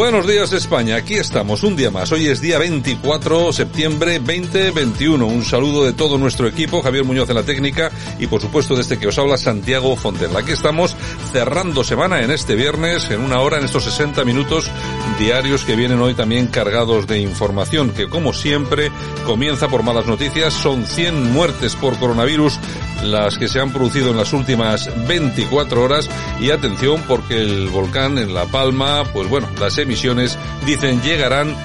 Buenos 0.00 0.26
días 0.26 0.50
España, 0.54 0.96
aquí 0.96 1.16
estamos 1.16 1.62
un 1.62 1.76
día 1.76 1.90
más. 1.90 2.10
Hoy 2.10 2.26
es 2.26 2.40
día 2.40 2.58
24 2.58 3.48
de 3.48 3.52
septiembre 3.52 4.18
2021. 4.18 5.26
Un 5.26 5.44
saludo 5.44 5.84
de 5.84 5.92
todo 5.92 6.16
nuestro 6.16 6.48
equipo, 6.48 6.80
Javier 6.80 7.04
Muñoz 7.04 7.28
en 7.28 7.36
la 7.36 7.42
técnica 7.42 7.90
y 8.18 8.26
por 8.26 8.40
supuesto 8.40 8.74
de 8.74 8.80
este 8.80 8.98
que 8.98 9.08
os 9.08 9.18
habla 9.18 9.36
Santiago 9.36 9.94
Fontenla. 9.96 10.38
Aquí 10.38 10.52
estamos 10.52 10.96
cerrando 11.32 11.84
semana 11.84 12.22
en 12.22 12.30
este 12.30 12.54
viernes, 12.54 13.10
en 13.10 13.20
una 13.20 13.40
hora, 13.40 13.58
en 13.58 13.66
estos 13.66 13.84
60 13.84 14.24
minutos 14.24 14.70
diarios 15.18 15.66
que 15.66 15.76
vienen 15.76 16.00
hoy 16.00 16.14
también 16.14 16.46
cargados 16.46 17.06
de 17.06 17.18
información 17.18 17.90
que 17.90 18.08
como 18.08 18.32
siempre 18.32 18.90
comienza 19.26 19.68
por 19.68 19.82
malas 19.82 20.06
noticias. 20.06 20.54
Son 20.54 20.86
100 20.86 21.30
muertes 21.30 21.76
por 21.76 21.98
coronavirus 21.98 22.58
las 23.02 23.38
que 23.38 23.48
se 23.48 23.60
han 23.60 23.72
producido 23.72 24.10
en 24.10 24.16
las 24.16 24.32
últimas 24.32 24.90
24 25.06 25.82
horas 25.82 26.08
y 26.40 26.50
atención 26.50 27.02
porque 27.06 27.40
el 27.40 27.68
volcán 27.68 28.18
en 28.18 28.34
La 28.34 28.46
Palma, 28.46 29.04
pues 29.12 29.28
bueno, 29.28 29.48
las 29.58 29.74
emisiones 29.90 30.38
dicen 30.66 31.02
llegarán 31.02 31.56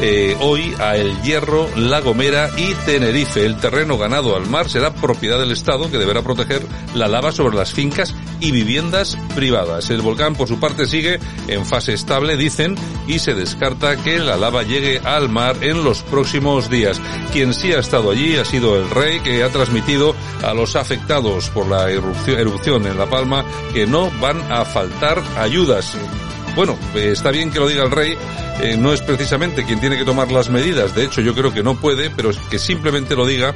eh, 0.00 0.36
hoy 0.40 0.74
a 0.80 0.96
El 0.96 1.20
Hierro, 1.22 1.68
La 1.76 2.00
Gomera 2.00 2.50
y 2.56 2.72
Tenerife. 2.86 3.44
El 3.44 3.58
terreno 3.58 3.98
ganado 3.98 4.36
al 4.36 4.46
mar 4.46 4.70
será 4.70 4.94
propiedad 4.94 5.38
del 5.38 5.52
Estado 5.52 5.90
que 5.90 5.98
deberá 5.98 6.22
proteger 6.22 6.62
la 6.94 7.08
lava 7.08 7.30
sobre 7.30 7.56
las 7.56 7.74
fincas 7.74 8.14
y 8.40 8.52
viviendas 8.52 9.18
privadas. 9.34 9.90
El 9.90 10.00
volcán 10.00 10.34
por 10.34 10.48
su 10.48 10.58
parte 10.58 10.86
sigue 10.86 11.20
en 11.46 11.66
fase 11.66 11.92
estable, 11.92 12.36
dicen, 12.38 12.74
y 13.06 13.18
se 13.18 13.34
descarta 13.34 14.02
que 14.02 14.18
la 14.18 14.36
lava 14.36 14.62
llegue 14.62 14.98
al 14.98 15.28
mar 15.28 15.56
en 15.60 15.84
los 15.84 16.02
próximos 16.02 16.70
días. 16.70 17.00
Quien 17.32 17.52
sí 17.52 17.72
ha 17.72 17.78
estado 17.80 18.10
allí 18.10 18.36
ha 18.36 18.46
sido 18.46 18.76
el 18.76 18.88
rey 18.90 19.20
que 19.20 19.44
ha 19.44 19.50
transmitido 19.50 20.16
a 20.42 20.54
los 20.54 20.74
afectados 20.74 21.50
por 21.50 21.68
la 21.68 21.90
erupción, 21.90 22.86
en 22.86 22.98
La 22.98 23.06
Palma 23.06 23.44
que 23.74 23.86
no 23.86 24.10
van 24.20 24.40
a 24.50 24.64
faltar 24.64 25.22
ayudas 25.38 25.96
bueno, 26.54 26.78
eh, 26.94 27.10
está 27.12 27.30
bien 27.30 27.50
que 27.50 27.58
lo 27.58 27.68
diga 27.68 27.84
el 27.84 27.90
rey, 27.90 28.16
eh, 28.60 28.76
no 28.76 28.92
es 28.92 29.00
precisamente 29.02 29.64
quien 29.64 29.80
tiene 29.80 29.96
que 29.96 30.04
tomar 30.04 30.30
las 30.30 30.48
medidas, 30.48 30.94
de 30.94 31.04
hecho 31.04 31.20
yo 31.20 31.34
creo 31.34 31.52
que 31.52 31.62
no 31.62 31.74
puede, 31.76 32.10
pero 32.10 32.30
que 32.50 32.58
simplemente 32.58 33.16
lo 33.16 33.26
diga 33.26 33.54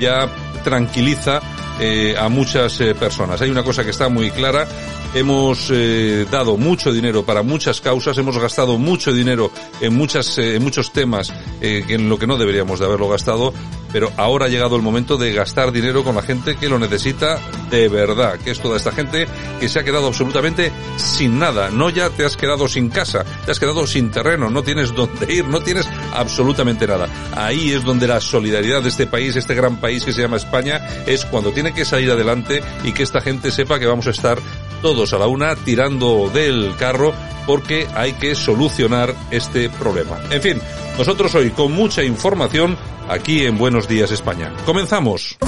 ya 0.00 0.28
tranquiliza 0.62 1.40
eh, 1.80 2.14
a 2.18 2.28
muchas 2.28 2.80
eh, 2.80 2.94
personas. 2.94 3.40
Hay 3.40 3.50
una 3.50 3.62
cosa 3.62 3.84
que 3.84 3.90
está 3.90 4.08
muy 4.08 4.30
clara, 4.30 4.66
hemos 5.14 5.70
eh, 5.72 6.26
dado 6.30 6.56
mucho 6.56 6.92
dinero 6.92 7.24
para 7.24 7.42
muchas 7.42 7.80
causas, 7.80 8.18
hemos 8.18 8.38
gastado 8.38 8.76
mucho 8.76 9.12
dinero 9.12 9.50
en 9.80 9.94
muchas, 9.94 10.36
eh, 10.38 10.56
en 10.56 10.62
muchos 10.62 10.92
temas 10.92 11.32
eh, 11.60 11.84
en 11.88 12.08
lo 12.08 12.18
que 12.18 12.26
no 12.26 12.36
deberíamos 12.36 12.80
de 12.80 12.86
haberlo 12.86 13.08
gastado, 13.08 13.54
pero 13.92 14.12
ahora 14.18 14.46
ha 14.46 14.48
llegado 14.48 14.76
el 14.76 14.82
momento 14.82 15.16
de 15.16 15.32
gastar 15.32 15.72
dinero 15.72 16.04
con 16.04 16.16
la 16.16 16.22
gente 16.22 16.56
que 16.56 16.68
lo 16.68 16.78
necesita 16.78 17.40
de 17.70 17.88
verdad, 17.88 18.38
que 18.38 18.50
es 18.50 18.60
toda 18.60 18.76
esta 18.76 18.92
gente 18.92 19.26
que 19.58 19.68
se 19.70 19.80
ha 19.80 19.84
quedado 19.84 20.08
absolutamente 20.08 20.70
sin 20.96 21.38
nada. 21.38 21.70
No 21.70 21.88
ya 21.88 22.10
te 22.10 22.24
has 22.24 22.36
quedado 22.36 22.68
sin 22.68 22.90
casa, 22.90 23.24
te 23.44 23.52
has 23.52 23.58
quedado 23.58 23.86
sin 23.86 24.10
terreno, 24.10 24.50
no 24.50 24.62
tienes 24.62 24.94
dónde 24.94 25.32
ir, 25.32 25.46
no 25.46 25.60
tienes 25.60 25.88
absolutamente 26.14 26.86
nada. 26.86 27.08
Ahí 27.34 27.72
es 27.72 27.84
donde 27.84 28.06
la 28.06 28.20
solidaridad 28.20 28.82
de 28.82 28.90
este 28.90 29.06
país, 29.06 29.34
este 29.34 29.54
gran 29.54 29.80
país 29.80 30.04
que 30.04 30.12
se 30.12 30.20
llama 30.20 30.36
España, 30.36 30.86
es 31.06 31.24
cuando 31.24 31.52
que 31.72 31.84
salir 31.84 32.10
adelante 32.10 32.62
y 32.84 32.92
que 32.92 33.02
esta 33.02 33.20
gente 33.20 33.50
sepa 33.50 33.78
que 33.78 33.86
vamos 33.86 34.06
a 34.06 34.10
estar 34.10 34.38
todos 34.82 35.12
a 35.12 35.18
la 35.18 35.26
una 35.26 35.54
tirando 35.56 36.30
del 36.30 36.74
carro 36.76 37.12
porque 37.46 37.86
hay 37.94 38.12
que 38.14 38.34
solucionar 38.34 39.14
este 39.30 39.70
problema. 39.70 40.18
En 40.30 40.42
fin, 40.42 40.60
nosotros 40.98 41.34
hoy 41.34 41.50
con 41.50 41.72
mucha 41.72 42.02
información 42.02 42.76
aquí 43.08 43.44
en 43.44 43.56
Buenos 43.56 43.88
Días 43.88 44.10
España. 44.10 44.52
Comenzamos. 44.64 45.38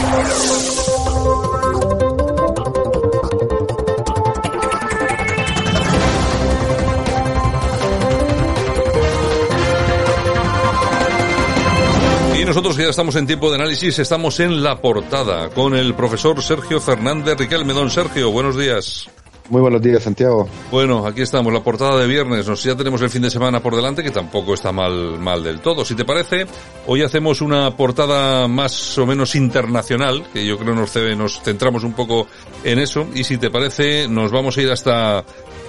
Nosotros 12.59 12.77
que 12.77 12.83
ya 12.83 12.91
estamos 12.91 13.15
en 13.15 13.25
tiempo 13.25 13.51
de 13.51 13.55
análisis, 13.55 14.01
estamos 14.01 14.41
en 14.41 14.65
la 14.65 14.81
portada 14.81 15.49
con 15.51 15.77
el 15.77 15.95
profesor 15.95 16.43
Sergio 16.43 16.81
Fernández 16.81 17.39
Riquelme. 17.39 17.73
Don 17.73 17.89
Sergio, 17.89 18.33
buenos 18.33 18.59
días. 18.59 19.09
Muy 19.49 19.61
buenos 19.61 19.81
días, 19.81 20.03
Santiago. 20.03 20.49
Bueno, 20.73 21.07
aquí 21.07 21.23
estamos, 21.23 21.53
la 21.53 21.63
portada 21.63 21.97
de 22.01 22.09
viernes. 22.09 22.49
Nos, 22.49 22.65
ya 22.65 22.75
tenemos 22.75 23.01
el 23.03 23.11
fin 23.11 23.23
de 23.23 23.31
semana 23.31 23.61
por 23.61 23.77
delante, 23.77 24.03
que 24.03 24.11
tampoco 24.11 24.55
está 24.55 24.73
mal, 24.73 25.21
mal 25.21 25.45
del 25.45 25.61
todo. 25.61 25.85
Si 25.85 25.95
te 25.95 26.05
parece, 26.05 26.47
hoy 26.89 27.03
hacemos 27.03 27.43
una 27.43 27.77
portada 27.77 28.49
más 28.49 28.99
o 28.99 29.07
menos 29.07 29.37
internacional, 29.37 30.27
que 30.33 30.45
yo 30.45 30.59
creo 30.59 30.75
nos, 30.75 30.97
nos 31.17 31.41
centramos 31.41 31.85
un 31.85 31.93
poco 31.93 32.27
en 32.65 32.81
eso. 32.81 33.07
Y 33.15 33.23
si 33.23 33.39
te 33.39 33.51
parece, 33.51 34.09
nos 34.09 34.33
vamos 34.33 34.59
a 34.59 34.63
ir 34.63 34.73
hasta 34.73 35.25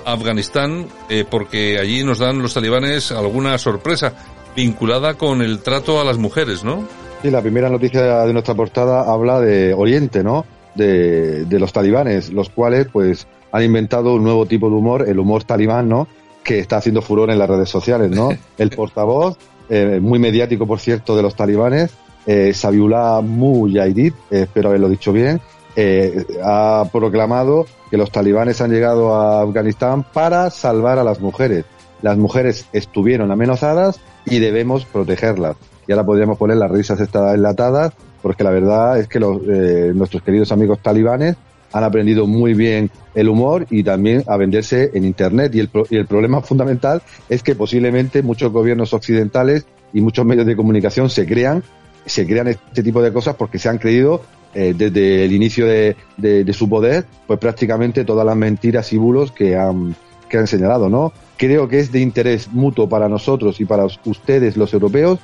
Afganistán, 0.06 0.88
eh, 1.08 1.24
porque 1.30 1.78
allí 1.78 2.04
nos 2.04 2.18
dan 2.18 2.42
los 2.42 2.56
talibanes 2.56 3.12
alguna 3.12 3.60
sorpresa 3.60 4.16
vinculada 4.56 5.16
con 5.16 5.42
el 5.42 5.60
trato 5.60 6.00
a 6.00 6.04
las 6.04 6.18
mujeres, 6.18 6.64
¿no? 6.64 6.84
Sí, 7.22 7.30
la 7.30 7.42
primera 7.42 7.70
noticia 7.70 8.26
de 8.26 8.34
nuestra 8.34 8.56
portada 8.56 9.12
habla 9.12 9.40
de 9.40 9.74
Oriente, 9.74 10.24
¿no? 10.24 10.46
De, 10.76 11.46
de 11.46 11.60
los 11.60 11.74
talibanes, 11.74 12.32
los 12.32 12.50
cuales, 12.50 12.88
pues, 12.92 13.28
han 13.52 13.64
inventado 13.64 14.14
un 14.14 14.24
nuevo 14.24 14.46
tipo 14.46 14.70
de 14.70 14.76
humor, 14.76 15.06
el 15.08 15.20
humor 15.20 15.44
talibán, 15.44 15.90
¿no? 15.90 16.08
Que 16.44 16.60
está 16.60 16.78
haciendo 16.78 17.02
furor 17.02 17.32
en 17.32 17.40
las 17.40 17.50
redes 17.50 17.70
sociales, 17.70 18.12
¿no? 18.12 18.30
El 18.58 18.70
portavoz, 18.70 19.38
eh, 19.70 20.00
muy 20.02 20.20
mediático, 20.20 20.66
por 20.66 20.80
cierto, 20.80 21.16
de 21.16 21.24
los 21.24 21.36
talibanes, 21.36 21.92
eh, 22.26 22.54
Sabiullah 22.54 23.22
Mujahideen, 23.22 24.14
eh, 24.30 24.42
espero 24.44 24.70
haberlo 24.70 24.90
dicho 24.90 25.12
bien, 25.12 25.42
eh, 25.76 26.26
ha 26.44 26.86
proclamado 26.92 27.66
que 27.90 27.98
los 27.98 28.12
talibanes 28.12 28.62
han 28.62 28.72
llegado 28.72 29.16
a 29.16 29.42
Afganistán 29.42 30.04
para 30.04 30.50
salvar 30.50 31.00
a 31.00 31.04
las 31.04 31.20
mujeres. 31.20 31.66
Las 32.02 32.18
mujeres 32.18 32.66
estuvieron 32.74 33.32
amenazadas 33.32 34.00
y 34.26 34.40
debemos 34.40 34.86
protegerlas. 34.86 35.56
Y 35.88 35.92
ahora 35.92 36.06
podríamos 36.06 36.38
poner 36.38 36.58
las 36.58 36.70
risas 36.72 37.00
estas 37.00 37.34
enlatadas, 37.34 37.94
porque 38.22 38.44
la 38.44 38.52
verdad 38.52 39.00
es 39.00 39.08
que 39.08 39.20
los, 39.20 39.42
eh, 39.48 39.92
nuestros 39.96 40.22
queridos 40.24 40.52
amigos 40.52 40.80
talibanes 40.82 41.36
han 41.72 41.84
aprendido 41.84 42.28
muy 42.28 42.54
bien 42.54 42.90
el 43.16 43.30
humor 43.30 43.66
y 43.70 43.84
también 43.84 44.24
a 44.28 44.38
venderse 44.38 44.92
en 44.94 45.06
Internet. 45.06 45.54
Y 45.56 45.60
el, 45.60 45.70
y 45.90 45.98
el 45.98 46.06
problema 46.06 46.42
fundamental 46.44 47.02
es 47.28 47.44
que 47.44 47.56
posiblemente 47.56 48.22
muchos 48.22 48.52
gobiernos 48.52 48.94
occidentales 48.94 49.66
y 49.94 50.02
muchos 50.02 50.26
medios 50.26 50.46
de 50.46 50.56
comunicación 50.56 51.10
se 51.10 51.26
crean, 51.26 51.64
se 52.06 52.26
crean 52.26 52.48
este 52.48 52.84
tipo 52.84 53.02
de 53.02 53.12
cosas 53.12 53.36
porque 53.36 53.60
se 53.60 53.70
han 53.70 53.78
creído 53.78 54.22
eh, 54.54 54.74
desde 54.76 55.26
el 55.26 55.32
inicio 55.32 55.68
de, 55.68 55.96
de, 56.18 56.44
de, 56.44 56.54
su 56.54 56.68
poder, 56.68 57.06
pues 57.28 57.40
prácticamente 57.40 58.04
todas 58.04 58.26
las 58.26 58.36
mentiras 58.36 58.92
y 58.94 58.98
bulos 58.98 59.32
que 59.32 59.56
han, 59.56 59.96
que 60.30 60.38
han 60.38 60.48
señalado, 60.48 60.90
¿no? 60.90 61.12
Creo 61.38 61.68
que 61.68 61.80
es 61.80 61.92
de 61.92 62.00
interés 62.00 62.50
mutuo 62.52 62.88
para 62.88 63.10
nosotros 63.10 63.60
y 63.60 63.66
para 63.66 63.86
ustedes, 63.86 64.56
los 64.56 64.74
europeos, 64.74 65.20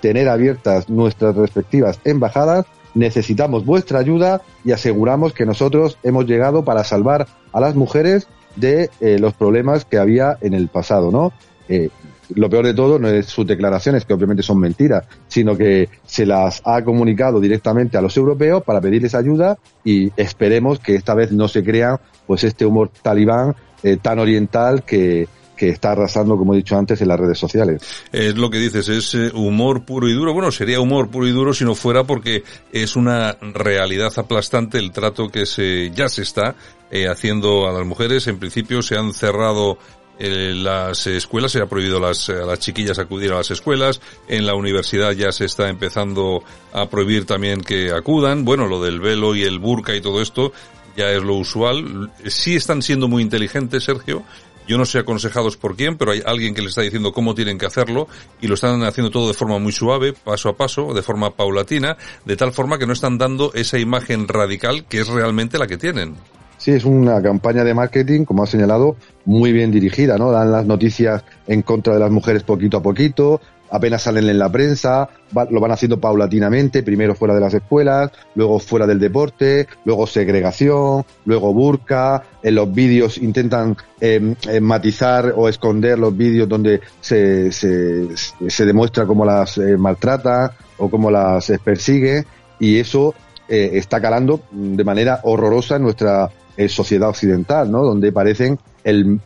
tener 0.00 0.28
abiertas 0.28 0.88
nuestras 0.88 1.34
respectivas 1.34 1.98
embajadas 2.04 2.66
necesitamos 2.94 3.64
vuestra 3.64 3.98
ayuda 3.98 4.42
y 4.64 4.72
aseguramos 4.72 5.32
que 5.32 5.46
nosotros 5.46 5.98
hemos 6.02 6.26
llegado 6.26 6.64
para 6.64 6.84
salvar 6.84 7.26
a 7.52 7.60
las 7.60 7.74
mujeres 7.74 8.28
de 8.56 8.88
eh, 9.00 9.18
los 9.18 9.34
problemas 9.34 9.84
que 9.84 9.98
había 9.98 10.38
en 10.40 10.54
el 10.54 10.68
pasado, 10.68 11.10
¿no? 11.10 11.32
Eh, 11.68 11.90
lo 12.34 12.48
peor 12.48 12.66
de 12.66 12.74
todo 12.74 12.98
no 12.98 13.08
es 13.08 13.26
sus 13.26 13.46
declaraciones, 13.46 14.04
que 14.04 14.14
obviamente 14.14 14.42
son 14.42 14.58
mentiras, 14.58 15.04
sino 15.28 15.56
que 15.56 15.88
se 16.06 16.26
las 16.26 16.62
ha 16.64 16.82
comunicado 16.82 17.40
directamente 17.40 17.98
a 17.98 18.00
los 18.00 18.16
europeos 18.16 18.62
para 18.62 18.80
pedirles 18.80 19.14
ayuda 19.14 19.58
y 19.84 20.10
esperemos 20.16 20.78
que 20.78 20.94
esta 20.94 21.14
vez 21.14 21.32
no 21.32 21.48
se 21.48 21.62
crea 21.62 22.00
pues 22.26 22.44
este 22.44 22.64
humor 22.64 22.90
talibán 23.02 23.54
eh, 23.82 23.98
tan 24.00 24.18
oriental 24.18 24.82
que, 24.84 25.28
que 25.56 25.68
está 25.68 25.92
arrasando, 25.92 26.36
como 26.36 26.54
he 26.54 26.58
dicho 26.58 26.76
antes, 26.76 27.00
en 27.00 27.08
las 27.08 27.20
redes 27.20 27.38
sociales. 27.38 27.82
Es 28.12 28.36
lo 28.36 28.50
que 28.50 28.58
dices, 28.58 28.88
es 28.88 29.14
eh, 29.14 29.30
humor 29.34 29.84
puro 29.84 30.08
y 30.08 30.12
duro. 30.12 30.32
Bueno, 30.32 30.50
sería 30.50 30.80
humor 30.80 31.10
puro 31.10 31.26
y 31.26 31.32
duro 31.32 31.54
si 31.54 31.64
no 31.64 31.74
fuera 31.74 32.04
porque 32.04 32.44
es 32.72 32.96
una 32.96 33.36
realidad 33.40 34.12
aplastante 34.16 34.78
el 34.78 34.90
trato 34.90 35.28
que 35.28 35.46
se 35.46 35.90
ya 35.90 36.08
se 36.08 36.22
está 36.22 36.54
eh, 36.90 37.08
haciendo 37.08 37.68
a 37.68 37.72
las 37.72 37.86
mujeres. 37.86 38.26
En 38.26 38.38
principio 38.38 38.82
se 38.82 38.96
han 38.96 39.12
cerrado 39.12 39.78
En 40.18 40.62
las 40.62 41.06
escuelas 41.06 41.52
se 41.52 41.60
ha 41.60 41.66
prohibido 41.66 41.98
a 41.98 42.08
las, 42.08 42.28
a 42.28 42.44
las 42.44 42.60
chiquillas 42.60 42.98
acudir 42.98 43.32
a 43.32 43.36
las 43.36 43.50
escuelas. 43.50 44.00
En 44.28 44.46
la 44.46 44.54
universidad 44.54 45.12
ya 45.12 45.32
se 45.32 45.44
está 45.44 45.68
empezando 45.68 46.44
a 46.72 46.88
prohibir 46.88 47.26
también 47.26 47.60
que 47.60 47.90
acudan. 47.92 48.44
Bueno, 48.44 48.66
lo 48.66 48.82
del 48.82 49.00
velo 49.00 49.34
y 49.34 49.42
el 49.42 49.58
burka 49.58 49.94
y 49.94 50.00
todo 50.00 50.22
esto 50.22 50.52
ya 50.96 51.10
es 51.10 51.22
lo 51.22 51.34
usual. 51.34 52.12
Sí 52.26 52.54
están 52.56 52.82
siendo 52.82 53.08
muy 53.08 53.22
inteligentes, 53.22 53.84
Sergio. 53.84 54.22
Yo 54.66 54.78
no 54.78 54.86
sé 54.86 54.98
aconsejados 54.98 55.58
por 55.58 55.76
quién, 55.76 55.98
pero 55.98 56.12
hay 56.12 56.22
alguien 56.24 56.54
que 56.54 56.62
les 56.62 56.70
está 56.70 56.80
diciendo 56.80 57.12
cómo 57.12 57.34
tienen 57.34 57.58
que 57.58 57.66
hacerlo 57.66 58.08
y 58.40 58.46
lo 58.46 58.54
están 58.54 58.82
haciendo 58.82 59.10
todo 59.10 59.28
de 59.28 59.34
forma 59.34 59.58
muy 59.58 59.72
suave, 59.72 60.14
paso 60.14 60.48
a 60.48 60.56
paso, 60.56 60.94
de 60.94 61.02
forma 61.02 61.36
paulatina, 61.36 61.98
de 62.24 62.36
tal 62.36 62.52
forma 62.52 62.78
que 62.78 62.86
no 62.86 62.94
están 62.94 63.18
dando 63.18 63.52
esa 63.52 63.78
imagen 63.78 64.26
radical 64.26 64.86
que 64.86 65.00
es 65.00 65.08
realmente 65.08 65.58
la 65.58 65.66
que 65.66 65.76
tienen. 65.76 66.16
Sí, 66.64 66.70
es 66.70 66.86
una 66.86 67.20
campaña 67.20 67.62
de 67.62 67.74
marketing, 67.74 68.24
como 68.24 68.42
ha 68.42 68.46
señalado, 68.46 68.96
muy 69.26 69.52
bien 69.52 69.70
dirigida, 69.70 70.16
¿no? 70.16 70.30
Dan 70.30 70.50
las 70.50 70.64
noticias 70.64 71.22
en 71.46 71.60
contra 71.60 71.92
de 71.92 72.00
las 72.00 72.10
mujeres 72.10 72.42
poquito 72.42 72.78
a 72.78 72.82
poquito, 72.82 73.42
apenas 73.70 74.00
salen 74.00 74.30
en 74.30 74.38
la 74.38 74.50
prensa, 74.50 75.10
lo 75.50 75.60
van 75.60 75.72
haciendo 75.72 76.00
paulatinamente, 76.00 76.82
primero 76.82 77.14
fuera 77.14 77.34
de 77.34 77.42
las 77.42 77.52
escuelas, 77.52 78.12
luego 78.34 78.58
fuera 78.60 78.86
del 78.86 78.98
deporte, 78.98 79.68
luego 79.84 80.06
segregación, 80.06 81.04
luego 81.26 81.52
burka, 81.52 82.22
en 82.42 82.54
los 82.54 82.72
vídeos 82.72 83.18
intentan 83.18 83.76
em, 84.00 84.34
em, 84.48 84.64
matizar 84.64 85.34
o 85.36 85.50
esconder 85.50 85.98
los 85.98 86.16
vídeos 86.16 86.48
donde 86.48 86.80
se, 86.98 87.52
se, 87.52 88.08
se 88.16 88.64
demuestra 88.64 89.04
cómo 89.04 89.26
las 89.26 89.58
eh, 89.58 89.76
maltrata 89.76 90.56
o 90.78 90.88
cómo 90.88 91.10
las 91.10 91.52
persigue 91.62 92.24
y 92.58 92.78
eso 92.78 93.14
eh, 93.48 93.72
está 93.74 94.00
calando 94.00 94.40
de 94.50 94.84
manera 94.84 95.20
horrorosa 95.24 95.76
en 95.76 95.82
nuestra 95.82 96.30
eh, 96.56 96.68
sociedad 96.68 97.08
occidental, 97.08 97.70
¿no? 97.70 97.82
Donde 97.82 98.12
parecen 98.12 98.58
el, 98.84 99.20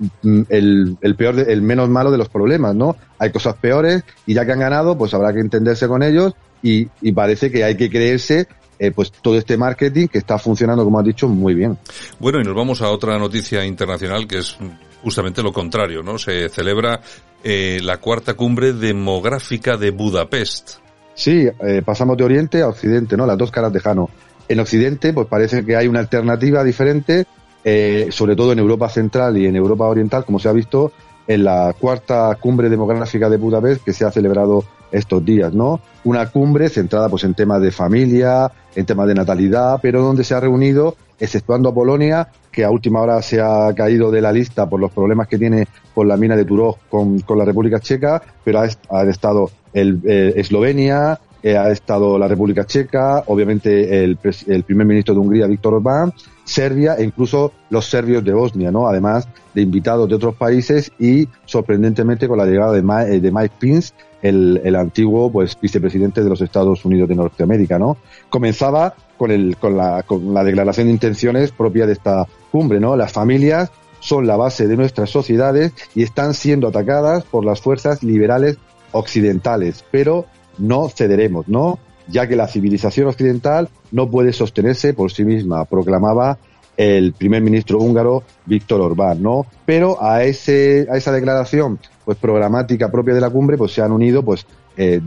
el, 0.48 0.96
el 1.00 1.14
peor, 1.16 1.38
el 1.38 1.62
menos 1.62 1.88
malo 1.88 2.10
de 2.10 2.18
los 2.18 2.28
problemas, 2.28 2.74
¿no? 2.74 2.96
Hay 3.18 3.30
cosas 3.32 3.56
peores 3.56 4.04
y 4.26 4.34
ya 4.34 4.44
que 4.46 4.52
han 4.52 4.60
ganado, 4.60 4.96
pues 4.96 5.14
habrá 5.14 5.32
que 5.32 5.40
entenderse 5.40 5.88
con 5.88 6.02
ellos 6.02 6.34
y, 6.62 6.88
y 7.00 7.12
parece 7.12 7.50
que 7.50 7.64
hay 7.64 7.76
que 7.76 7.90
creerse 7.90 8.46
eh, 8.78 8.92
pues 8.92 9.10
todo 9.10 9.36
este 9.36 9.56
marketing 9.56 10.06
que 10.06 10.18
está 10.18 10.38
funcionando, 10.38 10.84
como 10.84 10.98
has 11.00 11.04
dicho, 11.04 11.28
muy 11.28 11.54
bien. 11.54 11.76
Bueno, 12.18 12.40
y 12.40 12.44
nos 12.44 12.54
vamos 12.54 12.80
a 12.80 12.90
otra 12.90 13.18
noticia 13.18 13.64
internacional 13.64 14.26
que 14.26 14.38
es 14.38 14.56
justamente 15.02 15.42
lo 15.42 15.52
contrario, 15.52 16.02
¿no? 16.02 16.18
Se 16.18 16.48
celebra 16.48 17.00
eh, 17.42 17.80
la 17.82 17.98
cuarta 17.98 18.34
cumbre 18.34 18.72
demográfica 18.72 19.76
de 19.76 19.90
Budapest. 19.90 20.78
Sí, 21.14 21.48
eh, 21.60 21.82
pasamos 21.84 22.16
de 22.16 22.24
Oriente 22.24 22.62
a 22.62 22.68
Occidente, 22.68 23.16
¿no? 23.16 23.26
Las 23.26 23.36
dos 23.36 23.50
caras 23.50 23.72
de 23.72 23.80
Jano. 23.80 24.08
En 24.48 24.60
Occidente, 24.60 25.12
pues 25.12 25.26
parece 25.26 25.64
que 25.64 25.76
hay 25.76 25.86
una 25.88 26.00
alternativa 26.00 26.64
diferente 26.64 27.26
eh, 27.64 28.08
sobre 28.10 28.36
todo 28.36 28.52
en 28.52 28.60
Europa 28.60 28.88
Central 28.88 29.36
y 29.36 29.46
en 29.46 29.56
Europa 29.56 29.84
Oriental, 29.86 30.24
como 30.24 30.38
se 30.38 30.48
ha 30.48 30.52
visto 30.52 30.92
en 31.26 31.44
la 31.44 31.74
cuarta 31.78 32.36
cumbre 32.40 32.70
demográfica 32.70 33.28
de 33.28 33.36
Budapest 33.36 33.84
que 33.84 33.92
se 33.92 34.04
ha 34.04 34.10
celebrado 34.10 34.64
estos 34.90 35.22
días, 35.24 35.52
¿no? 35.52 35.80
Una 36.04 36.30
cumbre 36.30 36.70
centrada 36.70 37.08
pues 37.10 37.24
en 37.24 37.34
temas 37.34 37.60
de 37.60 37.70
familia, 37.70 38.50
en 38.74 38.86
temas 38.86 39.06
de 39.08 39.14
natalidad, 39.14 39.80
pero 39.82 40.00
donde 40.00 40.24
se 40.24 40.34
ha 40.34 40.40
reunido, 40.40 40.96
exceptuando 41.18 41.68
a 41.68 41.74
Polonia, 41.74 42.28
que 42.50 42.64
a 42.64 42.70
última 42.70 43.02
hora 43.02 43.20
se 43.20 43.40
ha 43.42 43.70
caído 43.74 44.10
de 44.10 44.22
la 44.22 44.32
lista 44.32 44.66
por 44.66 44.80
los 44.80 44.90
problemas 44.92 45.28
que 45.28 45.36
tiene 45.36 45.66
con 45.94 46.08
la 46.08 46.16
mina 46.16 46.36
de 46.36 46.46
Turov 46.46 46.76
con, 46.88 47.22
la 47.36 47.44
República 47.44 47.80
Checa, 47.80 48.22
pero 48.42 48.60
ha, 48.60 49.02
estado 49.04 49.50
el, 49.74 50.00
eh, 50.06 50.32
Eslovenia, 50.36 51.20
eh, 51.42 51.56
ha 51.56 51.70
estado 51.70 52.18
la 52.18 52.28
República 52.28 52.66
Checa, 52.66 53.22
obviamente 53.26 54.02
el, 54.04 54.18
el 54.46 54.62
primer 54.64 54.86
ministro 54.86 55.14
de 55.14 55.20
Hungría, 55.20 55.46
Víctor 55.46 55.74
Orbán, 55.74 56.12
Serbia 56.44 56.94
e 56.96 57.04
incluso 57.04 57.52
los 57.70 57.86
serbios 57.86 58.24
de 58.24 58.32
Bosnia, 58.32 58.70
¿no? 58.72 58.88
Además 58.88 59.28
de 59.54 59.62
invitados 59.62 60.08
de 60.08 60.14
otros 60.14 60.34
países 60.34 60.90
y 60.98 61.28
sorprendentemente 61.44 62.26
con 62.26 62.38
la 62.38 62.46
llegada 62.46 62.72
de, 62.72 62.80
eh, 62.80 63.30
Mike 63.32 63.54
Pence, 63.58 63.92
el, 64.22 64.60
el, 64.64 64.74
antiguo 64.74 65.30
pues 65.30 65.56
vicepresidente 65.60 66.24
de 66.24 66.28
los 66.28 66.40
Estados 66.40 66.84
Unidos 66.84 67.08
de 67.08 67.14
Norteamérica, 67.14 67.78
¿no? 67.78 67.98
Comenzaba 68.30 68.94
con 69.16 69.30
el 69.30 69.56
con 69.56 69.76
la 69.76 70.02
con 70.02 70.32
la 70.32 70.42
declaración 70.42 70.86
de 70.86 70.94
intenciones 70.94 71.52
propia 71.52 71.86
de 71.86 71.92
esta 71.92 72.26
cumbre, 72.50 72.80
¿no? 72.80 72.96
Las 72.96 73.12
familias 73.12 73.70
son 74.00 74.26
la 74.26 74.36
base 74.36 74.66
de 74.66 74.76
nuestras 74.76 75.10
sociedades 75.10 75.72
y 75.94 76.02
están 76.02 76.34
siendo 76.34 76.68
atacadas 76.68 77.24
por 77.24 77.44
las 77.44 77.60
fuerzas 77.60 78.02
liberales 78.02 78.56
occidentales, 78.92 79.84
pero 79.90 80.26
no 80.58 80.88
cederemos, 80.88 81.48
¿no? 81.48 81.78
ya 82.08 82.26
que 82.26 82.36
la 82.36 82.48
civilización 82.48 83.06
occidental 83.08 83.68
no 83.92 84.10
puede 84.10 84.32
sostenerse 84.32 84.94
por 84.94 85.12
sí 85.12 85.24
misma, 85.24 85.64
proclamaba 85.64 86.38
el 86.76 87.12
primer 87.12 87.42
ministro 87.42 87.78
húngaro 87.78 88.22
Víctor 88.46 88.80
Orbán, 88.80 89.22
¿no? 89.22 89.46
Pero 89.66 90.02
a 90.02 90.22
ese 90.22 90.86
a 90.90 90.96
esa 90.96 91.12
declaración 91.12 91.78
pues 92.04 92.16
programática 92.18 92.90
propia 92.90 93.14
de 93.14 93.20
la 93.20 93.30
cumbre 93.30 93.58
pues 93.58 93.72
se 93.72 93.82
han 93.82 93.92
unido 93.92 94.22
pues 94.22 94.46
eh, 94.76 95.00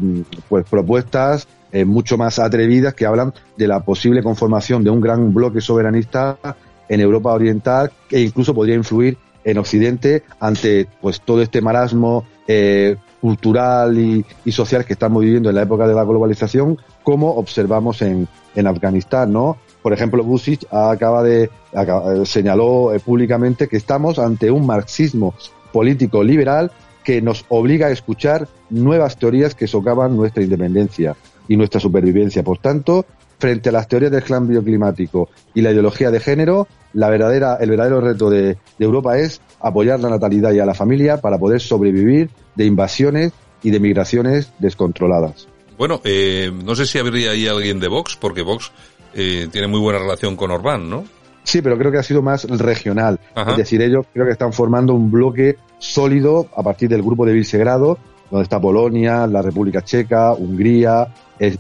pues 0.50 0.66
propuestas 0.70 1.48
eh, 1.72 1.86
mucho 1.86 2.18
más 2.18 2.40
atrevidas 2.40 2.94
que 2.94 3.06
hablan 3.06 3.34
de 3.56 3.68
la 3.68 3.80
posible 3.80 4.22
conformación 4.22 4.84
de 4.84 4.90
un 4.90 5.00
gran 5.00 5.34
bloque 5.34 5.62
soberanista 5.62 6.38
en 6.90 7.00
Europa 7.00 7.32
Oriental 7.32 7.90
que 8.10 8.20
incluso 8.20 8.54
podría 8.54 8.76
influir 8.76 9.18
en 9.44 9.58
Occidente 9.58 10.24
ante 10.40 10.88
pues 11.02 11.22
todo 11.22 11.42
este 11.42 11.62
marasmo 11.62 12.26
eh, 12.48 12.98
cultural 13.22 13.98
y, 13.98 14.52
social 14.52 14.84
que 14.84 14.94
estamos 14.94 15.22
viviendo 15.22 15.50
en 15.50 15.56
la 15.56 15.62
época 15.62 15.88
de 15.88 15.94
la 15.94 16.04
globalización, 16.04 16.78
como 17.04 17.36
observamos 17.36 18.02
en, 18.02 18.28
en 18.56 18.68
Afganistán, 18.68 19.32
¿no? 19.32 19.58
Por 19.82 19.94
ejemplo, 19.94 20.24
Busic 20.24 20.66
acaba 20.72 21.24
de 21.24 21.44
eh, 21.74 22.26
señaló 22.26 22.94
eh, 22.94 23.00
públicamente 23.00 23.68
que 23.68 23.78
estamos 23.78 24.20
ante 24.20 24.52
un 24.52 24.66
marxismo 24.66 25.34
político 25.72 26.24
liberal 26.24 26.72
que 27.04 27.22
nos 27.22 27.46
obliga 27.50 27.88
a 27.88 27.92
escuchar 27.92 28.48
nuevas 28.70 29.18
teorías 29.18 29.56
que 29.56 29.68
socavan 29.68 30.16
nuestra 30.16 30.44
independencia 30.44 31.16
y 31.48 31.58
nuestra 31.58 31.80
supervivencia. 31.80 32.44
Por 32.44 32.60
tanto, 32.60 33.06
frente 33.42 33.70
a 33.70 33.72
las 33.72 33.88
teorías 33.88 34.12
del 34.12 34.24
cambio 34.24 34.64
climático 34.64 35.30
y 35.56 35.62
la 35.62 35.72
ideología 35.72 36.12
de 36.12 36.20
género, 36.20 36.68
la 36.94 37.10
verdadera, 37.10 37.58
el 37.60 37.72
verdadero 37.72 38.00
reto 38.00 38.30
de, 38.30 38.58
Europa 38.78 39.18
es 39.18 39.42
apoyar 39.60 40.00
la 40.00 40.10
natalidad 40.10 40.52
y 40.52 40.60
a 40.60 40.66
la 40.66 40.76
familia 40.76 41.18
para 41.18 41.40
poder 41.40 41.60
sobrevivir 41.60 42.30
de 42.56 42.66
invasiones 42.66 43.34
y 43.64 43.72
de 43.72 43.80
migraciones 43.80 44.54
descontroladas. 44.60 45.48
Bueno, 45.78 46.02
eh, 46.04 46.52
no 46.64 46.76
sé 46.76 46.86
si 46.86 47.00
habría 47.00 47.32
ahí 47.32 47.48
alguien 47.48 47.80
de 47.80 47.88
Vox, 47.88 48.16
porque 48.16 48.44
Vox 48.44 48.72
eh, 49.16 49.48
tiene 49.52 49.68
muy 49.68 49.80
buena 49.80 49.98
relación 49.98 50.36
con 50.36 50.52
Orbán, 50.52 50.90
¿no? 50.90 51.04
Sí, 51.44 51.64
pero 51.64 51.78
creo 51.78 51.92
que 51.92 51.98
ha 51.98 52.04
sido 52.04 52.22
más 52.22 52.44
regional. 52.44 53.20
Es 53.36 53.58
decir, 53.58 53.82
ellos 53.82 54.06
creo 54.14 54.26
que 54.28 54.32
están 54.32 54.54
formando 54.54 54.94
un 54.94 55.10
bloque 55.10 55.58
sólido 55.80 56.48
a 56.56 56.62
partir 56.62 56.90
del 56.90 57.02
grupo 57.02 57.26
de 57.26 57.34
Visegrado, 57.34 57.98
donde 58.32 58.44
está 58.44 58.60
Polonia, 58.60 59.28
la 59.28 59.42
República 59.42 59.84
Checa, 59.84 60.34
Hungría, 60.34 61.08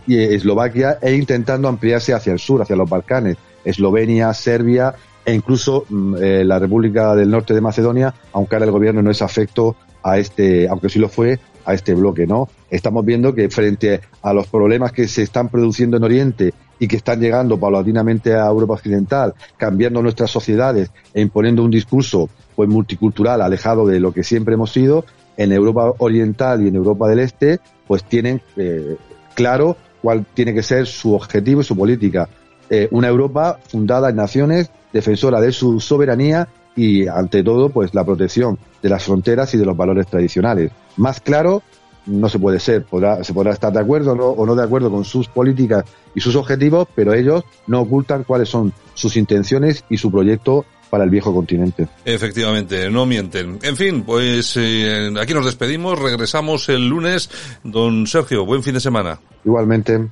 y 0.07 0.17
Eslovaquia, 0.17 0.99
e 1.01 1.13
intentando 1.15 1.67
ampliarse 1.67 2.13
hacia 2.13 2.33
el 2.33 2.39
sur, 2.39 2.61
hacia 2.61 2.75
los 2.75 2.89
Balcanes, 2.89 3.37
Eslovenia, 3.65 4.33
Serbia 4.33 4.93
e 5.23 5.33
incluso 5.33 5.85
mm, 5.89 6.15
eh, 6.19 6.43
la 6.45 6.59
República 6.59 7.15
del 7.15 7.29
Norte 7.29 7.53
de 7.53 7.61
Macedonia, 7.61 8.13
aunque 8.33 8.55
ahora 8.55 8.65
el 8.65 8.71
gobierno 8.71 9.01
no 9.01 9.11
es 9.11 9.21
afecto 9.21 9.75
a 10.03 10.17
este, 10.17 10.67
aunque 10.67 10.89
sí 10.89 10.99
lo 10.99 11.09
fue, 11.09 11.39
a 11.63 11.75
este 11.75 11.93
bloque, 11.93 12.25
¿no? 12.25 12.49
Estamos 12.71 13.05
viendo 13.05 13.35
que 13.35 13.49
frente 13.49 14.01
a 14.23 14.33
los 14.33 14.47
problemas 14.47 14.91
que 14.91 15.07
se 15.07 15.21
están 15.21 15.49
produciendo 15.49 15.97
en 15.97 16.03
Oriente 16.03 16.53
y 16.79 16.87
que 16.87 16.95
están 16.95 17.19
llegando 17.19 17.59
paulatinamente 17.59 18.33
a 18.33 18.47
Europa 18.47 18.73
Occidental, 18.73 19.35
cambiando 19.57 20.01
nuestras 20.01 20.31
sociedades 20.31 20.89
e 21.13 21.21
imponiendo 21.21 21.63
un 21.63 21.69
discurso 21.69 22.29
pues 22.55 22.67
multicultural 22.67 23.41
alejado 23.41 23.85
de 23.85 23.99
lo 23.99 24.11
que 24.11 24.23
siempre 24.23 24.55
hemos 24.55 24.71
sido, 24.71 25.05
en 25.41 25.51
Europa 25.51 25.93
Oriental 25.97 26.63
y 26.63 26.67
en 26.67 26.75
Europa 26.75 27.09
del 27.09 27.19
Este, 27.19 27.59
pues 27.87 28.03
tienen 28.03 28.41
eh, 28.57 28.95
claro 29.33 29.75
cuál 30.01 30.25
tiene 30.33 30.53
que 30.53 30.61
ser 30.61 30.85
su 30.85 31.13
objetivo 31.13 31.61
y 31.61 31.63
su 31.63 31.75
política. 31.75 32.29
Eh, 32.69 32.87
una 32.91 33.07
Europa 33.07 33.59
fundada 33.67 34.09
en 34.09 34.17
naciones 34.17 34.69
defensora 34.93 35.41
de 35.41 35.51
su 35.51 35.79
soberanía 35.79 36.47
y, 36.75 37.07
ante 37.07 37.43
todo, 37.43 37.69
pues 37.69 37.93
la 37.93 38.05
protección 38.05 38.59
de 38.81 38.89
las 38.89 39.03
fronteras 39.03 39.53
y 39.53 39.57
de 39.57 39.65
los 39.65 39.75
valores 39.75 40.07
tradicionales. 40.07 40.71
Más 40.97 41.19
claro 41.19 41.63
no 42.05 42.29
se 42.29 42.39
puede 42.39 42.59
ser, 42.59 42.85
se 43.21 43.33
podrá 43.33 43.51
estar 43.51 43.73
de 43.73 43.79
acuerdo 43.79 44.13
o 44.13 44.45
no 44.45 44.55
de 44.55 44.63
acuerdo 44.63 44.89
con 44.89 45.05
sus 45.05 45.27
políticas 45.27 45.85
y 46.15 46.19
sus 46.19 46.35
objetivos, 46.35 46.87
pero 46.95 47.13
ellos 47.13 47.43
no 47.67 47.81
ocultan 47.81 48.23
cuáles 48.23 48.49
son 48.49 48.73
sus 48.93 49.17
intenciones 49.17 49.83
y 49.89 49.97
su 49.97 50.11
proyecto 50.11 50.65
para 50.91 51.05
el 51.05 51.09
viejo 51.09 51.33
continente. 51.33 51.87
Efectivamente, 52.05 52.91
no 52.91 53.07
mienten. 53.07 53.57
En 53.63 53.77
fin, 53.77 54.03
pues 54.03 54.55
eh, 54.57 55.09
aquí 55.19 55.33
nos 55.33 55.45
despedimos, 55.45 55.97
regresamos 55.97 56.67
el 56.69 56.87
lunes. 56.87 57.31
Don 57.63 58.05
Sergio, 58.05 58.45
buen 58.45 58.61
fin 58.61 58.75
de 58.75 58.81
semana. 58.81 59.19
Igualmente. 59.43 60.09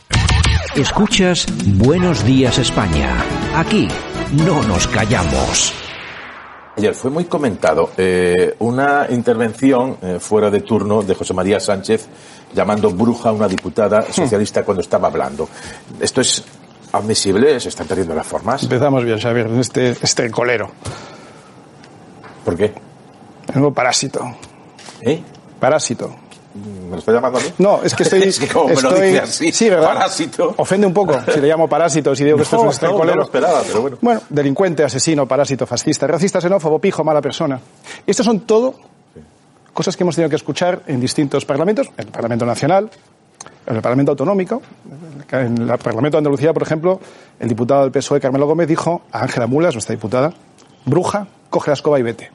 Escuchas 0.76 1.46
Buenos 1.76 2.26
Días 2.26 2.58
España. 2.58 3.24
Aquí 3.56 3.88
no 4.46 4.64
nos 4.64 4.88
callamos. 4.88 5.74
Ayer 6.78 6.96
fue 6.96 7.12
muy 7.12 7.26
comentado 7.26 7.90
eh, 7.98 8.56
una 8.60 9.08
intervención 9.10 9.98
eh, 10.02 10.18
fuera 10.22 10.50
de 10.50 10.62
turno 10.62 11.04
de 11.04 11.14
José 11.14 11.34
María 11.34 11.60
Sánchez 11.60 12.08
llamando 12.54 12.90
bruja 12.92 13.30
a 13.30 13.32
una 13.34 13.50
diputada 13.50 14.00
hmm. 14.00 14.14
socialista 14.14 14.64
cuando 14.64 14.82
estaba 14.82 15.10
hablando. 15.10 15.50
¿Esto 16.00 16.22
es 16.22 16.42
admisible? 16.92 17.60
¿Se 17.60 17.70
están 17.70 17.88
perdiendo 17.88 18.14
las 18.16 18.26
formas? 18.28 18.64
Empezamos 18.64 19.04
bien, 19.04 19.20
Xavier, 19.20 19.48
en 19.48 19.60
este, 19.60 19.92
este 20.02 20.30
colero. 20.32 20.72
¿Por 22.46 22.56
qué? 22.56 22.74
Menudo 23.54 23.74
parásito. 23.74 24.22
¿Eh? 25.02 25.22
Parásito. 25.60 26.16
¿Me 26.54 26.92
lo 26.92 26.98
está 26.98 27.12
llamando 27.12 27.38
a 27.40 27.42
mí? 27.42 27.48
No, 27.60 27.82
es 27.84 27.94
que 27.94 28.04
estoy... 28.04 28.24
es 28.24 28.40
que 28.40 28.48
como 28.48 28.70
me 28.74 28.82
lo 28.82 28.94
dice 28.94 29.20
así, 29.20 29.52
Sí, 29.52 29.70
¿verdad? 29.70 29.94
parásito. 29.94 30.54
Ofende 30.58 30.88
un 30.88 30.94
poco 30.94 31.16
si 31.32 31.40
le 31.40 31.48
llamo 31.48 31.68
parásito, 31.68 32.16
si 32.16 32.24
digo 32.24 32.38
que 32.38 32.44
esto 32.44 32.56
es 32.56 32.60
No, 32.62 32.62
un 32.62 32.66
no, 32.66 32.72
no 32.72 32.74
estercolero. 32.74 33.16
lo 33.18 33.24
esperaba, 33.24 33.62
pero 33.66 33.82
bueno. 33.82 33.98
Bueno, 34.02 34.22
delincuente, 34.30 34.84
asesino, 34.84 35.28
parásito, 35.28 35.66
fascista, 35.68 36.08
racista, 36.08 36.42
xenófobo, 36.42 36.80
pijo, 36.80 37.04
mala 37.04 37.22
persona. 37.22 37.60
Estos 38.06 38.26
son 38.26 38.42
todo 38.42 38.76
cosas 39.74 39.96
que 39.96 40.04
hemos 40.04 40.16
tenido 40.16 40.30
que 40.30 40.36
escuchar 40.36 40.82
en 40.88 41.00
distintos 41.00 41.46
parlamentos, 41.46 41.88
en 41.98 42.08
el 42.08 42.12
Parlamento 42.12 42.46
Nacional, 42.46 42.90
en 43.70 43.76
el 43.76 43.82
Parlamento 43.82 44.12
Autonómico, 44.12 44.62
en 45.32 45.70
el 45.70 45.78
Parlamento 45.78 46.18
de 46.18 46.20
Andalucía, 46.20 46.54
por 46.54 46.64
ejemplo, 46.64 47.00
el 47.40 47.48
diputado 47.48 47.84
del 47.84 47.92
PSOE, 47.92 48.20
Carmelo 48.20 48.48
Gómez, 48.48 48.68
dijo 48.68 49.04
a 49.12 49.22
Ángela 49.22 49.46
Mulas, 49.46 49.76
nuestra 49.76 49.94
diputada, 49.94 50.34
bruja, 50.86 51.28
coge 51.50 51.70
la 51.70 51.76
escoba 51.76 52.00
y 52.00 52.04
vete. 52.04 52.32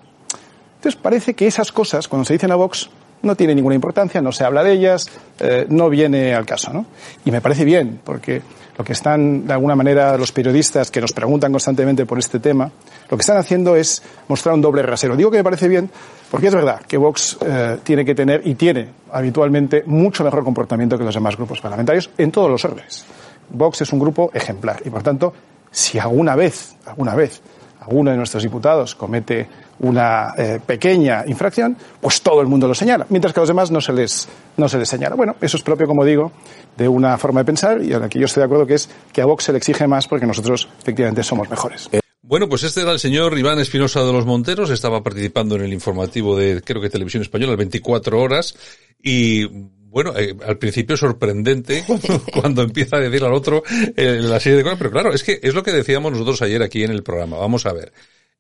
Entonces 0.77 1.01
parece 1.01 1.35
que 1.35 1.47
esas 1.47 1.73
cosas, 1.73 2.07
cuando 2.07 2.25
se 2.25 2.35
dicen 2.35 2.53
a 2.53 2.55
Vox, 2.55 2.89
no 3.23 3.35
tienen 3.35 3.57
ninguna 3.57 3.75
importancia, 3.75 4.21
no 4.23 4.31
se 4.31 4.45
habla 4.45 4.63
de 4.63 4.73
ellas, 4.73 5.09
eh, 5.41 5.67
no 5.69 5.89
viene 5.89 6.35
al 6.35 6.47
caso, 6.47 6.73
¿no? 6.73 6.87
Y 7.25 7.31
me 7.31 7.41
parece 7.41 7.65
bien, 7.65 8.01
porque 8.05 8.43
lo 8.77 8.85
que 8.85 8.93
están, 8.93 9.47
de 9.47 9.53
alguna 9.53 9.75
manera, 9.75 10.17
los 10.17 10.31
periodistas 10.31 10.91
que 10.91 11.01
nos 11.01 11.13
preguntan 11.13 11.51
constantemente 11.51 12.07
por 12.07 12.19
este 12.19 12.39
tema, 12.39 12.71
lo 13.09 13.17
que 13.17 13.23
están 13.23 13.39
haciendo 13.39 13.77
es 13.77 14.03
mostrar 14.29 14.55
un 14.55 14.61
doble 14.61 14.83
rasero. 14.83 15.17
Digo 15.17 15.31
que 15.31 15.39
me 15.39 15.45
parece 15.45 15.69
bien, 15.69 15.91
porque 16.35 16.49
es 16.49 16.55
verdad 16.57 16.81
que 16.81 16.97
Vox 16.97 17.39
eh, 17.47 17.79
tiene 17.85 18.05
que 18.05 18.13
tener, 18.13 18.45
y 18.45 18.57
tiene 18.57 18.89
habitualmente, 19.13 19.85
mucho 19.87 20.25
mejor 20.25 20.43
comportamiento 20.43 20.99
que 20.99 21.05
los 21.05 21.15
demás 21.15 21.37
grupos 21.37 21.61
parlamentarios 21.61 22.11
en 22.19 22.33
todos 22.33 22.51
los 22.51 22.65
órdenes. 22.65 23.05
Vox 23.51 23.83
es 23.83 23.93
un 23.93 24.01
grupo 24.01 24.33
ejemplar, 24.35 24.83
y 24.85 24.91
por 24.91 25.01
tanto, 25.01 25.33
si 25.71 25.97
alguna 25.97 26.35
vez, 26.35 26.75
alguna 26.87 27.15
vez, 27.15 27.41
alguno 27.83 28.11
de 28.11 28.17
nuestros 28.17 28.43
diputados 28.43 28.97
comete 28.97 29.47
una 29.79 30.35
eh, 30.37 30.59
pequeña 30.67 31.23
infracción, 31.25 31.77
pues 32.01 32.21
todo 32.21 32.41
el 32.41 32.49
mundo 32.49 32.67
lo 32.67 32.75
señala, 32.75 33.07
mientras 33.11 33.33
que 33.33 33.39
a 33.39 33.43
los 33.43 33.49
demás 33.49 33.71
no 33.71 33.81
se 33.81 33.93
les 33.93 34.29
no 34.57 34.69
se 34.69 34.77
les 34.77 34.89
señala. 34.89 35.15
Bueno, 35.15 35.37
eso 35.41 35.57
es 35.57 35.63
propio, 35.63 35.87
como 35.87 36.05
digo, 36.05 36.33
de 36.77 36.89
una 36.89 37.17
forma 37.17 37.43
de 37.43 37.45
pensar 37.45 37.81
y 37.81 37.93
a 37.93 38.01
la 38.01 38.09
que 38.09 38.19
yo 38.19 38.25
estoy 38.25 38.41
de 38.41 38.47
acuerdo 38.47 38.67
que 38.67 38.75
es 38.75 38.91
que 39.13 39.23
a 39.23 39.27
Vox 39.27 39.45
se 39.45 39.53
le 39.53 39.59
exige 39.59 39.87
más 39.87 40.09
porque 40.09 40.27
nosotros 40.27 40.69
efectivamente 40.81 41.23
somos 41.23 41.49
mejores. 41.49 41.89
Bueno, 42.27 42.49
pues 42.49 42.63
este 42.63 42.81
era 42.81 42.93
el 42.93 42.99
señor 42.99 43.39
Iván 43.39 43.59
Espinosa 43.59 44.03
de 44.03 44.11
los 44.11 44.25
Monteros, 44.25 44.71
estaba 44.71 45.03
participando 45.03 45.57
en 45.57 45.63
el 45.63 45.75
informativo 45.75 46.39
de, 46.39 46.63
creo 46.63 46.81
que 46.81 46.89
Televisión 46.89 47.23
Española, 47.23 47.53
las 47.53 47.59
24 47.59 48.19
horas, 48.19 48.57
y 49.03 49.45
bueno, 49.45 50.15
eh, 50.17 50.35
al 50.47 50.57
principio 50.57 50.97
sorprendente 50.97 51.85
cuando, 51.87 52.23
cuando 52.33 52.63
empieza 52.63 52.97
a 52.97 53.01
decir 53.01 53.23
al 53.25 53.35
otro 53.35 53.63
eh, 53.95 54.21
la 54.23 54.41
serie 54.41 54.57
de 54.57 54.63
cosas, 54.63 54.79
pero 54.79 54.91
claro, 54.91 55.13
es 55.13 55.23
que 55.23 55.39
es 55.43 55.53
lo 55.53 55.63
que 55.63 55.73
decíamos 55.73 56.13
nosotros 56.13 56.41
ayer 56.41 56.63
aquí 56.63 56.83
en 56.83 56.93
el 56.93 57.03
programa. 57.03 57.37
Vamos 57.37 57.67
a 57.67 57.75
ver. 57.75 57.93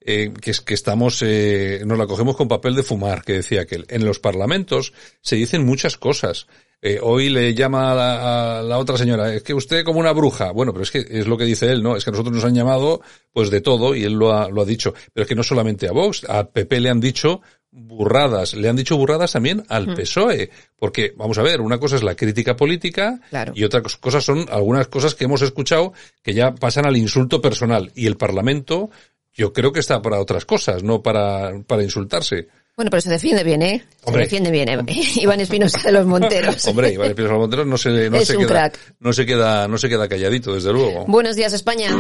Eh, 0.06 0.34
que 0.38 0.50
es 0.50 0.60
que 0.60 0.74
estamos, 0.74 1.22
eh, 1.22 1.82
nos 1.86 1.96
la 1.96 2.06
cogemos 2.06 2.36
con 2.36 2.46
papel 2.46 2.74
de 2.74 2.82
fumar, 2.82 3.24
que 3.24 3.32
decía 3.32 3.62
aquel. 3.62 3.86
En 3.88 4.04
los 4.04 4.18
parlamentos 4.18 4.92
se 5.22 5.36
dicen 5.36 5.64
muchas 5.64 5.96
cosas. 5.96 6.46
Eh, 6.82 6.98
hoy 7.02 7.30
le 7.30 7.54
llama 7.54 7.92
a 7.92 7.94
la, 7.94 8.58
a 8.58 8.62
la 8.62 8.78
otra 8.78 8.98
señora, 8.98 9.32
es 9.34 9.42
que 9.42 9.54
usted 9.54 9.84
como 9.84 10.00
una 10.00 10.12
bruja. 10.12 10.50
Bueno, 10.52 10.72
pero 10.72 10.82
es 10.82 10.90
que 10.90 10.98
es 11.08 11.26
lo 11.26 11.36
que 11.38 11.44
dice 11.44 11.70
él, 11.70 11.82
¿no? 11.82 11.96
Es 11.96 12.04
que 12.04 12.10
a 12.10 12.12
nosotros 12.12 12.34
nos 12.34 12.44
han 12.44 12.54
llamado, 12.54 13.00
pues 13.32 13.50
de 13.50 13.60
todo, 13.62 13.94
y 13.94 14.04
él 14.04 14.12
lo 14.12 14.34
ha, 14.34 14.48
lo 14.50 14.62
ha 14.62 14.64
dicho. 14.66 14.92
Pero 15.12 15.22
es 15.22 15.28
que 15.28 15.34
no 15.34 15.42
solamente 15.42 15.88
a 15.88 15.92
Vox, 15.92 16.24
a 16.28 16.44
PP 16.50 16.80
le 16.80 16.90
han 16.90 17.00
dicho 17.00 17.40
burradas, 17.76 18.54
le 18.54 18.68
han 18.68 18.76
dicho 18.76 18.96
burradas 18.96 19.32
también 19.32 19.64
al 19.68 19.94
PSOE, 19.94 20.50
porque 20.76 21.12
vamos 21.16 21.38
a 21.38 21.42
ver, 21.42 21.60
una 21.60 21.78
cosa 21.78 21.96
es 21.96 22.02
la 22.04 22.14
crítica 22.14 22.54
política 22.54 23.18
Claro. 23.30 23.52
y 23.56 23.64
otra 23.64 23.82
cos- 23.82 23.98
cosa 23.98 24.20
son 24.20 24.46
algunas 24.50 24.86
cosas 24.88 25.14
que 25.16 25.24
hemos 25.24 25.42
escuchado 25.42 25.92
que 26.22 26.34
ya 26.34 26.54
pasan 26.54 26.86
al 26.86 26.96
insulto 26.96 27.40
personal 27.40 27.90
y 27.96 28.06
el 28.06 28.16
Parlamento 28.16 28.90
yo 29.32 29.52
creo 29.52 29.72
que 29.72 29.80
está 29.80 30.00
para 30.00 30.20
otras 30.20 30.44
cosas, 30.44 30.84
no 30.84 31.02
para, 31.02 31.50
para 31.66 31.82
insultarse. 31.82 32.46
Bueno, 32.76 32.90
pero 32.90 33.00
se 33.00 33.08
defiende 33.10 33.44
bien, 33.44 33.62
¿eh? 33.62 33.84
Se 34.04 34.12
defiende 34.18 34.50
bien, 34.50 34.68
¿eh? 34.68 34.78
Iván 35.16 35.40
Espinosa 35.40 35.80
de 35.84 35.92
los 35.92 36.06
Monteros. 36.06 36.64
Hombre, 36.66 36.92
Iván 36.92 37.08
Espinosa 37.10 37.34
Monteros 37.34 37.66
no 37.66 37.76
se, 37.78 38.10
no 38.10 38.16
Es 38.16 38.26
se 38.26 38.36
un 38.36 38.42
queda, 38.44 38.70
crack. 38.70 38.78
no 38.98 39.12
se 39.12 39.24
queda, 39.24 39.68
no 39.68 39.78
se 39.78 39.88
queda 39.88 40.08
calladito, 40.08 40.52
desde 40.54 40.72
luego. 40.72 41.04
Buenos 41.06 41.36
días, 41.36 41.52
España. 41.52 41.90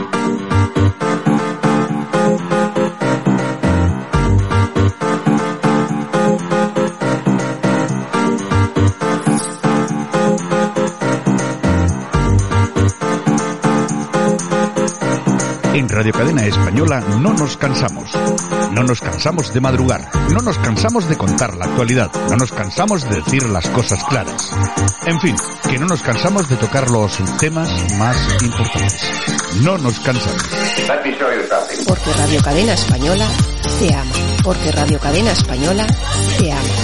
En 15.74 15.88
Radio 15.88 16.12
Cadena 16.12 16.46
Española 16.46 17.00
no 17.20 17.32
nos 17.34 17.56
cansamos. 17.56 18.12
No 18.74 18.82
nos 18.82 19.00
cansamos 19.00 19.54
de 19.54 19.60
madrugar. 19.60 20.10
No 20.32 20.40
nos 20.40 20.58
cansamos 20.58 21.08
de 21.08 21.16
contar 21.16 21.56
la 21.56 21.66
actualidad. 21.66 22.10
No 22.28 22.36
nos 22.36 22.50
cansamos 22.50 23.08
de 23.08 23.16
decir 23.22 23.48
las 23.48 23.68
cosas 23.68 24.02
claras. 24.04 24.50
En 25.06 25.20
fin, 25.20 25.36
que 25.70 25.78
no 25.78 25.86
nos 25.86 26.02
cansamos 26.02 26.48
de 26.48 26.56
tocar 26.56 26.90
los 26.90 27.16
temas 27.38 27.70
más 27.98 28.16
importantes. 28.42 29.00
No 29.62 29.78
nos 29.78 30.00
cansamos. 30.00 30.42
Porque 31.86 32.12
Radio 32.14 32.42
Cadena 32.42 32.74
Española 32.74 33.28
te 33.78 33.94
ama. 33.94 34.12
Porque 34.42 34.72
Radio 34.72 34.98
Cadena 34.98 35.30
Española 35.30 35.86
te 36.38 36.52
ama. 36.52 36.83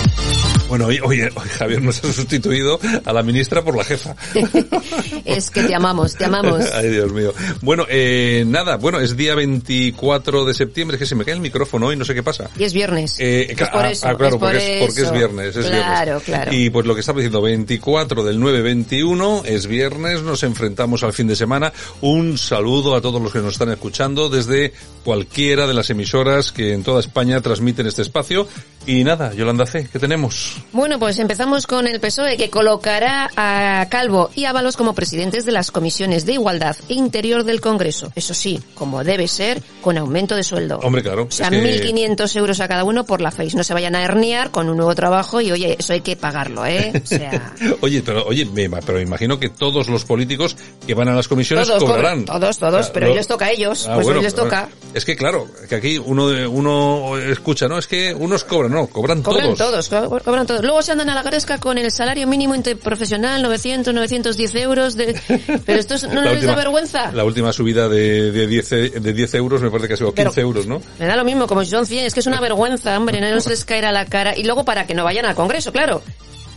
Bueno, 0.71 0.87
oye, 0.87 1.01
oye, 1.03 1.29
oye, 1.35 1.51
Javier 1.51 1.83
nos 1.83 1.99
ha 2.05 2.13
sustituido 2.13 2.79
a 3.05 3.13
la 3.13 3.25
ministra 3.25 3.61
por 3.63 3.77
la 3.77 3.83
jefa. 3.83 4.15
es 5.25 5.51
que 5.51 5.65
te 5.65 5.75
amamos, 5.75 6.15
te 6.15 6.27
amamos. 6.27 6.65
Ay, 6.75 6.91
Dios 6.91 7.13
mío. 7.13 7.35
Bueno, 7.61 7.87
eh, 7.89 8.45
nada, 8.47 8.77
bueno, 8.77 9.01
es 9.01 9.17
día 9.17 9.35
24 9.35 10.45
de 10.45 10.55
septiembre, 10.55 10.95
es 10.95 11.01
que 11.01 11.07
se 11.07 11.17
me 11.17 11.25
cae 11.25 11.35
el 11.35 11.41
micrófono 11.41 11.87
hoy, 11.87 11.97
no 11.97 12.05
sé 12.05 12.15
qué 12.15 12.23
pasa. 12.23 12.51
Y 12.57 12.63
es 12.63 12.73
viernes. 12.73 13.17
Eh, 13.19 13.49
es 13.51 13.57
por 13.69 13.85
ah, 13.85 13.91
eso. 13.91 14.07
ah, 14.07 14.17
claro, 14.17 14.37
es 14.37 14.41
por 14.41 14.49
porque, 14.49 14.79
es, 14.79 14.87
porque 14.87 15.03
es 15.03 15.13
viernes, 15.13 15.57
es 15.57 15.67
claro, 15.67 16.05
viernes. 16.05 16.23
claro. 16.23 16.55
Y 16.55 16.71
pues 16.71 16.87
lo 16.87 16.95
que 16.95 17.01
estaba 17.01 17.19
diciendo, 17.19 17.43
24 17.43 18.23
del 18.23 18.39
9-21, 18.39 19.45
es 19.47 19.67
viernes, 19.67 20.23
nos 20.23 20.45
enfrentamos 20.45 21.03
al 21.03 21.13
fin 21.13 21.27
de 21.27 21.35
semana. 21.35 21.73
Un 22.01 22.39
saludo 22.39 22.95
a 22.95 23.01
todos 23.01 23.21
los 23.21 23.33
que 23.33 23.41
nos 23.41 23.55
están 23.55 23.71
escuchando 23.71 24.29
desde 24.29 24.73
cualquiera 25.05 25.67
de 25.67 25.75
las 25.75 25.91
emisoras 25.91 26.53
que 26.53 26.75
en 26.75 26.85
toda 26.85 27.01
España 27.01 27.41
transmiten 27.41 27.89
este 27.89 28.03
espacio. 28.03 28.47
Y 28.87 29.05
nada, 29.05 29.33
Yolanda 29.35 29.67
C, 29.67 29.89
¿qué 29.93 29.99
tenemos? 29.99 30.57
Bueno, 30.73 30.99
pues 30.99 31.19
empezamos 31.19 31.67
con 31.67 31.87
el 31.87 32.01
PSOE, 32.01 32.37
que 32.37 32.49
colocará 32.51 33.31
a 33.37 33.87
Calvo 33.91 34.31
y 34.35 34.47
Ábalos 34.47 34.77
como 34.77 34.95
presidentes 34.95 35.45
de 35.45 35.53
las 35.53 35.71
comisiones 35.71 36.25
de 36.27 36.33
Igualdad 36.33 36.75
e 36.89 36.95
Interior 36.95 37.45
del 37.45 37.61
Congreso. 37.61 38.11
Eso 38.17 38.33
sí, 38.35 38.59
como 38.75 39.05
debe 39.05 39.29
ser, 39.29 39.63
con 39.83 39.99
aumento 39.99 40.35
de 40.35 40.43
sueldo. 40.43 40.79
Hombre, 40.83 41.03
claro. 41.03 41.25
O 41.25 41.31
sea, 41.31 41.49
es 41.49 41.53
que- 41.53 41.93
1.500 41.93 42.35
euros 42.37 42.59
a 42.61 42.69
cada 42.69 42.85
uno 42.85 43.05
por 43.05 43.21
la 43.21 43.31
FACE. 43.31 43.55
No 43.57 43.65
se 43.65 43.75
vayan 43.75 43.95
a 43.95 44.03
herniar 44.03 44.51
con 44.51 44.69
un 44.69 44.77
nuevo 44.79 44.95
trabajo 44.95 45.41
y, 45.43 45.53
oye, 45.53 45.77
eso 45.79 45.93
hay 45.93 46.01
que 46.01 46.17
pagarlo, 46.17 46.65
¿eh? 46.67 46.91
O 47.03 47.07
sea, 47.07 47.55
Oye, 47.83 48.03
pero 48.03 48.25
oye, 48.27 48.47
me, 48.47 48.69
pero 48.71 48.95
me 48.99 49.03
imagino 49.03 49.39
que 49.39 49.51
todos 49.51 49.89
los 49.89 50.05
políticos 50.07 50.57
que 50.87 50.95
van 50.95 51.09
a 51.09 51.15
las 51.15 51.29
comisiones 51.29 51.69
todos, 51.69 51.85
cobrarán. 51.85 52.25
todos, 52.25 52.59
todos, 52.59 52.87
Ah, 52.87 52.91
pero 52.95 53.09
no. 53.09 53.15
les 53.15 53.27
toca 53.29 53.45
a 53.47 53.51
ellos, 53.51 53.87
Ah, 53.87 53.95
pues 53.95 54.07
bueno, 54.07 54.21
pero- 54.23 54.35
toca. 54.35 54.69
Es 54.95 55.05
que 55.05 55.15
claro, 55.15 55.47
que 55.69 55.75
aquí 55.77 55.99
uno 55.99 56.27
uno 56.51 57.17
escucha, 57.19 57.69
no, 57.69 57.79
es 57.79 57.87
que 57.87 58.13
unos 58.15 58.43
cobran, 58.45 58.70
no, 58.71 58.87
cobran, 58.87 59.23
Cobran 59.23 59.55
todos. 59.55 59.89
todos, 59.89 60.09
co- 60.11 60.21
cobran 60.25 60.47
todos. 60.47 60.63
Luego 60.63 60.81
se 60.83 60.93
andan 60.93 61.11
a 61.11 61.15
la 61.15 61.23
gresca 61.23 61.59
con 61.59 61.77
el 61.79 61.91
salario 61.91 62.27
mínimo 62.27 62.55
interprofesional, 62.55 63.43
900, 63.43 63.93
910 63.93 64.55
euros. 64.57 64.97
De... 64.97 65.15
Pero 65.67 65.79
esto 65.79 65.95
es- 65.95 66.09
no 66.09 66.23
La 66.23 66.33
les 66.33 66.45
da 66.45 66.55
vergüenza. 66.55 67.13
La 67.13 67.25
última 67.25 67.53
subida 67.53 67.89
de, 67.89 68.33
de 68.33 68.47
10, 68.47 68.73
e- 68.73 68.91
de 69.01 69.13
10 69.13 69.35
euros 69.35 69.61
me 69.63 69.71
parece 69.71 69.89
que 69.89 69.95
ha 69.95 69.97
sido 69.97 70.15
15 70.15 70.31
Pero- 70.35 70.47
euros, 70.47 70.67
¿no? 70.67 70.81
Me 70.99 71.07
da 71.07 71.17
lo 71.17 71.25
mismo, 71.25 71.47
como 71.47 71.65
si 71.65 71.71
son 71.71 71.85
100, 71.87 72.07
es 72.07 72.15
que 72.15 72.21
es 72.21 72.27
una 72.27 72.41
vergüenza, 72.41 72.97
hombre, 72.97 73.21
no 73.21 73.41
se 73.41 73.51
les 73.51 73.65
caerá 73.65 73.93
la 73.93 74.07
cara. 74.07 74.37
Y 74.37 74.45
luego 74.45 74.65
para 74.65 74.87
que 74.87 74.95
no 74.95 75.05
vayan 75.05 75.27
al 75.27 75.35
Congreso, 75.35 75.73
claro. 75.73 76.03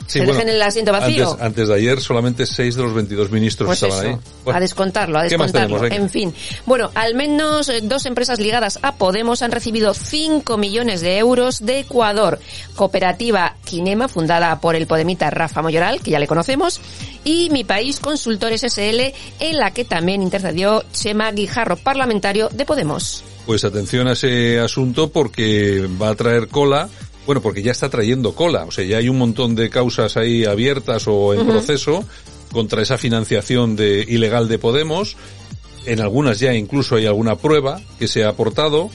Sí, 0.08 0.20
se 0.20 0.26
bueno, 0.26 0.34
dejen 0.34 0.50
el 0.50 0.62
asiento 0.62 0.92
vacío. 0.92 1.32
Antes, 1.32 1.46
antes 1.46 1.68
de 1.68 1.76
ayer 1.76 2.02
solamente 2.02 2.46
6 2.46 2.76
de 2.76 2.84
los 2.84 2.94
22 2.94 3.32
ministros 3.32 3.68
Pues 3.68 3.84
estaban 3.84 4.06
eso, 4.06 4.16
ahí. 4.16 4.32
Bueno, 4.44 4.58
a 4.58 4.60
descontarlo, 4.60 5.20
a 5.20 5.28
¿qué 5.28 5.38
más 5.38 5.52
descontarlo. 5.52 5.88
En 5.88 6.10
fin. 6.10 6.34
Bueno, 6.66 6.92
al 6.96 7.16
menos 7.16 7.70
eh, 7.70 7.82
dos 7.84 8.06
empresas 8.06 8.40
ligadas 8.40 8.80
a 8.82 8.96
Podemos 8.96 9.42
han 9.42 9.52
recibido 9.52 9.94
5 9.94 10.58
millones 10.58 11.02
de 11.02 11.18
euros 11.18 11.66
de 11.66 11.80
Ecuador. 11.80 12.40
Cooperativa 12.76 13.56
Kinema, 13.66 14.08
fundada 14.08 14.60
por 14.60 14.76
el 14.76 14.88
podemita 14.88 15.30
Rafa 15.30 15.62
Moyoral, 15.62 16.02
que 16.02 16.12
ya 16.12 16.20
le 16.20 16.28
conocemos, 16.28 16.80
y 17.24 17.50
Mi 17.50 17.64
País 17.64 18.00
Consultores 18.00 18.62
SL, 18.62 19.14
en 19.40 19.58
la 19.58 19.72
que 19.72 19.86
también 19.86 20.22
intercedió 20.22 20.84
Chema 20.92 21.32
Guijarro, 21.32 21.78
parlamentario 21.78 22.50
de 22.50 22.66
Podemos. 22.66 23.24
Pues 23.46 23.66
atención 23.66 24.08
a 24.08 24.14
ese 24.14 24.60
asunto 24.60 25.12
porque 25.12 25.88
va 26.02 26.10
a 26.10 26.16
traer 26.16 26.48
cola. 26.48 26.90
Bueno, 27.26 27.42
porque 27.42 27.62
ya 27.62 27.72
está 27.72 27.90
trayendo 27.90 28.36
cola. 28.36 28.66
O 28.66 28.72
sea, 28.72 28.84
ya 28.84 28.98
hay 28.98 29.10
un 29.10 29.18
montón 29.18 29.56
de 29.56 29.70
causas 29.70 30.18
ahí 30.18 30.46
abiertas 30.46 31.08
o 31.08 31.34
en 31.34 31.48
proceso 31.48 32.04
contra 32.52 32.82
esa 32.82 32.98
financiación 32.98 33.76
de, 33.76 34.06
ilegal 34.08 34.48
de 34.48 34.60
Podemos. 34.60 35.16
En 35.86 36.02
algunas 36.02 36.40
ya 36.40 36.54
incluso 36.54 36.96
hay 36.96 37.06
alguna 37.06 37.38
prueba 37.38 37.82
que 38.00 38.08
se 38.08 38.24
ha 38.24 38.30
aportado, 38.30 38.90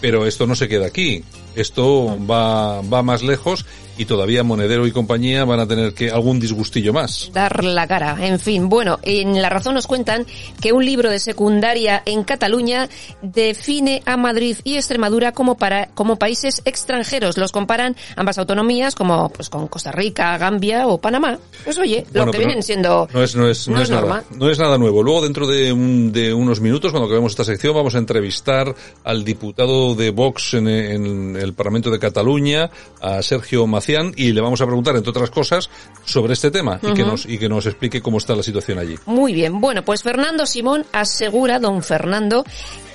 pero 0.00 0.26
esto 0.26 0.46
no 0.46 0.54
se 0.54 0.68
queda 0.68 0.86
aquí. 0.86 1.24
esto 1.54 2.16
va, 2.26 2.80
va 2.82 3.02
más 3.02 3.22
lejos 3.22 3.66
y 3.98 4.04
todavía 4.04 4.42
Monedero 4.42 4.86
y 4.86 4.92
compañía 4.92 5.44
van 5.44 5.60
a 5.60 5.66
tener 5.68 5.94
que 5.94 6.10
algún 6.10 6.40
disgustillo 6.40 6.92
más. 6.92 7.30
Dar 7.32 7.62
la 7.64 7.86
cara. 7.86 8.16
En 8.20 8.38
fin, 8.40 8.68
bueno, 8.68 8.98
en 9.02 9.40
La 9.42 9.48
Razón 9.48 9.74
nos 9.74 9.86
cuentan 9.86 10.26
que 10.60 10.72
un 10.72 10.84
libro 10.84 11.10
de 11.10 11.18
secundaria 11.18 12.02
en 12.06 12.24
Cataluña 12.24 12.88
define 13.22 14.02
a 14.06 14.16
Madrid 14.16 14.56
y 14.64 14.76
Extremadura 14.76 15.32
como 15.32 15.56
para 15.56 15.86
como 15.94 16.16
países 16.16 16.62
extranjeros. 16.64 17.36
Los 17.38 17.52
comparan 17.52 17.96
ambas 18.16 18.38
autonomías 18.38 18.94
como 18.94 19.28
pues 19.30 19.48
con 19.48 19.68
Costa 19.68 19.92
Rica, 19.92 20.36
Gambia 20.38 20.86
o 20.86 20.98
Panamá. 20.98 21.38
Pues 21.64 21.78
oye, 21.78 22.06
lo 22.12 22.30
que 22.30 22.38
vienen 22.38 22.62
siendo 22.62 23.08
No 23.12 23.22
es, 23.22 23.34
no 23.36 23.48
es, 23.48 23.68
no 23.68 23.76
no 23.76 23.82
es 23.82 23.88
es 23.90 23.94
nada, 23.94 24.24
no 24.34 24.50
es 24.50 24.58
nada 24.58 24.78
nuevo. 24.78 25.02
Luego, 25.02 25.22
dentro 25.22 25.46
de, 25.46 25.72
un- 25.72 26.12
de 26.12 26.32
unos 26.34 26.60
minutos, 26.60 26.90
cuando 26.90 27.06
acabemos 27.06 27.32
esta 27.32 27.44
sección, 27.44 27.74
vamos 27.74 27.94
a 27.94 27.98
entrevistar 27.98 28.74
al 29.04 29.24
diputado 29.24 29.94
de 29.94 30.10
Vox 30.10 30.54
en, 30.54 30.68
en 30.68 31.36
el 31.36 31.52
Parlamento 31.54 31.90
de 31.90 31.98
Cataluña, 31.98 32.70
a 33.00 33.22
Sergio 33.22 33.66
Y 34.16 34.32
le 34.32 34.40
vamos 34.40 34.60
a 34.60 34.66
preguntar, 34.66 34.94
entre 34.96 35.10
otras 35.10 35.30
cosas, 35.30 35.68
sobre 36.04 36.32
este 36.34 36.50
tema 36.50 36.78
y, 36.82 36.92
que 36.94 37.02
nos, 37.04 37.26
y 37.26 37.38
que 37.38 37.48
nos 37.48 37.66
explique 37.66 38.00
cómo 38.00 38.18
está 38.18 38.34
la 38.34 38.42
situación 38.42 38.78
allí. 38.78 38.96
Muy 39.06 39.32
bien. 39.32 39.60
Bueno, 39.60 39.84
pues 39.84 40.02
Fernando 40.02 40.46
Simón 40.46 40.84
asegura, 40.92 41.58
don 41.58 41.82
Fernando, 41.82 42.44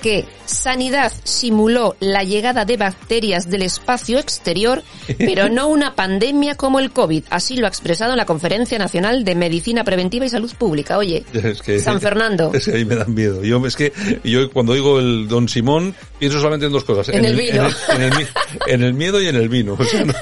que 0.02 0.24
Sanidad 0.46 1.12
simuló 1.24 1.96
la 2.00 2.22
llegada 2.22 2.64
de 2.64 2.76
bacterias 2.76 3.50
del 3.50 3.62
espacio 3.62 4.18
exterior, 4.18 4.82
pero 5.18 5.48
no 5.48 5.68
una 5.68 5.94
pandemia 5.94 6.54
como 6.54 6.78
el 6.78 6.90
COVID. 6.92 7.24
Así 7.30 7.56
lo 7.56 7.66
ha 7.66 7.68
expresado 7.68 8.12
en 8.12 8.18
la 8.18 8.26
Conferencia 8.26 8.78
Nacional 8.78 9.24
de 9.24 9.34
Medicina 9.34 9.84
Preventiva 9.84 10.24
y 10.26 10.28
Salud 10.28 10.52
Pública. 10.56 10.98
Oye, 10.98 11.24
Es 11.32 11.62
que, 11.62 11.78
San 11.80 12.00
Fernando. 12.00 12.50
Es 12.54 12.66
que 12.66 12.72
ahí 12.76 12.84
me 12.84 12.94
dan 12.96 13.12
miedo. 13.14 13.42
Yo, 13.44 13.64
es 13.66 13.76
que 13.76 13.92
yo 14.24 14.50
cuando 14.50 14.72
oigo 14.72 14.98
el 14.98 15.28
Don 15.28 15.48
Simón 15.48 15.94
pienso 16.18 16.38
solamente 16.38 16.66
en 16.66 16.72
dos 16.72 16.84
cosas. 16.84 17.08
En 17.10 17.24
el 17.24 17.36
vino. 17.36 17.66
En 17.88 18.02
el, 18.02 18.02
en 18.02 18.02
el 18.12 18.18
mi- 18.18 18.26
en 18.66 18.82
el 18.82 18.94
miedo 18.94 19.20
y 19.20 19.26
en 19.28 19.36
el 19.36 19.48
vino. 19.48 19.74
O 19.78 19.84
sea, 19.84 20.04
no- 20.04 20.14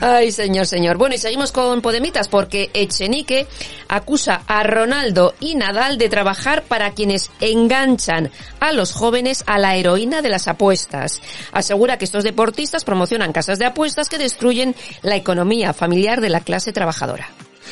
Ay, 0.00 0.32
señor, 0.32 0.66
señor. 0.66 0.96
Bueno, 0.96 1.14
y 1.14 1.18
seguimos 1.18 1.52
con 1.52 1.82
Podemitas 1.82 2.28
porque 2.28 2.70
Echenique 2.74 3.46
acusa 3.88 4.42
a 4.46 4.62
Ronaldo 4.62 5.34
y 5.40 5.54
Nadal 5.54 5.98
de 5.98 6.08
trabajar 6.08 6.62
para 6.64 6.92
quienes 6.92 7.30
enganchan 7.40 8.30
a 8.60 8.72
los 8.72 8.92
jóvenes 8.92 9.44
a 9.46 9.58
la 9.58 9.76
heroína 9.76 10.22
de 10.22 10.28
las 10.28 10.48
apuestas. 10.48 11.20
Asegura 11.52 11.98
que 11.98 12.04
estos 12.04 12.24
deportistas 12.24 12.84
promocionan 12.84 13.32
casas 13.32 13.58
de 13.58 13.66
apuestas 13.66 14.08
que 14.08 14.18
destruyen 14.18 14.74
la 15.02 15.16
economía 15.16 15.72
familiar 15.72 16.20
de 16.20 16.30
la 16.30 16.40
clase 16.40 16.72
trabajadora. 16.72 17.28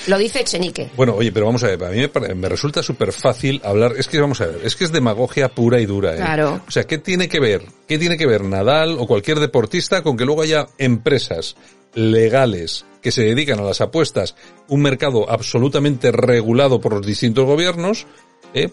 Lo 0.07 0.19
dice 0.19 0.41
Echenique. 0.41 0.91
Bueno, 0.97 1.15
oye, 1.15 1.33
pero 1.33 1.47
vamos 1.47 1.63
a 1.65 1.69
ver, 1.69 1.83
a 1.85 1.91
mí 1.91 1.99
me, 1.99 2.35
me 2.35 2.49
resulta 2.49 2.83
súper 2.83 3.13
fácil 3.13 3.61
hablar, 3.65 3.95
es 3.97 4.09
que 4.09 4.21
vamos 4.21 4.41
a 4.41 4.47
ver, 4.47 4.61
es 4.65 4.77
que 4.77 4.85
es 4.85 4.93
demagogia 4.93 5.49
pura 5.49 5.81
y 5.81 5.87
dura. 5.87 6.15
¿eh? 6.15 6.17
Claro. 6.17 6.61
O 6.67 6.71
sea, 6.71 6.85
¿qué 6.85 6.99
tiene 6.99 7.29
que 7.29 7.41
ver? 7.41 7.63
¿Qué 7.87 7.99
tiene 7.99 8.17
que 8.17 8.27
ver 8.27 8.45
Nadal 8.45 8.97
o 8.99 9.07
cualquier 9.07 9.39
deportista 9.41 10.03
con 10.03 10.17
que 10.17 10.25
luego 10.25 10.43
haya 10.43 10.67
empresas 10.79 11.57
legales 11.95 12.85
que 13.03 13.11
se 13.11 13.23
dedican 13.23 13.59
a 13.59 13.65
las 13.65 13.81
apuestas, 13.81 14.35
un 14.69 14.81
mercado 14.81 15.29
absolutamente 15.31 16.13
regulado 16.13 16.81
por 16.81 16.95
los 16.95 17.07
distintos 17.07 17.45
gobiernos, 17.45 18.07
¿eh? 18.55 18.71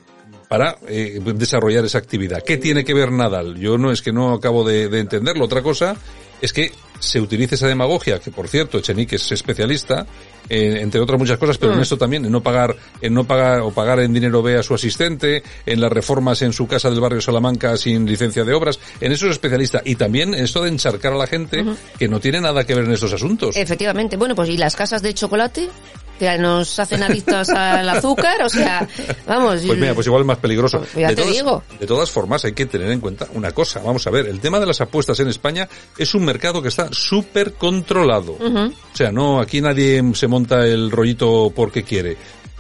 para 0.48 0.78
eh, 0.88 1.20
desarrollar 1.36 1.86
esa 1.86 1.98
actividad. 2.00 2.44
¿Qué 2.44 2.58
tiene 2.58 2.84
que 2.84 2.94
ver 2.94 3.12
Nadal? 3.12 3.56
Yo 3.56 3.78
no 3.78 3.92
es 3.92 4.02
que 4.02 4.12
no 4.12 4.34
acabo 4.34 4.64
de, 4.64 4.90
de 4.90 5.00
entenderlo. 5.00 5.46
Otra 5.46 5.62
cosa 5.62 5.96
es 6.42 6.54
que 6.54 6.72
se 7.00 7.20
utilice 7.20 7.56
esa 7.56 7.68
demagogia, 7.68 8.20
que 8.20 8.32
por 8.32 8.48
cierto, 8.48 8.78
Echenique 8.78 9.16
es 9.16 9.32
especialista, 9.32 10.06
eh, 10.50 10.80
entre 10.82 11.00
otras 11.00 11.18
muchas 11.20 11.38
cosas, 11.38 11.58
pero 11.58 11.72
en 11.74 11.80
Mm. 11.80 11.82
esto 11.82 11.98
también, 11.98 12.26
en 12.26 12.32
no 12.32 12.42
pagar, 12.42 12.76
en 13.02 13.14
no 13.14 13.24
pagar 13.26 13.62
o 13.62 13.72
pagar 13.72 14.00
en 14.00 14.14
dinero 14.14 14.42
B 14.42 14.58
a 14.58 14.64
su 14.64 14.74
asistente, 14.74 15.44
en 15.66 15.80
las 15.80 15.92
reformas 15.92 16.42
en 16.42 16.54
su 16.54 16.68
casa 16.68 16.90
del 16.90 17.00
barrio 17.00 17.22
Salamanca 17.22 17.78
sin 17.78 18.06
licencia 18.06 18.44
de 18.44 18.54
obras, 18.54 18.80
en 19.00 19.12
eso 19.12 19.28
es 19.28 19.34
especialista. 19.34 19.82
Y 19.86 19.96
también 19.96 20.34
en 20.34 20.44
esto 20.44 20.62
de 20.64 20.70
encharcar 20.70 21.14
a 21.14 21.18
la 21.18 21.28
gente 21.28 21.64
que 21.98 22.08
no 22.08 22.20
tiene 22.20 22.42
nada 22.42 22.66
que 22.66 22.76
ver 22.76 22.86
en 22.86 22.92
estos 22.94 23.14
asuntos. 23.14 23.56
Efectivamente. 23.56 24.18
Bueno, 24.18 24.36
pues 24.36 24.50
¿y 24.50 24.58
las 24.58 24.76
casas 24.76 25.02
de 25.02 25.14
chocolate? 25.14 25.70
Que 26.20 26.38
nos 26.38 26.78
hacen 26.78 27.02
adictos 27.02 27.50
al 27.50 27.88
azúcar, 27.88 28.44
o 28.44 28.50
sea, 28.50 28.88
vamos. 29.26 29.62
Pues 29.66 29.80
mira, 29.80 29.94
pues 29.94 30.06
igual 30.06 30.22
es 30.22 30.28
más 30.28 30.38
peligroso. 30.38 30.80
Pues 30.80 30.94
ya 30.94 31.08
de, 31.08 31.16
te 31.16 31.22
todas, 31.22 31.36
digo. 31.36 31.64
de 31.80 31.88
todas 31.88 32.12
formas, 32.12 32.44
hay 32.46 32.52
que 32.52 32.66
tener 32.66 32.92
en 32.92 33.00
cuenta 33.00 33.28
una 33.34 33.52
cosa. 33.52 33.80
Vamos 33.80 34.06
a 34.06 34.10
ver, 34.10 34.28
el 34.28 34.40
tema 34.40 34.60
de 34.60 34.66
las 34.66 34.82
apuestas 34.82 35.20
en 35.22 35.30
España 35.30 35.68
es 35.98 36.14
un 36.14 36.26
mercado 36.26 36.62
que 36.62 36.68
está 36.68 36.90
súper 36.92 37.54
controlado. 37.54 38.34
O 38.34 38.96
sea, 38.96 39.12
no, 39.12 39.40
aquí 39.40 39.62
nadie 39.62 40.04
se 40.14 40.28
monta 40.28 40.66
el 40.66 40.92
rollito 40.92 41.52
porque 41.56 41.84
quiere. 41.84 42.18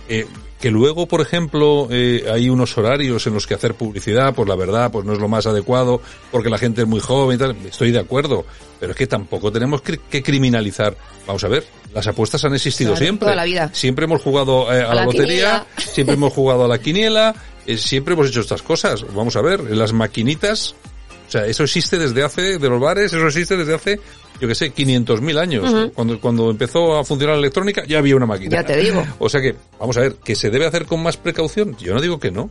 Eh, 0.07 0.25
que 0.59 0.71
luego, 0.71 1.07
por 1.07 1.21
ejemplo, 1.21 1.87
eh, 1.89 2.25
hay 2.31 2.49
unos 2.49 2.77
horarios 2.77 3.25
en 3.27 3.33
los 3.33 3.47
que 3.47 3.53
hacer 3.53 3.75
publicidad, 3.75 4.33
pues 4.33 4.47
la 4.47 4.55
verdad, 4.55 4.91
pues 4.91 5.05
no 5.05 5.13
es 5.13 5.19
lo 5.19 5.27
más 5.27 5.45
adecuado, 5.47 6.01
porque 6.31 6.49
la 6.49 6.57
gente 6.57 6.81
es 6.81 6.87
muy 6.87 6.99
joven 6.99 7.35
y 7.35 7.39
tal. 7.39 7.55
Estoy 7.65 7.91
de 7.91 7.99
acuerdo, 7.99 8.45
pero 8.79 8.91
es 8.91 8.97
que 8.97 9.07
tampoco 9.07 9.51
tenemos 9.51 9.81
que 9.81 10.21
criminalizar. 10.23 10.95
Vamos 11.25 11.43
a 11.43 11.47
ver, 11.47 11.63
las 11.93 12.07
apuestas 12.07 12.43
han 12.45 12.53
existido 12.55 12.91
Claro, 12.91 13.05
siempre. 13.05 13.25
toda 13.25 13.35
la 13.35 13.43
vida. 13.45 13.69
Siempre 13.73 14.05
hemos 14.05 14.21
jugado 14.21 14.71
eh, 14.73 14.81
a, 14.81 14.85
A 14.91 14.95
la, 14.95 14.95
la 14.95 15.05
lotería, 15.05 15.65
quiniela. 15.75 15.93
siempre 15.93 16.15
hemos 16.15 16.33
jugado 16.39 16.65
a 16.65 16.67
la 16.67 16.79
quiniela, 16.79 17.35
eh, 17.65 17.77
siempre 17.77 18.13
hemos 18.13 18.27
hecho 18.29 18.41
estas 18.41 18.61
cosas. 18.61 19.05
Vamos 19.13 19.35
a 19.35 19.41
ver, 19.41 19.61
las 19.75 19.93
maquinitas, 19.93 20.75
o 21.27 21.31
sea, 21.31 21.45
eso 21.45 21.63
existe 21.63 21.97
desde 21.97 22.23
hace, 22.23 22.57
de 22.57 22.69
los 22.69 22.79
bares, 22.81 23.13
eso 23.13 23.27
existe 23.27 23.55
desde 23.57 23.75
hace, 23.75 23.99
yo 24.39 24.47
que 24.47 24.55
sé, 24.55 24.73
500.000 24.73 25.37
años. 25.37 25.91
Cuando, 25.93 26.19
cuando 26.19 26.49
empezó 26.49 26.97
a 26.97 27.03
funcionar 27.03 27.35
la 27.35 27.41
electrónica, 27.41 27.83
ya 27.85 27.99
había 27.99 28.15
una 28.15 28.25
máquina. 28.25 28.57
Ya 28.57 28.65
te 28.65 28.77
digo. 28.77 29.05
O 29.19 29.29
sea 29.29 29.41
que, 29.41 29.55
vamos 29.79 29.97
a 29.97 30.01
ver, 30.01 30.15
¿que 30.15 30.35
se 30.35 30.49
debe 30.49 30.65
hacer 30.65 30.85
con 30.85 31.01
más 31.03 31.17
precaución? 31.17 31.75
Yo 31.77 31.93
no 31.93 32.01
digo 32.01 32.19
que 32.19 32.31
no. 32.31 32.49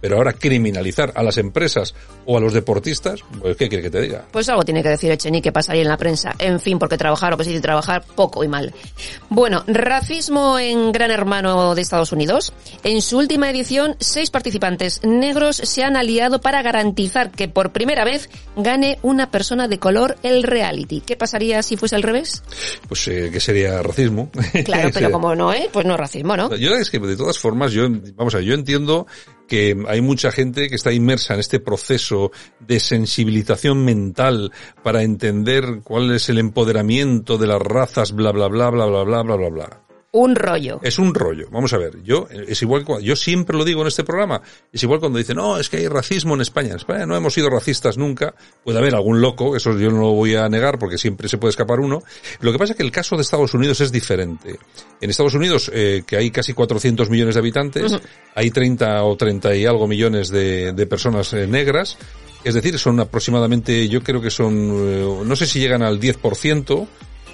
Pero 0.00 0.16
ahora 0.16 0.32
criminalizar 0.32 1.12
a 1.14 1.22
las 1.22 1.38
empresas 1.38 1.94
o 2.24 2.36
a 2.36 2.40
los 2.40 2.52
deportistas, 2.52 3.20
pues 3.40 3.56
¿qué 3.56 3.68
quiere 3.68 3.84
que 3.84 3.90
te 3.90 4.00
diga? 4.00 4.24
Pues 4.30 4.48
algo 4.48 4.64
tiene 4.64 4.82
que 4.82 4.90
decir 4.90 5.10
Echenique 5.10 5.52
pasaría 5.52 5.82
en 5.82 5.88
la 5.88 5.96
prensa. 5.96 6.34
En 6.38 6.60
fin, 6.60 6.78
porque 6.78 6.96
trabajar 6.96 7.34
o 7.34 7.36
que 7.36 7.44
dice 7.44 7.60
trabajar 7.60 8.04
poco 8.14 8.44
y 8.44 8.48
mal. 8.48 8.72
Bueno, 9.28 9.64
racismo 9.66 10.58
en 10.58 10.92
Gran 10.92 11.10
Hermano 11.10 11.74
de 11.74 11.82
Estados 11.82 12.12
Unidos. 12.12 12.52
En 12.84 13.02
su 13.02 13.18
última 13.18 13.50
edición, 13.50 13.96
seis 13.98 14.30
participantes 14.30 15.00
negros 15.04 15.56
se 15.56 15.82
han 15.82 15.96
aliado 15.96 16.40
para 16.40 16.62
garantizar 16.62 17.30
que 17.30 17.48
por 17.48 17.72
primera 17.72 18.04
vez 18.04 18.30
gane 18.56 18.98
una 19.02 19.30
persona 19.30 19.68
de 19.68 19.78
color 19.78 20.16
el 20.22 20.42
reality. 20.42 21.00
¿Qué 21.00 21.16
pasaría 21.16 21.62
si 21.62 21.76
fuese 21.76 21.96
al 21.96 22.02
revés? 22.02 22.42
Pues 22.86 23.06
eh, 23.08 23.30
que 23.32 23.40
sería 23.40 23.82
racismo. 23.82 24.30
Claro, 24.64 24.90
pero 24.94 25.10
como 25.10 25.34
no, 25.34 25.52
¿eh? 25.52 25.68
Pues 25.72 25.86
no 25.86 25.96
racismo, 25.96 26.36
¿no? 26.36 26.54
Yo 26.56 26.74
es 26.74 26.90
que 26.90 26.98
de 26.98 27.16
todas 27.16 27.38
formas, 27.38 27.72
yo, 27.72 27.88
vamos 28.14 28.34
a 28.34 28.38
ver, 28.38 28.46
yo 28.46 28.54
entiendo 28.54 29.06
que 29.48 29.76
hay 29.88 30.00
mucha 30.00 30.30
gente 30.30 30.68
que 30.68 30.76
está 30.76 30.92
inmersa 30.92 31.34
en 31.34 31.40
este 31.40 31.58
proceso 31.58 32.30
de 32.60 32.78
sensibilización 32.78 33.84
mental 33.84 34.52
para 34.84 35.02
entender 35.02 35.80
cuál 35.82 36.12
es 36.12 36.28
el 36.28 36.38
empoderamiento 36.38 37.38
de 37.38 37.46
las 37.48 37.60
razas, 37.60 38.12
bla, 38.12 38.30
bla, 38.30 38.46
bla, 38.46 38.70
bla, 38.70 38.86
bla, 38.86 39.02
bla, 39.02 39.22
bla, 39.22 39.36
bla, 39.36 39.48
bla. 39.48 39.87
Un 40.10 40.34
rollo. 40.34 40.80
Es 40.82 40.98
un 40.98 41.14
rollo. 41.14 41.48
Vamos 41.50 41.74
a 41.74 41.78
ver, 41.78 42.02
yo, 42.02 42.28
es 42.30 42.62
igual, 42.62 42.84
yo 43.02 43.14
siempre 43.14 43.58
lo 43.58 43.64
digo 43.64 43.82
en 43.82 43.88
este 43.88 44.04
programa, 44.04 44.40
es 44.72 44.82
igual 44.82 45.00
cuando 45.00 45.18
dicen, 45.18 45.36
no, 45.36 45.58
es 45.58 45.68
que 45.68 45.76
hay 45.76 45.88
racismo 45.88 46.34
en 46.34 46.40
España. 46.40 46.70
En 46.70 46.76
España 46.76 47.04
no 47.04 47.14
hemos 47.14 47.34
sido 47.34 47.50
racistas 47.50 47.98
nunca. 47.98 48.34
Puede 48.64 48.78
haber 48.78 48.94
algún 48.94 49.20
loco, 49.20 49.54
eso 49.54 49.78
yo 49.78 49.90
no 49.90 50.00
lo 50.00 50.12
voy 50.12 50.34
a 50.34 50.48
negar 50.48 50.78
porque 50.78 50.96
siempre 50.96 51.28
se 51.28 51.36
puede 51.36 51.50
escapar 51.50 51.80
uno. 51.80 52.02
Lo 52.40 52.52
que 52.52 52.58
pasa 52.58 52.72
es 52.72 52.78
que 52.78 52.84
el 52.84 52.90
caso 52.90 53.16
de 53.16 53.22
Estados 53.22 53.52
Unidos 53.52 53.82
es 53.82 53.92
diferente. 53.92 54.58
En 55.00 55.10
Estados 55.10 55.34
Unidos, 55.34 55.70
eh, 55.74 56.04
que 56.06 56.16
hay 56.16 56.30
casi 56.30 56.54
400 56.54 57.10
millones 57.10 57.34
de 57.34 57.40
habitantes, 57.40 57.98
hay 58.34 58.50
30 58.50 59.04
o 59.04 59.14
30 59.14 59.56
y 59.56 59.66
algo 59.66 59.86
millones 59.86 60.30
de, 60.30 60.72
de 60.72 60.86
personas 60.86 61.34
eh, 61.34 61.46
negras. 61.46 61.98
Es 62.44 62.54
decir, 62.54 62.78
son 62.78 62.98
aproximadamente, 63.00 63.88
yo 63.88 64.02
creo 64.02 64.22
que 64.22 64.30
son, 64.30 64.54
eh, 64.56 65.22
no 65.24 65.36
sé 65.36 65.46
si 65.46 65.60
llegan 65.60 65.82
al 65.82 66.00
10%. 66.00 66.88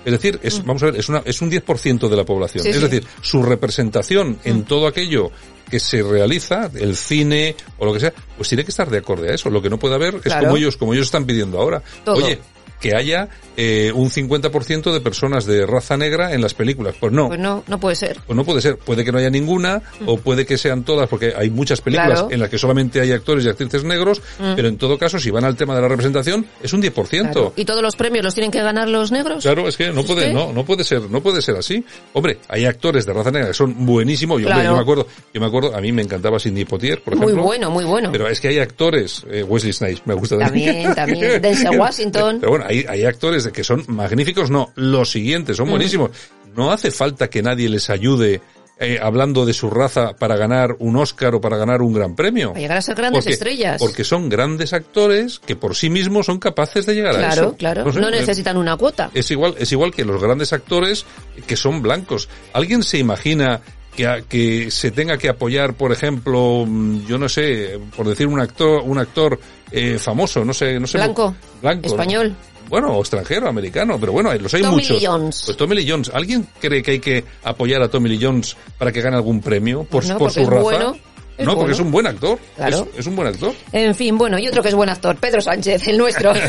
Es 0.05 0.13
decir, 0.13 0.39
es, 0.43 0.65
vamos 0.65 0.83
a 0.83 0.87
ver, 0.87 0.97
es, 0.97 1.09
una, 1.09 1.23
es 1.25 1.41
un 1.41 1.51
10% 1.51 2.09
de 2.09 2.17
la 2.17 2.25
población. 2.25 2.63
Sí, 2.63 2.71
es 2.71 2.77
sí. 2.77 2.83
decir, 2.83 3.05
su 3.23 3.43
representación 3.43 4.39
en 4.45 4.65
todo 4.65 4.87
aquello 4.87 5.31
que 5.71 5.81
se 5.81 6.03
realiza, 6.03 6.71
el 6.75 6.95
cine 6.97 7.57
o 7.79 7.87
lo 7.87 7.93
que 7.93 8.01
sea, 8.01 8.13
pues 8.37 8.49
tiene 8.49 8.65
que 8.65 8.71
estar 8.71 8.89
de 8.91 8.99
acorde 8.99 9.31
a 9.31 9.35
eso. 9.35 9.49
Lo 9.51 9.63
que 9.63 9.71
no 9.71 9.79
puede 9.79 9.95
haber 9.95 10.17
es 10.17 10.23
Claro. 10.23 10.45
como 10.47 10.57
ellos, 10.57 10.77
como 10.77 10.93
ellos 10.95 11.07
están 11.07 11.25
pidiendo 11.25 11.59
ahora. 11.59 11.83
Todo. 12.05 12.17
Oye, 12.17 12.39
que 12.81 12.95
haya 12.97 13.29
eh, 13.57 13.93
un 13.95 14.11
50% 14.11 14.93
de 14.93 15.01
personas 15.01 15.47
de 15.47 15.65
raza 15.67 15.97
negra 15.97 16.33
en 16.35 16.43
las 16.43 16.55
películas. 16.55 16.95
Pues 16.99 17.13
no. 17.13 17.29
Pues 17.29 17.41
no, 17.41 17.63
no 17.67 17.79
puede 17.81 17.97
ser. 17.97 18.19
Pues 18.27 18.37
no 18.37 18.45
puede 18.45 18.61
ser. 18.61 18.77
Puede 18.77 19.05
que 19.05 19.13
no 19.13 19.19
haya 19.19 19.31
ninguna, 19.31 19.83
o 20.07 20.19
puede 20.19 20.45
que 20.45 20.59
sean 20.59 20.83
todas, 20.85 21.09
porque 21.09 21.33
hay 21.37 21.51
muchas 21.51 21.81
películas 21.81 22.21
Claro. 22.21 22.29
en 22.31 22.41
las 22.41 22.51
que 22.51 22.59
solamente 22.59 23.01
hay 23.01 23.13
actores 23.13 23.45
y 23.45 23.49
actrices 23.49 23.85
negros, 23.85 24.21
Mm. 24.39 24.55
pero 24.57 24.69
en 24.69 24.77
todo 24.77 24.99
caso, 24.99 25.19
si 25.19 25.31
van 25.31 25.45
al 25.45 25.57
tema 25.57 25.75
de 25.75 25.83
la 25.83 25.89
representación, 25.89 26.47
es 26.63 26.73
un 26.73 26.81
10%. 26.83 27.33
Claro. 27.33 27.53
¿Y 27.57 27.65
todos 27.65 27.83
los 27.83 27.97
premios 27.97 28.25
los 28.25 28.35
tienen 28.35 28.51
que 28.51 28.61
ganar 28.63 28.89
los 28.89 29.11
negros? 29.13 29.43
Claro, 29.43 29.67
es 29.69 29.77
que 29.77 29.93
no 29.93 30.01
¿Es 30.01 30.07
puede, 30.07 30.33
no, 30.33 30.53
no 30.53 30.65
puede 30.65 30.85
ser, 30.85 31.03
no 31.11 31.23
puede 31.23 31.41
ser 31.41 31.57
así. 31.57 31.85
Hombre, 32.13 32.39
hay 32.49 32.67
actores 32.67 33.07
de 33.07 33.13
raza 33.13 33.31
negra 33.31 33.49
que 33.49 33.55
son 33.55 33.87
buenísimos. 33.87 34.41
Yo, 34.41 34.49
hombre, 34.49 34.63
Claro. 34.63 34.71
yo 34.71 34.77
me 34.77 34.83
acuerdo, 34.83 35.07
yo 35.33 35.41
me 35.41 35.47
acuerdo, 35.47 35.75
a 35.77 35.81
mí 35.81 35.93
me 35.93 36.03
encantaba 36.03 36.39
Sidney 36.39 36.65
Poitier, 36.65 37.01
por 37.03 37.15
Muy 37.17 37.27
ejemplo. 37.27 37.45
bueno, 37.45 37.71
muy 37.71 37.85
bueno. 37.85 38.11
Pero 38.13 38.29
es 38.29 38.41
que 38.41 38.49
hay 38.49 38.59
actores, 38.59 39.25
eh, 39.31 39.43
Wesley 39.43 39.73
Snipes, 39.73 40.03
me 40.07 40.15
gusta 40.15 40.39
También, 40.39 40.95
también. 40.95 41.41
Denzel 41.41 41.71
Washington. 41.79 42.39
Pero 42.41 42.51
bueno, 42.51 42.64
hay, 42.65 42.85
hay 42.89 43.05
actores 43.05 43.45
de 43.45 43.53
que 43.53 43.65
son 43.65 43.85
magníficos, 43.89 44.51
no, 44.51 44.73
los 44.77 45.11
siguientes 45.11 45.57
son 45.57 45.71
buenísimos. 45.71 46.11
No 46.57 46.71
hace 46.73 46.91
falta 46.91 47.29
que 47.29 47.43
nadie 47.43 47.69
les 47.69 47.91
ayude 47.91 48.41
eh, 48.79 48.99
hablando 49.01 49.47
de 49.47 49.53
su 49.53 49.71
raza 49.71 50.15
para 50.17 50.37
ganar 50.37 50.77
un 50.81 50.97
Oscar 50.97 51.35
o 51.37 51.41
para 51.41 51.57
ganar 51.57 51.81
un 51.83 51.93
gran 51.93 52.15
premio. 52.17 52.49
Para 52.51 52.61
llegar 52.61 52.79
a 52.79 52.83
ser 52.83 52.95
grandes 52.97 53.25
Porque- 53.25 53.35
estrellas. 53.35 53.81
Porque 53.81 54.05
son 54.05 54.29
grandes 54.29 54.73
actores 54.73 55.39
que 55.39 55.57
por 55.57 55.77
sí 55.77 55.91
mismos 55.91 56.27
son 56.27 56.39
capaces 56.39 56.85
de 56.87 56.95
llegar 56.95 57.15
a 57.15 57.19
claro, 57.19 57.43
eso. 57.43 57.57
claro. 57.57 57.93
sé, 57.93 58.01
no 58.01 58.09
eh, 58.09 58.13
necesitan 58.13 58.57
una 58.57 58.77
cuota. 58.77 59.11
es 59.15 59.31
igual, 59.31 59.55
es 59.59 59.71
igual 59.73 59.93
que 59.93 60.05
los 60.05 60.21
grandes 60.23 60.53
actores 60.53 61.07
que 61.47 61.57
son 61.57 61.83
blancos. 61.83 62.29
¿Alguien 62.53 62.83
se 62.83 62.99
imagina 62.99 63.61
que, 63.97 64.07
a- 64.09 64.23
que 64.23 64.71
se 64.73 64.91
tenga 64.91 65.19
que 65.19 65.29
apoyar, 65.29 65.75
por 65.75 65.93
ejemplo, 65.93 66.65
mm, 66.67 67.07
yo 67.07 67.17
no 67.19 67.29
sé, 67.29 67.79
por 67.97 68.09
decir 68.09 68.27
un 68.27 68.41
actor, 68.41 68.83
un 68.85 68.99
actor 68.99 69.39
eh, 69.71 69.99
famoso, 69.99 70.45
no 70.45 70.53
sé, 70.53 70.79
no 70.81 70.87
sé. 70.89 70.99
Blanco, 70.99 71.35
blanco, 71.63 71.97
¿no? 71.97 72.35
Bueno, 72.69 72.97
o 72.97 73.01
extranjero, 73.01 73.49
americano, 73.49 73.99
pero 73.99 74.13
bueno, 74.13 74.33
los 74.35 74.53
hay 74.55 74.63
Tommy 74.63 74.77
muchos. 74.77 75.01
Lee 75.01 75.07
Jones. 75.07 75.43
Pues 75.47 75.57
Tommy 75.57 75.77
Lee 75.77 75.89
Jones. 75.89 76.11
¿Alguien 76.13 76.47
cree 76.61 76.83
que 76.83 76.93
hay 76.93 77.01
que 77.01 77.25
apoyar 77.43 77.83
a 77.83 77.89
Tommy 77.89 78.09
Lee 78.09 78.19
Jones 78.21 78.57
para 78.79 78.93
que 78.93 79.01
gane 79.01 79.17
algún 79.17 79.41
premio 79.41 79.85
por, 79.85 80.05
no, 80.05 80.19
por 80.19 80.29
porque 80.29 80.45
su 80.45 80.51
raza? 80.51 80.63
bueno, 80.63 80.97
es 81.37 81.47
no, 81.47 81.57
porque 81.57 81.73
es 81.73 81.81
un 81.81 81.91
buen 81.91 82.07
actor. 82.07 82.39
Claro. 82.55 82.87
Es, 82.93 83.01
es 83.01 83.07
un 83.07 83.17
buen 83.17 83.29
actor. 83.29 83.53
En 83.73 83.95
fin, 83.95 84.17
bueno, 84.17 84.39
y 84.39 84.47
otro 84.47 84.63
que 84.63 84.69
es 84.69 84.75
buen 84.75 84.89
actor, 84.89 85.17
Pedro 85.17 85.41
Sánchez, 85.41 85.89
el 85.89 85.99
nuestro. 85.99 86.33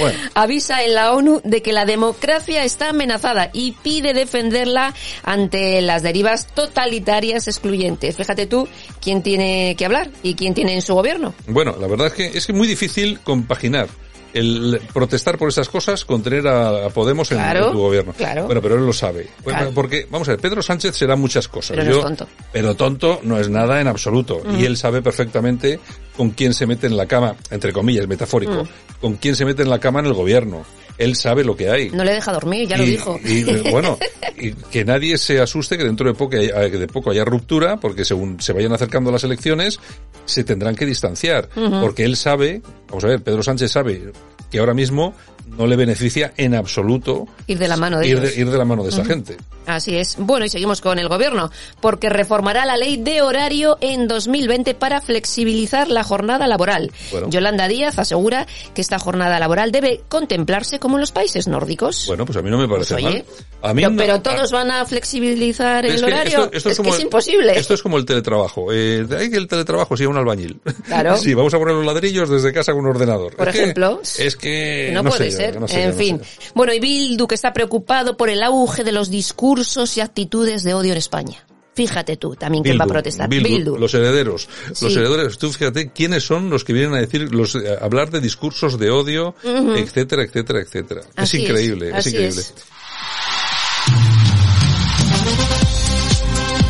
Bueno. 0.00 0.18
Avisa 0.34 0.82
en 0.84 0.94
la 0.94 1.12
ONU 1.12 1.40
de 1.44 1.62
que 1.62 1.72
la 1.72 1.84
democracia 1.84 2.64
está 2.64 2.90
amenazada 2.90 3.50
y 3.52 3.72
pide 3.72 4.14
defenderla 4.14 4.92
ante 5.22 5.80
las 5.80 6.02
derivas 6.02 6.48
totalitarias 6.48 7.48
excluyentes. 7.48 8.16
Fíjate 8.16 8.46
tú 8.46 8.68
quién 9.00 9.22
tiene 9.22 9.74
que 9.76 9.86
hablar 9.86 10.10
y 10.22 10.34
quién 10.34 10.54
tiene 10.54 10.74
en 10.74 10.82
su 10.82 10.94
gobierno. 10.94 11.34
Bueno, 11.46 11.76
la 11.80 11.86
verdad 11.86 12.08
es 12.08 12.12
que 12.12 12.36
es 12.36 12.52
muy 12.52 12.68
difícil 12.68 13.20
compaginar 13.20 13.88
el 14.34 14.80
protestar 14.92 15.38
por 15.38 15.48
esas 15.48 15.68
cosas 15.68 16.04
con 16.04 16.22
tener 16.22 16.46
a, 16.46 16.88
Podemos 16.90 17.30
en, 17.32 17.38
Claro, 17.38 17.70
tu 17.72 17.78
gobierno. 17.78 18.12
claro. 18.12 18.46
Bueno, 18.46 18.60
pero 18.62 18.74
él 18.76 18.84
lo 18.86 18.92
sabe. 18.92 19.28
Bueno, 19.44 19.58
Claro. 19.58 19.72
Porque, 19.74 20.06
vamos 20.10 20.28
a 20.28 20.32
ver, 20.32 20.40
Pedro 20.40 20.62
Sánchez 20.62 20.94
será 20.96 21.16
muchas 21.16 21.48
cosas. 21.48 21.76
Pero 21.76 21.90
no 21.90 21.96
es 21.98 22.02
tonto. 22.04 22.26
Pero 22.52 22.74
tonto 22.74 23.20
no 23.22 23.38
es 23.38 23.48
nada 23.48 23.80
en 23.80 23.88
absoluto. 23.88 24.42
Mm. 24.44 24.60
Y 24.60 24.64
él 24.64 24.76
sabe 24.76 25.02
perfectamente 25.02 25.80
con 26.16 26.30
quién 26.30 26.52
se 26.54 26.66
mete 26.66 26.86
en 26.86 26.96
la 26.96 27.06
cama, 27.06 27.34
entre 27.50 27.72
comillas, 27.72 28.06
metafórico, 28.06 28.64
Mm. 28.64 28.68
con 29.00 29.14
quién 29.16 29.34
se 29.36 29.44
mete 29.44 29.62
en 29.62 29.70
la 29.70 29.78
cama 29.78 30.00
en 30.00 30.06
el 30.06 30.14
gobierno. 30.14 30.64
Él 30.98 31.14
sabe 31.16 31.44
lo 31.44 31.56
que 31.56 31.68
hay. 31.70 31.90
No 31.90 32.04
le 32.04 32.12
deja 32.12 32.32
dormir, 32.32 32.68
ya 32.68 32.76
lo 32.78 32.84
dijo. 32.84 33.18
Y, 33.24 33.40
eh, 33.48 33.62
bueno, 33.70 33.98
y 34.38 34.52
que 34.52 34.84
nadie 34.84 35.18
se 35.18 35.40
asuste 35.40 35.76
que 35.76 35.84
dentro 35.84 36.06
de 36.08 36.14
poco, 36.14 36.36
haya- 36.36 36.54
de 36.68 36.86
poco 36.86 37.10
haya 37.10 37.24
ruptura, 37.24 37.76
porque 37.78 38.04
según 38.04 38.40
se 38.40 38.52
vayan 38.52 38.72
acercando 38.72 39.10
las 39.12 39.24
elecciones, 39.24 39.78
se 40.24 40.44
tendrán 40.44 40.74
que 40.76 40.86
distanciar. 40.86 41.48
Porque 41.80 42.04
él 42.04 42.16
sabe, 42.16 42.62
vamos 42.88 43.04
a 43.04 43.08
ver, 43.08 43.22
Pedro 43.22 43.42
Sánchez 43.42 43.70
sabe 43.72 44.12
que 44.50 44.58
ahora 44.58 44.74
mismo 44.74 45.14
no 45.46 45.66
le 45.66 45.76
beneficia 45.76 46.32
en 46.36 46.54
absoluto 46.54 47.26
Ir 47.46 47.58
de 47.58 47.68
la 47.68 47.76
mano 47.76 47.98
de 48.00 48.08
ir 48.08 48.20
de, 48.20 48.34
ir 48.40 48.50
de 48.50 48.58
la 48.58 48.64
mano 48.64 48.82
de 48.82 48.90
Ujú. 48.90 49.04
gente. 49.04 49.36
Así 49.66 49.96
es. 49.96 50.14
Bueno, 50.18 50.44
y 50.46 50.48
seguimos 50.48 50.80
con 50.80 50.98
el 51.00 51.08
gobierno, 51.08 51.50
porque 51.80 52.08
reformará 52.08 52.64
la 52.64 52.76
ley 52.76 52.98
de 52.98 53.20
horario 53.22 53.78
en 53.80 54.06
2020 54.06 54.74
para 54.74 55.00
flexibilizar 55.00 55.88
la 55.88 56.04
jornada 56.04 56.46
laboral. 56.46 56.92
Bueno. 57.10 57.28
Yolanda 57.30 57.66
Díaz 57.66 57.98
asegura 57.98 58.46
que 58.74 58.80
esta 58.80 58.98
jornada 59.00 59.40
laboral 59.40 59.72
debe 59.72 60.02
contemplarse 60.08 60.78
como 60.78 60.96
en 60.96 61.00
los 61.00 61.10
países 61.10 61.48
nórdicos. 61.48 62.04
Bueno, 62.06 62.24
pues 62.24 62.38
a 62.38 62.42
mí 62.42 62.50
no 62.50 62.58
me 62.58 62.68
parece 62.68 62.94
Pues, 62.94 63.04
oye, 63.06 63.24
mal. 63.62 63.70
A 63.70 63.74
mí 63.74 63.82
pero, 63.82 63.90
no- 63.90 63.96
pero 63.96 64.22
todos 64.22 64.52
van 64.52 64.70
a 64.70 64.84
flexibilizar 64.86 65.84
el 65.84 66.04
horario. 66.04 66.44
esto- 66.44 66.50
esto 66.56 66.70
es, 66.70 66.76
como 66.76 66.94
es 66.94 67.00
imposible. 67.00 67.58
Esto 67.58 67.74
es 67.74 67.82
como 67.82 67.96
el 67.96 68.04
teletrabajo. 68.04 68.72
Eh, 68.72 69.04
de 69.08 69.16
ahí 69.16 69.30
que 69.30 69.36
el 69.36 69.48
teletrabajo 69.48 69.96
sea 69.96 70.08
un 70.08 70.16
albañil. 70.16 70.60
Claro. 70.86 71.16
sí, 71.16 71.34
vamos 71.34 71.52
a 71.54 71.58
poner 71.58 71.74
los 71.74 71.84
ladrillos 71.84 72.28
desde 72.30 72.52
casa 72.52 72.72
con 72.72 72.82
un 72.84 72.90
ordenador. 72.90 73.34
Por 73.34 73.48
Es 73.48 73.54
que- 73.54 73.62
ejemplo. 73.62 74.00
es 74.18 74.36
que 74.36 74.90
no, 74.94 75.02
no 75.02 75.10
sé 75.10 75.30
ser. 75.36 75.60
no 75.60 75.68
sé 75.68 75.74
yo, 75.74 75.80
en 75.88 75.94
fin. 75.94 76.20
sé. 76.22 76.50
Bueno, 76.54 76.72
y 76.72 76.80
Bildu 76.80 77.26
que 77.26 77.34
está 77.34 77.52
preocupado 77.52 78.16
por 78.16 78.28
el 78.30 78.42
auge 78.42 78.84
de 78.84 78.92
los 78.92 79.10
discursos 79.10 79.96
y 79.96 80.00
actitudes 80.00 80.62
de 80.64 80.74
odio 80.74 80.92
en 80.92 80.98
España. 80.98 81.46
Fíjate 81.74 82.16
tú 82.16 82.34
también 82.36 82.64
quién 82.64 82.80
va 82.80 82.84
a 82.84 82.88
protestar. 82.88 83.28
Bildu, 83.28 83.48
Bildu. 83.48 83.76
los 83.76 83.92
herederos. 83.92 84.48
Los 84.68 84.78
Sí. 84.78 84.98
herederos, 84.98 85.36
tú 85.38 85.52
fíjate 85.52 85.92
quiénes 85.92 86.24
son 86.24 86.48
los 86.48 86.64
que 86.64 86.72
vienen 86.72 86.94
a 86.94 86.98
decir, 87.00 87.32
los, 87.34 87.54
eh, 87.54 87.76
hablar 87.80 88.10
de 88.10 88.20
discursos 88.22 88.78
de 88.78 88.90
odio, 88.90 89.34
etcétera, 89.44 90.22
etcétera, 90.22 90.60
etcétera. 90.60 91.02
Así 91.16 91.36
es 91.36 91.42
increíble, 91.42 91.92
es, 91.94 92.06
increíble. 92.06 92.40
es. 92.40 92.54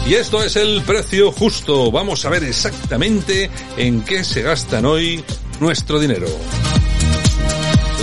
Y 0.08 0.14
esto 0.14 0.42
es 0.42 0.54
el 0.56 0.82
precio 0.82 1.32
justo. 1.32 1.90
Vamos 1.90 2.24
a 2.24 2.28
ver 2.30 2.44
exactamente 2.44 3.50
en 3.76 4.02
qué 4.02 4.22
se 4.22 4.42
gastan 4.42 4.84
hoy 4.86 5.22
nuestro 5.60 5.98
dinero. 5.98 6.28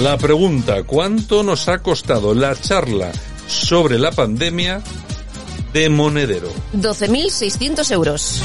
La 0.02 0.18
pregunta, 0.18 0.84
¿cuánto 0.84 1.44
nos 1.44 1.68
ha 1.70 1.80
costado 1.80 2.34
la 2.34 2.56
charla 2.60 3.12
sobre 3.48 3.98
la 4.00 4.12
pandemia 4.12 4.82
de 5.72 5.90
Monedero? 5.90 6.52
12.600 6.74 7.92
euros. 7.92 8.42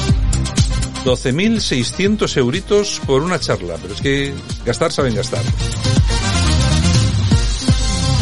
12.600 1.05 2.37
euritos 2.37 3.01
por 3.05 3.23
una 3.23 3.39
charla, 3.39 3.75
pero 3.81 3.93
es 3.93 4.01
que 4.01 4.33
gastar 4.65 4.91
saben 4.91 5.15
gastar. 5.15 5.41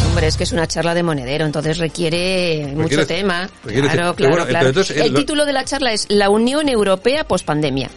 Hombre, 0.08 0.26
es 0.28 0.36
que 0.36 0.44
es 0.44 0.52
una 0.52 0.66
charla 0.66 0.94
de 0.94 1.02
monedero, 1.04 1.44
entonces 1.44 1.78
requiere, 1.78 2.72
mucho 2.74 3.06
tema. 3.06 3.48
requiere- 3.64 3.88
claro, 3.88 4.14
claro, 4.16 4.32
bueno, 4.34 4.46
claro. 4.48 4.68
entonces, 4.68 4.96
eh, 4.96 5.02
el 5.04 5.12
lo- 5.12 5.18
título 5.20 5.44
de 5.44 5.52
la 5.52 5.64
charla 5.64 5.92
es 5.92 6.06
La 6.08 6.28
Unión 6.30 6.68
Europea 6.68 7.22
pospandemia. 7.24 7.88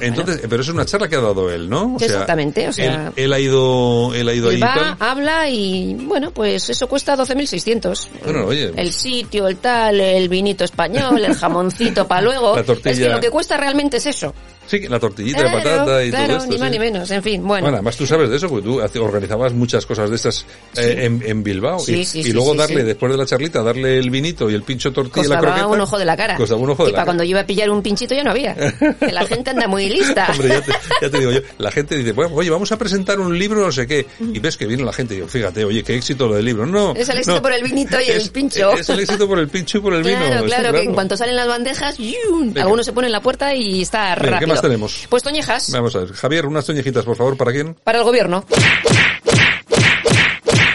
Entonces, 0.00 0.40
pero 0.48 0.62
es 0.62 0.68
una 0.68 0.84
charla 0.84 1.08
que 1.08 1.16
ha 1.16 1.20
dado 1.20 1.50
él, 1.50 1.68
¿no? 1.68 1.94
O 1.94 1.98
sea, 1.98 2.06
Exactamente, 2.08 2.68
o 2.68 2.72
sea- 2.72 3.06
él, 3.16 3.24
él 3.24 3.32
ha 3.32 3.38
ido, 3.40 4.14
él 4.14 4.28
ha 4.28 4.34
ido 4.34 4.50
Él 4.50 4.58
y 4.58 4.60
va, 4.60 4.74
tal. 4.74 4.96
habla 5.00 5.48
y, 5.48 5.94
bueno, 5.94 6.30
pues 6.30 6.68
eso 6.70 6.86
cuesta 6.88 7.16
12.600. 7.16 8.08
Bueno, 8.24 8.44
oye. 8.46 8.72
El 8.76 8.92
sitio, 8.92 9.48
el 9.48 9.56
tal, 9.56 10.00
el 10.00 10.28
vinito 10.28 10.64
español, 10.64 11.24
el 11.24 11.34
jamoncito 11.34 12.06
para 12.08 12.22
luego. 12.22 12.56
La 12.56 12.62
tortilla. 12.64 12.90
Es 12.92 12.98
que 12.98 13.08
lo 13.08 13.20
que 13.20 13.30
cuesta 13.30 13.56
realmente 13.56 13.96
es 13.98 14.06
eso. 14.06 14.34
Sí, 14.68 14.80
la 14.88 15.00
tortillita 15.00 15.42
de 15.42 15.48
Claro, 15.50 15.64
patata 15.64 16.04
y 16.04 16.10
claro, 16.10 16.26
todo 16.26 16.36
esto. 16.38 16.50
ni 16.52 16.58
más 16.58 16.68
sí. 16.68 16.72
ni 16.72 16.78
menos. 16.78 17.10
En 17.10 17.22
fin, 17.22 17.42
Bueno, 17.46 17.62
bueno. 17.64 17.76
además 17.78 17.96
tú 17.96 18.06
sabes 18.06 18.28
de 18.30 18.36
eso, 18.36 18.48
porque 18.48 18.66
tú 18.68 18.80
organizabas 19.02 19.52
muchas 19.54 19.86
cosas 19.86 20.10
de 20.10 20.16
estas 20.16 20.44
eh, 20.76 21.04
en, 21.06 21.22
en 21.24 21.42
Bilbao. 21.42 21.78
Sí, 21.78 22.00
y, 22.00 22.04
sí, 22.04 22.20
y 22.20 22.32
luego 22.32 22.54
darle, 22.54 22.84
después 22.84 23.10
de 23.10 23.18
la 23.18 23.24
charlita, 23.26 23.62
darle 23.62 23.98
el 23.98 24.10
vinito 24.10 24.50
y 24.50 24.54
el 24.54 24.62
pincho 24.62 24.92
tortilla 24.92 25.26
y 25.26 25.28
la 25.28 25.36
Costaba 25.36 25.54
croqueta. 25.56 25.74
un 25.74 25.80
ojo 25.80 25.98
de 25.98 26.04
la 26.04 26.16
cara. 26.16 26.36
Costaba 26.36 26.60
un 26.60 26.70
ojo 26.70 26.84
de 26.84 26.90
y 26.90 26.92
la 26.92 26.96
para 26.96 27.02
cara. 27.02 27.06
cuando 27.06 27.24
yo 27.24 27.30
iba 27.30 27.40
a 27.40 27.46
pillar 27.46 27.70
un 27.70 27.82
pinchito 27.82 28.14
ya 28.14 28.22
no 28.24 28.30
había. 28.30 28.54
Que 28.54 29.10
la 29.12 29.24
gente 29.26 29.50
anda 29.50 29.66
muy 29.66 29.88
lista. 29.88 30.28
Hombre, 30.32 30.48
ya 30.48 30.60
te, 30.60 30.72
ya 31.02 31.10
te 31.10 31.18
digo 31.18 31.30
yo, 31.32 31.40
la 31.58 31.70
gente 31.70 31.96
dice, 31.96 32.12
bueno, 32.12 32.34
oye, 32.34 32.50
vamos 32.50 32.70
a 32.72 32.76
presentar 32.78 33.18
un 33.20 33.38
libro, 33.38 33.60
no 33.64 33.72
sé 33.72 33.86
qué, 33.86 34.06
y 34.20 34.38
ves 34.38 34.56
que 34.56 34.66
viene 34.66 34.84
la 34.84 34.92
gente 34.92 35.14
y 35.14 35.16
digo, 35.18 35.28
fíjate, 35.28 35.64
oye, 35.64 35.82
qué 35.82 35.94
éxito 35.96 36.28
lo 36.28 36.34
del 36.34 36.44
libro. 36.44 36.66
No, 36.66 36.94
Es 36.94 37.08
el 37.08 37.16
éxito 37.18 37.36
no, 37.36 37.42
por 37.42 37.52
el 37.52 37.62
vinito 37.62 37.96
y 38.00 38.10
el 38.10 38.30
pincho. 38.30 38.72
Es 38.72 38.88
el 38.90 39.00
éxito 39.00 39.26
por 39.26 39.38
el 39.38 39.48
pincho 39.48 39.78
y 39.78 39.80
por 39.80 39.94
el 39.94 40.02
vino. 40.02 40.18
Claro, 40.18 40.44
claro, 40.44 40.72
que 40.72 40.82
en 40.82 40.92
cuanto 40.94 41.16
salen 41.16 41.36
las 41.36 41.48
bandejas, 41.48 41.96
¡yum! 41.98 42.52
Algunos 42.56 42.84
se 42.84 42.92
ponen 42.92 43.06
en 43.08 43.12
la 43.12 43.20
puerta 43.22 43.54
y 43.54 43.82
está 43.82 44.14
rápido. 44.14 44.57
¿Qué 44.60 44.66
más 44.66 44.70
tenemos? 44.70 45.06
Pues 45.08 45.22
toñejas 45.22 45.70
Vamos 45.72 45.94
a 45.96 46.00
ver, 46.00 46.12
Javier, 46.12 46.46
unas 46.46 46.64
toñejitas, 46.66 47.04
por 47.04 47.16
favor, 47.16 47.36
¿para 47.36 47.52
quién? 47.52 47.74
para 47.84 47.98
el 47.98 48.04
gobierno. 48.04 48.44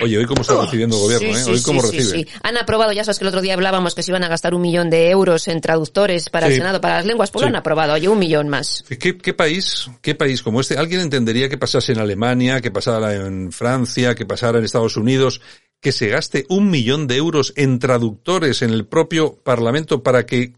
Oye, 0.01 0.17
hoy 0.17 0.25
cómo 0.25 0.41
está 0.41 0.59
recibiendo 0.59 0.97
el 0.97 1.01
gobierno, 1.03 1.27
Sí, 1.33 1.39
¿eh? 1.39 1.43
sí, 1.45 1.51
Hoy 1.51 1.61
cómo 1.61 1.81
sí, 1.81 1.87
sí, 1.91 1.97
recibe. 1.97 2.17
sí. 2.23 2.27
Han 2.43 2.57
aprobado, 2.57 2.91
ya 2.91 3.05
sabes 3.05 3.19
que 3.19 3.23
el 3.23 3.29
otro 3.29 3.41
día 3.41 3.53
hablábamos 3.53 3.95
que 3.95 4.03
se 4.03 4.11
iban 4.11 4.23
a 4.23 4.27
gastar 4.27 4.53
un 4.53 4.61
millón 4.61 4.89
de 4.89 5.09
euros 5.09 5.47
en 5.47 5.61
traductores 5.61 6.29
para 6.29 6.47
el 6.47 6.53
Sí. 6.53 6.57
Senado, 6.57 6.81
para 6.81 6.95
las 6.97 7.05
lenguas, 7.05 7.31
pues 7.31 7.39
Sí. 7.41 7.43
lo 7.45 7.47
han 7.49 7.55
aprobado, 7.55 7.93
oye, 7.93 8.09
un 8.09 8.19
millón 8.19 8.49
más. 8.49 8.83
¿Qué, 8.99 9.17
qué 9.17 9.33
país, 9.33 9.89
qué 10.01 10.13
país 10.13 10.43
como 10.43 10.59
este? 10.59 10.77
¿Alguien 10.77 10.99
entendería 10.99 11.47
que 11.47 11.57
pasase 11.57 11.93
en 11.93 11.99
Alemania, 11.99 12.59
que 12.59 12.69
pasara 12.69 13.15
en 13.15 13.53
Francia, 13.53 14.13
que 14.13 14.25
pasara 14.25 14.59
en 14.59 14.65
Estados 14.65 14.97
Unidos, 14.97 15.39
que 15.79 15.93
se 15.93 16.09
gaste 16.09 16.45
un 16.49 16.69
millón 16.69 17.07
de 17.07 17.15
euros 17.15 17.53
en 17.55 17.79
traductores 17.79 18.61
en 18.61 18.71
el 18.71 18.85
propio 18.85 19.35
Parlamento 19.41 20.03
para 20.03 20.25
que 20.25 20.53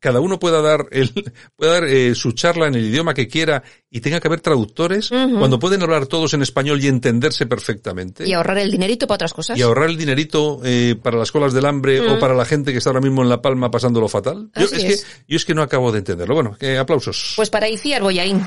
cada 0.00 0.20
uno 0.20 0.38
pueda 0.38 0.62
dar 0.62 0.86
el, 0.90 1.12
pueda 1.56 1.72
dar 1.74 1.84
eh, 1.84 2.14
su 2.14 2.32
charla 2.32 2.68
en 2.68 2.74
el 2.74 2.84
idioma 2.86 3.14
que 3.14 3.28
quiera 3.28 3.62
y 3.90 4.00
tenga 4.00 4.20
que 4.20 4.28
haber 4.28 4.40
traductores 4.40 5.08
cuando 5.08 5.58
pueden 5.58 5.82
hablar 5.82 6.06
todos 6.06 6.34
en 6.34 6.42
español 6.42 6.82
y 6.82 6.88
entenderse 6.88 7.46
perfectamente? 7.46 8.28
Y 8.28 8.32
ahorrar 8.32 8.58
el 8.58 8.70
dinerito 8.70 9.06
para 9.06 9.16
otras 9.16 9.32
cosas. 9.32 9.58
y 9.58 9.62
ahorrar 9.62 9.88
el 9.88 9.96
dinerito 9.96 10.60
eh, 10.64 10.94
para 11.02 11.16
las 11.16 11.32
colas 11.32 11.52
del 11.52 11.64
hambre 11.64 12.00
o 12.00 12.18
para 12.18 12.34
la 12.34 12.44
gente 12.44 12.72
que 12.72 12.78
está 12.78 12.90
ahora 12.90 13.00
mismo 13.00 13.22
en 13.22 13.28
La 13.28 13.40
Palma 13.40 13.70
pasándolo 13.70 14.08
fatal. 14.08 14.50
Yo 14.54 14.64
es, 14.64 14.72
es. 14.72 14.82
que 14.82 15.10
yo 15.28 15.36
es 15.36 15.44
que 15.44 15.54
no 15.54 15.62
acabo 15.62 15.90
de 15.90 15.98
entenderlo. 15.98 16.34
Bueno, 16.34 16.56
que 16.58 16.76
aplausos. 16.76 17.34
Pues 17.36 17.50
para 17.50 17.68
Iciar 17.68 18.02
Boyaín. 18.02 18.44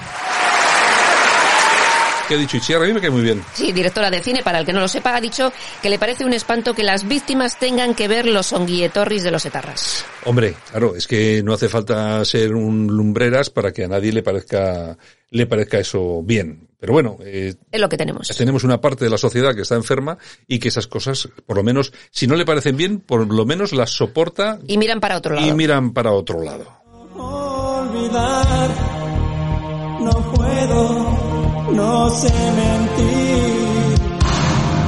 ¿Qué 2.32 2.36
ha 2.36 2.40
dicho? 2.40 2.78
A 2.78 2.86
mí 2.86 2.94
me 2.94 3.02
cae 3.02 3.10
muy 3.10 3.24
bien. 3.24 3.44
Sí, 3.54 3.74
directora 3.74 4.10
de 4.10 4.22
cine, 4.24 4.42
para 4.42 4.58
el 4.60 4.66
que 4.66 4.72
no 4.72 4.80
lo 4.80 4.88
sepa, 4.88 5.14
ha 5.18 5.20
dicho 5.20 5.52
que 5.82 5.90
le 5.90 6.00
parece 6.00 6.24
un 6.24 6.32
espanto 6.32 6.74
que 6.74 6.82
las 6.82 7.06
víctimas 7.06 7.60
tengan 7.60 7.94
que 7.94 8.08
ver 8.08 8.26
los 8.26 8.54
onguietorris 8.54 9.24
de 9.24 9.32
los 9.32 9.46
etarras. 9.46 10.06
Hombre, 10.24 10.56
claro, 10.70 10.96
es 10.96 11.08
que 11.08 11.44
no 11.44 11.54
hace 11.54 11.68
falta 11.68 12.24
ser 12.24 12.54
un 12.56 12.88
lumbreras 12.88 13.50
para 13.50 13.74
que 13.74 13.84
a 13.84 13.90
nadie 13.90 14.14
le 14.14 14.24
parezca 14.24 14.98
le 15.32 15.46
parezca 15.46 15.80
eso 15.80 16.24
bien. 16.24 16.70
Pero 16.80 16.94
bueno, 16.94 17.18
eh, 17.20 17.54
Es 17.70 17.82
lo 17.82 17.90
que 17.90 17.98
tenemos. 17.98 18.30
tenemos 18.30 18.64
una 18.64 18.80
parte 18.80 19.04
de 19.04 19.12
la 19.12 19.18
sociedad 19.18 19.54
que 19.54 19.64
está 19.64 19.76
enferma 19.76 20.18
y 20.48 20.60
que 20.60 20.70
esas 20.70 20.88
cosas, 20.88 21.28
por 21.46 21.58
lo 21.58 21.64
menos, 21.64 21.92
si 22.12 22.28
no 22.28 22.38
le 22.38 22.46
parecen 22.46 22.78
bien, 22.78 23.02
por 23.02 23.28
lo 23.30 23.46
menos 23.46 23.74
las 23.74 23.90
soporta 23.90 24.58
Y 24.68 24.78
miran 24.78 25.02
para 25.02 25.18
otro 25.18 25.36
lado. 25.36 25.46
y 25.46 25.52
miran 25.52 25.92
para 25.92 26.14
otro 26.14 26.42
lado. 26.42 26.66
olvidar. 27.14 28.70
No 30.00 30.12
puedo, 30.34 31.31
no 31.76 32.10
sé 32.10 32.32
mentir. 32.32 34.02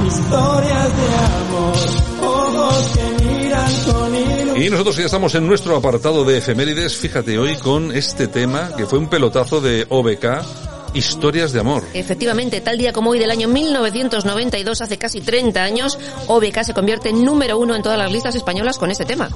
Historias 0.06 0.96
de 0.96 1.08
amor, 1.40 1.76
ojos 2.22 2.92
que 2.94 3.24
miran 3.24 3.72
con 3.84 4.14
ilusión. 4.14 4.62
Y 4.62 4.70
nosotros 4.70 4.96
ya 4.96 5.06
estamos 5.06 5.34
en 5.34 5.46
nuestro 5.46 5.76
apartado 5.76 6.24
de 6.24 6.38
efemérides, 6.38 6.96
fíjate 6.96 7.38
hoy 7.38 7.56
con 7.56 7.92
este 7.92 8.28
tema 8.28 8.70
que 8.76 8.86
fue 8.86 8.98
un 8.98 9.08
pelotazo 9.08 9.60
de 9.60 9.86
OBK, 9.88 10.24
Historias 10.94 11.52
de 11.52 11.58
amor. 11.58 11.82
Efectivamente, 11.92 12.60
tal 12.60 12.78
día 12.78 12.92
como 12.92 13.10
hoy 13.10 13.18
del 13.18 13.32
año 13.32 13.48
1992, 13.48 14.80
hace 14.80 14.96
casi 14.96 15.20
30 15.20 15.60
años, 15.60 15.98
OBK 16.28 16.62
se 16.62 16.72
convierte 16.72 17.08
en 17.08 17.24
número 17.24 17.58
uno 17.58 17.74
en 17.74 17.82
todas 17.82 17.98
las 17.98 18.12
listas 18.12 18.36
españolas 18.36 18.78
con 18.78 18.92
este 18.92 19.04
tema. 19.04 19.28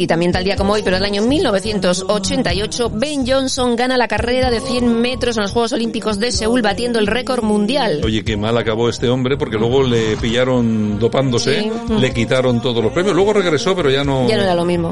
Y 0.00 0.06
también 0.06 0.32
tal 0.32 0.44
día 0.44 0.56
como 0.56 0.72
hoy, 0.72 0.80
pero 0.82 0.96
el 0.96 1.04
año 1.04 1.20
1988, 1.20 2.90
Ben 2.94 3.26
Johnson 3.26 3.76
gana 3.76 3.98
la 3.98 4.08
carrera 4.08 4.50
de 4.50 4.58
100 4.60 4.98
metros 4.98 5.36
en 5.36 5.42
los 5.42 5.52
Juegos 5.52 5.74
Olímpicos 5.74 6.18
de 6.18 6.32
Seúl, 6.32 6.62
batiendo 6.62 6.98
el 6.98 7.06
récord 7.06 7.44
mundial. 7.44 8.00
Oye, 8.02 8.24
qué 8.24 8.34
mal 8.38 8.56
acabó 8.56 8.88
este 8.88 9.10
hombre, 9.10 9.36
porque 9.36 9.58
luego 9.58 9.82
le 9.82 10.16
pillaron 10.16 10.98
dopándose, 10.98 11.70
le 11.98 12.14
quitaron 12.14 12.62
todos 12.62 12.82
los 12.82 12.94
premios, 12.94 13.14
luego 13.14 13.34
regresó, 13.34 13.76
pero 13.76 13.90
ya 13.90 14.02
no... 14.02 14.26
Ya 14.26 14.38
no 14.38 14.44
era 14.44 14.54
lo 14.54 14.64
mismo. 14.64 14.88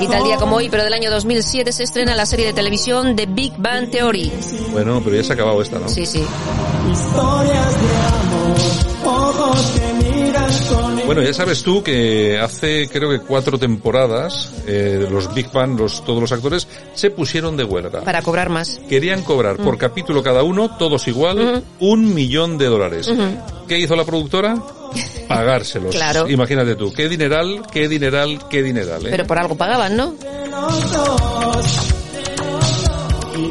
Y 0.00 0.06
tal 0.08 0.24
día 0.24 0.36
como 0.36 0.56
hoy, 0.56 0.68
pero 0.68 0.82
del 0.82 0.94
año 0.94 1.08
2007, 1.08 1.70
se 1.70 1.84
estrena 1.84 2.16
la 2.16 2.26
serie 2.26 2.46
de 2.46 2.52
televisión 2.52 3.14
The 3.14 3.26
Big 3.26 3.52
Bang 3.58 3.90
Theory. 3.92 4.32
Bueno, 4.72 5.00
pero 5.04 5.14
ya 5.14 5.22
se 5.22 5.30
ha 5.30 5.34
acabado 5.36 5.62
esta, 5.62 5.78
¿no? 5.78 5.88
Sí, 5.88 6.04
sí. 6.04 6.24
Historias 6.90 7.80
de 7.80 9.06
amor, 9.06 9.28
ojos 9.28 9.60
con 9.78 9.89
Bueno, 11.14 11.26
ya 11.26 11.34
sabes 11.34 11.64
tú 11.64 11.82
que 11.82 12.38
hace 12.38 12.88
creo 12.88 13.10
que 13.10 13.18
cuatro 13.18 13.58
temporadas 13.58 14.52
eh, 14.64 15.08
los 15.10 15.34
Big 15.34 15.50
Bang, 15.50 15.76
los, 15.76 16.04
todos 16.04 16.20
los 16.20 16.30
actores, 16.30 16.68
se 16.94 17.10
pusieron 17.10 17.56
de 17.56 17.64
huelga. 17.64 18.02
Para 18.02 18.22
cobrar 18.22 18.48
más. 18.48 18.80
Querían 18.88 19.22
cobrar 19.22 19.56
por 19.56 19.76
capítulo 19.76 20.22
cada 20.22 20.44
uno, 20.44 20.76
todos 20.78 21.08
igual, 21.08 21.64
un 21.80 22.14
millón 22.14 22.58
de 22.58 22.66
dólares. 22.66 23.12
¿Qué 23.66 23.80
hizo 23.80 23.96
la 23.96 24.04
productora? 24.04 24.54
Pagárselos. 25.28 25.96
Claro. 25.96 26.28
Imagínate 26.28 26.76
tú, 26.76 26.92
qué 26.92 27.08
dineral, 27.08 27.62
qué 27.72 27.88
dineral, 27.88 28.46
qué 28.48 28.62
dineral. 28.62 29.04
¿eh? 29.04 29.08
Pero 29.10 29.26
por 29.26 29.36
algo 29.36 29.56
pagaban, 29.56 29.96
¿no? 29.96 30.14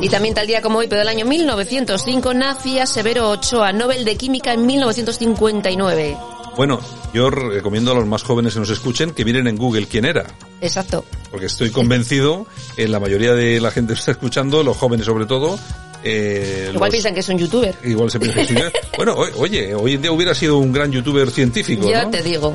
Y 0.01 0.07
también 0.07 0.33
tal 0.33 0.47
día 0.47 0.61
como 0.61 0.79
hoy, 0.79 0.87
pero 0.87 0.99
del 0.99 1.09
año 1.09 1.25
1905, 1.25 2.33
nacía 2.33 2.85
Severo 2.85 3.29
Ochoa, 3.31 3.73
Nobel 3.73 4.05
de 4.05 4.15
Química 4.15 4.53
en 4.53 4.65
1959. 4.65 6.38
Bueno, 6.59 6.81
yo 7.13 7.29
recomiendo 7.29 7.93
a 7.93 7.95
los 7.95 8.05
más 8.05 8.21
jóvenes 8.23 8.53
que 8.53 8.59
nos 8.59 8.69
escuchen 8.69 9.11
que 9.11 9.23
miren 9.23 9.47
en 9.47 9.55
Google 9.55 9.87
quién 9.87 10.03
era. 10.03 10.25
Exacto. 10.59 11.05
Porque 11.31 11.45
estoy 11.45 11.69
convencido 11.69 12.45
que 12.75 12.85
la 12.89 12.99
mayoría 12.99 13.33
de 13.33 13.61
la 13.61 13.71
gente 13.71 13.93
que 13.93 13.99
está 13.99 14.11
escuchando, 14.11 14.61
los 14.61 14.75
jóvenes 14.75 15.05
sobre 15.05 15.25
todo, 15.25 15.57
eh, 16.03 16.65
Igual 16.73 16.81
los- 16.81 16.89
piensan 16.91 17.13
que 17.13 17.21
es 17.21 17.29
un 17.29 17.37
youtuber. 17.37 17.73
Igual 17.85 18.11
se 18.11 18.19
piensa 18.19 18.35
que 18.39 18.41
es 18.43 18.49
un 18.51 18.57
youtuber. 18.57 18.73
Bueno, 18.97 19.15
oye, 19.37 19.73
hoy 19.73 19.93
en 19.93 20.01
día 20.01 20.11
hubiera 20.11 20.35
sido 20.35 20.57
un 20.57 20.73
gran 20.73 20.91
youtuber 20.91 21.31
científico, 21.31 21.89
Ya 21.89 22.03
¿no? 22.03 22.09
te 22.09 22.21
digo. 22.21 22.53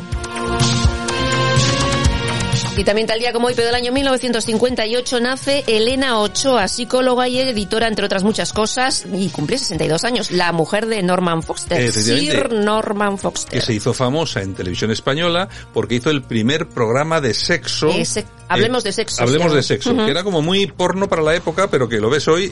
Y 2.77 2.83
también 2.83 3.07
tal 3.07 3.21
día 3.21 3.33
como 3.33 3.47
hoy, 3.47 3.55
pero 3.55 3.67
del 3.67 3.77
año 3.77 3.93
1958, 3.93 5.21
nace 5.21 5.63
Elena 5.69 6.19
Ochoa, 6.19 6.67
psicóloga 6.67 7.29
y 7.29 7.39
editora, 7.39 7.87
entre 7.87 8.05
otras 8.05 8.25
muchas 8.25 8.53
cosas, 8.53 9.07
y 9.15 9.29
cumple 9.29 9.59
62 9.59 10.03
años, 10.03 10.33
la 10.33 10.51
mujer 10.51 10.87
de 10.87 11.01
Norman 11.05 11.45
Foster. 11.45 11.81
Sir 11.93 12.53
Norman 12.53 13.17
Foster. 13.17 13.61
Que 13.61 13.65
se 13.65 13.75
hizo 13.75 13.95
famosa 13.95 14.43
en 14.43 14.55
televisión 14.55 14.91
española 14.91 15.49
porque 15.73 15.95
hizo 15.95 16.11
el 16.11 16.23
primer 16.23 16.69
programa 16.69 17.21
de 17.21 17.33
sexo. 17.35 17.91
Ese- 17.91 18.27
hablemos 18.49 18.85
de 18.85 18.93
sexo, 18.93 19.23
Hablemos 19.23 19.53
de 19.53 19.63
sexo, 19.63 19.93
Ujú. 19.93 20.05
que 20.05 20.11
era 20.11 20.23
como 20.23 20.43
muy 20.43 20.67
porno 20.67 21.09
para 21.09 21.23
la 21.23 21.35
época, 21.35 21.69
pero 21.71 21.89
que 21.89 22.01
lo 22.01 22.11
ves 22.11 22.27
hoy 22.29 22.51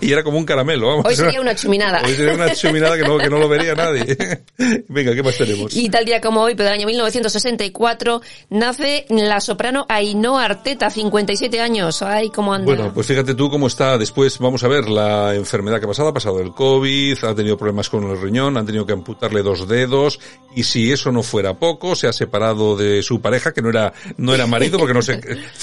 y, 0.00 0.06
y 0.06 0.12
era 0.12 0.22
como 0.22 0.38
un 0.38 0.44
caramelo. 0.44 0.88
Vamos. 0.88 1.06
Hoy 1.06 1.16
sería 1.16 1.40
una 1.40 1.54
chuminada. 1.54 2.02
Hoy 2.04 2.14
sería 2.14 2.34
una 2.34 2.52
chuminada 2.54 2.96
que 2.96 3.04
no, 3.04 3.18
que 3.18 3.28
no 3.28 3.38
lo 3.38 3.48
vería 3.48 3.74
nadie. 3.74 4.16
Venga, 4.88 5.14
¿qué 5.14 5.22
más 5.22 5.36
tenemos? 5.36 5.74
Y 5.74 5.88
tal 5.88 6.04
día 6.04 6.20
como 6.20 6.42
hoy, 6.42 6.54
pero 6.54 6.68
del 6.70 6.78
año 6.78 6.86
1964, 6.86 8.22
nace 8.50 9.06
la 9.08 9.40
soprano 9.40 9.86
Ainhoa 9.88 10.44
Arteta, 10.44 10.90
57 10.90 11.60
años. 11.60 12.02
Ay, 12.02 12.30
cómo 12.30 12.54
anda. 12.54 12.66
Bueno, 12.66 12.92
pues 12.92 13.06
fíjate 13.06 13.34
tú 13.34 13.50
cómo 13.50 13.66
está 13.66 13.98
después, 13.98 14.38
vamos 14.38 14.64
a 14.64 14.68
ver, 14.68 14.88
la 14.88 15.34
enfermedad 15.34 15.78
que 15.78 15.84
ha 15.84 15.88
pasado, 15.88 16.08
ha 16.08 16.14
pasado 16.14 16.40
el 16.40 16.52
COVID, 16.52 17.24
ha 17.24 17.34
tenido 17.34 17.56
problemas 17.56 17.88
con 17.88 18.08
el 18.10 18.20
riñón, 18.20 18.56
han 18.56 18.66
tenido 18.66 18.86
que 18.86 18.92
amputarle 18.92 19.42
dos 19.42 19.68
dedos, 19.68 20.20
y 20.54 20.64
si 20.64 20.92
eso 20.92 21.12
no 21.12 21.22
fuera 21.22 21.54
poco, 21.54 21.94
se 21.94 22.08
ha 22.08 22.12
separado 22.12 22.76
de 22.76 23.02
su 23.02 23.20
pareja, 23.20 23.52
que 23.52 23.62
no 23.62 23.70
era, 23.70 23.92
no 24.16 24.34
era 24.34 24.46
marido, 24.46 24.78
porque 24.78 24.94
no 24.94 25.02
se, 25.02 25.09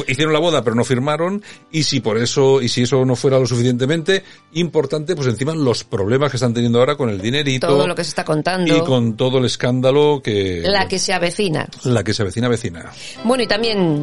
hicieron 0.07 0.33
la 0.33 0.39
boda 0.39 0.63
pero 0.63 0.75
no 0.75 0.83
firmaron, 0.83 1.43
y 1.71 1.83
si 1.83 1.99
por 1.99 2.17
eso, 2.17 2.61
y 2.61 2.69
si 2.69 2.83
eso 2.83 3.05
no 3.05 3.15
fuera 3.15 3.39
lo 3.39 3.45
suficientemente 3.45 4.23
importante, 4.53 5.15
pues 5.15 5.27
encima 5.27 5.53
los 5.55 5.83
problemas 5.83 6.31
que 6.31 6.37
están 6.37 6.53
teniendo 6.53 6.79
ahora 6.79 6.95
con 6.95 7.09
el 7.09 7.21
dinerito, 7.21 7.67
Todo 7.67 7.87
lo 7.87 7.95
que 7.95 8.03
se 8.03 8.09
está 8.09 8.23
contando. 8.25 8.75
y 8.75 8.81
con 8.81 9.15
todo 9.15 9.37
el 9.39 9.45
escándalo 9.45 10.21
que, 10.23 10.61
La 10.65 10.87
que 10.87 10.99
se 10.99 11.13
avecina. 11.13 11.67
la 11.83 12.03
que 12.03 12.13
se 12.13 12.21
avecina 12.23 12.47
vecina. 12.47 12.91
Bueno, 13.23 13.43
y 13.43 13.47
también... 13.47 14.01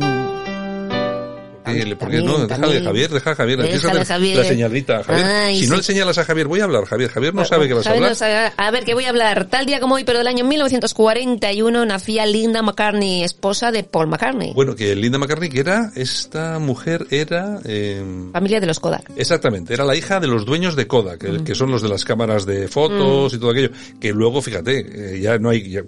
¿Por 1.64 1.74
qué 1.74 1.96
también, 1.96 2.24
no? 2.26 2.38
Déjale, 2.46 2.62
también. 2.62 2.84
Javier, 2.84 3.10
deja 3.10 3.30
a 3.30 3.34
Javier. 3.34 3.58
La 4.36 4.44
señalita, 4.44 5.02
Javier. 5.04 5.26
Ay, 5.26 5.60
si 5.60 5.66
no 5.66 5.76
le 5.76 5.82
señalas 5.82 6.18
a 6.18 6.24
Javier, 6.24 6.46
voy 6.46 6.60
a 6.60 6.64
hablar, 6.64 6.84
Javier. 6.84 7.10
Javier 7.10 7.34
no 7.34 7.44
sabe 7.44 7.66
qué 7.68 7.74
vas 7.74 7.86
a 7.86 7.92
hablar. 7.92 8.10
no 8.10 8.14
sabe- 8.14 8.52
a 8.56 8.70
ver, 8.70 8.84
¿qué 8.84 8.94
voy 8.94 9.04
a 9.04 9.08
hablar? 9.08 9.46
Tal 9.46 9.66
día 9.66 9.80
como 9.80 9.94
hoy, 9.94 10.04
pero 10.04 10.18
del 10.18 10.26
año 10.28 10.44
1941, 10.44 11.84
nacía 11.86 12.26
Linda 12.26 12.62
McCartney, 12.62 13.22
esposa 13.22 13.72
de 13.72 13.82
Paul 13.84 14.08
McCartney. 14.08 14.52
Bueno, 14.54 14.74
que 14.74 14.94
Linda 14.94 15.18
McCartney, 15.18 15.48
que 15.50 15.60
era, 15.60 15.90
esta 15.94 16.58
mujer 16.58 17.06
era... 17.10 17.60
eh, 17.64 18.02
Familia 18.32 18.60
de 18.60 18.66
los 18.66 18.80
Kodak. 18.80 19.10
Exactamente, 19.16 19.74
era 19.74 19.84
la 19.84 19.96
hija 19.96 20.20
de 20.20 20.26
los 20.26 20.44
dueños 20.44 20.76
de 20.76 20.86
Kodak, 20.86 21.18
que, 21.20 21.44
que 21.44 21.54
son 21.54 21.70
los 21.70 21.82
de 21.82 21.88
las 21.88 22.04
cámaras 22.04 22.46
de 22.46 22.68
fotos 22.68 23.32
Mm. 23.32 23.36
y 23.36 23.38
todo 23.38 23.50
aquello, 23.50 23.70
que 24.00 24.12
luego, 24.12 24.42
fíjate, 24.42 25.14
eh, 25.16 25.20
ya 25.20 25.38
no 25.38 25.50
hay, 25.50 25.70
ya- 25.70 25.82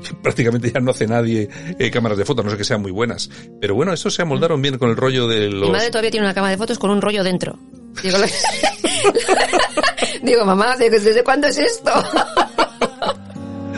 prácticamente 0.22 0.70
ya 0.70 0.80
no 0.80 0.90
hace 0.90 1.06
nadie 1.06 1.48
eh, 1.78 1.90
cámaras 1.90 2.18
de 2.18 2.24
fotos, 2.24 2.44
no 2.44 2.50
sé 2.50 2.56
que 2.56 2.64
sean 2.64 2.82
muy 2.82 2.90
buenas. 2.90 3.30
Pero 3.60 3.74
bueno, 3.74 3.92
estos 3.92 4.14
se 4.14 4.22
amoldaron 4.22 4.60
bien 4.60 4.78
con 4.78 4.90
el 4.90 4.96
rollo 4.96 5.28
de 5.28 5.50
los... 5.50 5.68
Mi 5.68 5.70
madre 5.70 5.90
todavía 5.90 6.10
tiene 6.10 6.26
una 6.26 6.34
cama 6.34 6.50
de 6.50 6.56
fotos 6.56 6.78
con 6.78 6.90
un 6.90 7.00
rollo 7.00 7.24
dentro. 7.24 7.58
Digo, 8.02 8.18
Digo 10.22 10.44
mamá, 10.44 10.76
¿desde 10.76 11.00
desde 11.00 11.24
cuándo 11.24 11.46
es 11.48 11.58
esto? 11.58 11.90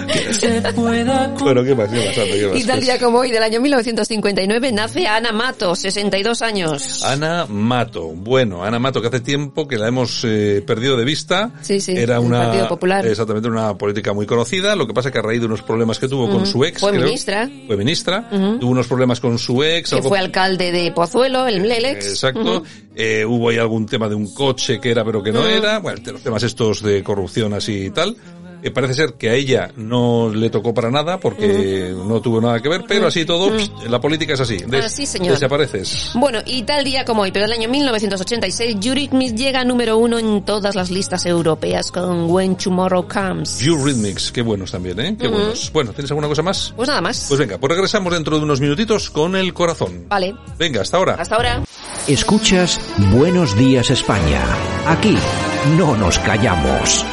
Bueno, 1.43 1.65
¿qué 1.65 1.75
más? 1.75 1.89
¿Qué 1.91 1.97
más? 1.97 2.19
Anda, 2.19 2.35
¿qué 2.35 2.47
más? 2.49 2.59
Y 2.59 2.65
tal 2.65 2.81
día 2.81 2.99
como 2.99 3.19
hoy, 3.19 3.31
del 3.31 3.43
año 3.43 3.61
1959, 3.61 4.73
nace 4.73 5.07
Ana 5.07 5.33
Mato, 5.33 5.75
62 5.75 6.43
años. 6.43 7.03
Ana 7.05 7.47
Mato. 7.47 8.09
Bueno, 8.09 8.65
Ana 8.65 8.79
Mato, 8.79 9.01
que 9.01 9.09
hace 9.09 9.21
tiempo 9.21 9.67
que 9.69 9.77
la 9.79 9.89
hemos 9.89 10.23
eh, 10.25 10.63
perdido 10.67 10.97
de 10.97 11.05
vista. 11.05 11.53
Sí, 11.63 11.81
sí, 11.81 11.93
Era 11.97 12.21
una, 12.21 12.45
Partido 12.47 12.69
Popular. 12.69 13.07
Exactamente, 13.07 13.49
una 13.49 13.77
política 13.77 14.13
muy 14.13 14.27
conocida. 14.27 14.77
Lo 14.77 14.87
que 14.87 14.95
pasa 14.95 15.11
que 15.11 15.19
a 15.19 15.23
raíz 15.23 15.41
de 15.41 15.47
unos 15.47 15.63
problemas 15.63 15.99
que 15.99 16.09
tuvo 16.09 16.29
con 16.31 16.47
su 16.47 16.65
ex. 16.65 16.81
Fue 16.81 16.91
creo- 16.93 17.05
ministra. 17.05 17.49
Fue 17.67 17.77
ministra. 17.77 18.29
Tuvo 18.31 18.71
unos 18.71 18.87
problemas 18.87 19.21
con 19.21 19.39
su 19.39 19.63
ex. 19.63 19.91
Que 19.91 19.97
algo- 19.97 20.09
fue 20.09 20.19
alcalde 20.19 20.73
de 20.73 20.93
Pozuelo, 20.93 21.47
el 21.47 21.61
Mlelex. 21.61 22.07
Exacto. 22.07 22.59
Ujú. 22.59 22.67
Eh, 22.95 23.25
hubo 23.25 23.49
ahí 23.49 23.57
algún 23.59 23.87
tema 23.87 24.09
de 24.09 24.15
un 24.15 24.33
coche 24.35 24.79
que 24.79 24.91
era 24.91 25.05
pero 25.05 25.23
que 25.23 25.33
no 25.33 25.47
era. 25.47 25.79
Bueno, 25.79 26.01
los 26.13 26.23
temas 26.23 26.43
estos 26.43 26.83
de 26.83 27.03
corrupción 27.03 27.55
así 27.55 27.87
y 27.87 27.91
tal. 27.91 28.17
Eh, 28.63 28.71
parece 28.71 28.95
ser 28.95 29.15
que 29.15 29.29
a 29.31 29.35
ella 29.35 29.71
no 29.77 30.29
le 30.33 30.49
tocó 30.49 30.73
para 30.73 30.91
nada 30.91 31.19
porque 31.19 31.93
no 31.97 32.21
tuvo 32.21 32.41
nada 32.41 32.61
que 32.61 32.69
ver, 32.69 32.85
pero 32.87 33.09
así 33.09 33.25
todo, 33.25 33.51
la 33.89 34.01
política 34.01 34.35
es 34.35 34.41
así. 34.41 34.57
Des- 34.59 34.85
Así, 34.85 35.05
señor. 35.07 35.35
Desapareces. 35.35 36.11
Bueno, 36.15 36.39
y 36.47 36.63
tal 36.63 36.85
día 36.85 37.05
como 37.05 37.23
hoy, 37.23 37.33
pero 37.33 37.45
del 37.47 37.53
año 37.55 37.69
1986, 37.69 38.77
Eurythmics 38.85 39.35
llega 39.35 39.65
número 39.65 39.99
uno 39.99 40.19
en 40.19 40.45
todas 40.45 40.75
las 40.77 40.91
listas 40.91 41.27
europeas 41.27 41.91
con 41.91 42.31
When 42.31 42.57
Tomorrow 42.57 43.07
Comes. 43.09 43.61
Eurythmics, 43.63 44.31
qué 44.31 44.43
buenos 44.43 44.71
también, 44.71 44.99
¿eh? 45.01 45.17
Qué 45.19 45.29
buenos. 45.29 45.71
Bueno, 45.73 45.93
¿tienes 45.93 46.11
alguna 46.11 46.29
cosa 46.29 46.43
más? 46.43 46.73
Pues 46.77 46.89
nada 46.89 47.01
más. 47.01 47.27
Pues 47.29 47.41
venga, 47.41 47.59
pues 47.59 47.71
regresamos 47.73 48.13
dentro 48.13 48.37
de 48.39 48.45
unos 48.45 48.61
minutitos 48.61 49.11
con 49.11 49.35
el 49.37 49.53
corazón. 49.53 50.07
Vale, 50.09 50.35
Venga, 50.59 50.83
hasta 50.83 50.97
ahora. 50.99 51.15
hasta 51.19 51.35
ahora. 51.37 51.63
Escuchas 52.07 52.81
Buenos 53.13 53.57
Días 53.57 53.91
España. 53.91 54.41
Aquí 54.87 55.17
no 55.77 55.97
nos 55.97 56.19
callamos. 56.21 57.05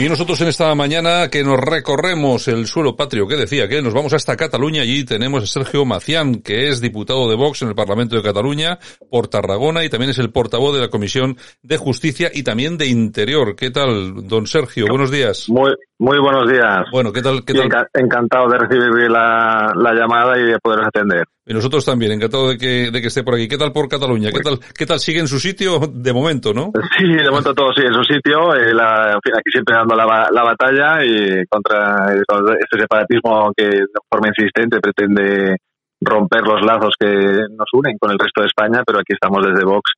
Y 0.00 0.08
nosotros 0.08 0.40
en 0.42 0.48
esta 0.48 0.72
mañana 0.76 1.28
que 1.28 1.42
nos 1.42 1.58
recorremos 1.58 2.46
el 2.46 2.66
suelo 2.68 2.94
patrio 2.94 3.26
que 3.26 3.34
decía 3.34 3.66
que 3.68 3.82
nos 3.82 3.92
vamos 3.94 4.12
hasta 4.12 4.36
Cataluña, 4.36 4.82
allí 4.82 5.04
tenemos 5.04 5.42
a 5.42 5.46
Sergio 5.46 5.84
Macián, 5.84 6.36
que 6.36 6.68
es 6.68 6.80
diputado 6.80 7.28
de 7.28 7.34
Vox 7.34 7.62
en 7.62 7.68
el 7.70 7.74
Parlamento 7.74 8.14
de 8.14 8.22
Cataluña 8.22 8.78
por 9.10 9.26
Tarragona 9.26 9.84
y 9.84 9.88
también 9.88 10.10
es 10.10 10.18
el 10.18 10.30
portavoz 10.30 10.74
de 10.74 10.82
la 10.82 10.88
Comisión 10.88 11.36
de 11.62 11.76
Justicia 11.78 12.30
y 12.32 12.44
también 12.44 12.78
de 12.78 12.86
Interior. 12.86 13.56
¿Qué 13.56 13.70
tal, 13.70 14.28
don 14.28 14.46
Sergio? 14.46 14.86
Buenos 14.88 15.10
días. 15.10 15.48
Muy, 15.48 15.72
muy 15.98 16.18
buenos 16.20 16.48
días. 16.48 16.84
Bueno, 16.92 17.12
¿qué 17.12 17.20
tal? 17.22 17.44
¿Qué 17.44 17.54
tal? 17.54 17.68
enca- 17.68 17.88
encantado 17.94 18.48
de 18.50 18.58
recibir 18.58 19.10
la, 19.10 19.72
la 19.74 19.94
llamada 19.94 20.38
y 20.38 20.44
de 20.44 20.58
poderos 20.60 20.86
atender. 20.86 21.24
Y 21.44 21.54
nosotros 21.54 21.82
también, 21.82 22.12
encantado 22.12 22.50
de 22.50 22.58
que, 22.58 22.90
de 22.90 23.00
que 23.00 23.06
esté 23.08 23.24
por 23.24 23.34
aquí. 23.34 23.48
¿Qué 23.48 23.56
tal 23.56 23.72
por 23.72 23.88
Cataluña? 23.88 24.30
¿Qué 24.30 24.40
tal, 24.40 24.60
qué 24.76 24.84
tal 24.84 25.00
sigue 25.00 25.20
en 25.20 25.28
su 25.28 25.40
sitio 25.40 25.80
de 25.90 26.12
momento, 26.12 26.52
no? 26.52 26.72
Sí, 26.98 27.06
de 27.06 27.30
momento 27.30 27.54
todo 27.54 27.72
sigue 27.72 27.86
en 27.88 27.94
su 27.94 28.02
sitio. 28.04 28.54
eh, 28.54 28.74
la- 28.74 29.12
en 29.14 29.20
fin, 29.24 29.32
aquí 29.34 29.50
siempre 29.50 29.74
dando 29.74 29.87
la, 29.94 30.28
la 30.30 30.42
batalla 30.42 31.04
y 31.04 31.44
contra 31.46 32.12
este 32.12 32.80
separatismo 32.80 33.52
que 33.56 33.64
de 33.64 33.86
forma 34.10 34.28
insistente 34.28 34.80
pretende 34.80 35.56
romper 36.00 36.42
los 36.42 36.64
lazos 36.64 36.94
que 36.98 37.06
nos 37.06 37.68
unen 37.72 37.96
con 37.98 38.10
el 38.10 38.18
resto 38.18 38.42
de 38.42 38.46
España, 38.46 38.82
pero 38.86 39.00
aquí 39.00 39.14
estamos 39.14 39.44
desde 39.44 39.64
Vox 39.64 39.92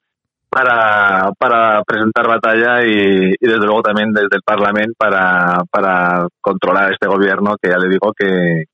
para, 0.48 1.30
para 1.38 1.82
presentar 1.84 2.26
batalla 2.26 2.84
y, 2.84 3.34
y 3.38 3.46
desde 3.46 3.66
luego 3.66 3.82
también 3.82 4.12
desde 4.12 4.36
el 4.36 4.42
Parlamento 4.44 4.94
para, 4.98 5.62
para 5.70 6.26
controlar 6.40 6.92
este 6.92 7.06
gobierno 7.06 7.56
que 7.62 7.70
ya 7.70 7.78
le 7.78 7.88
digo 7.88 8.12
que, 8.16 8.64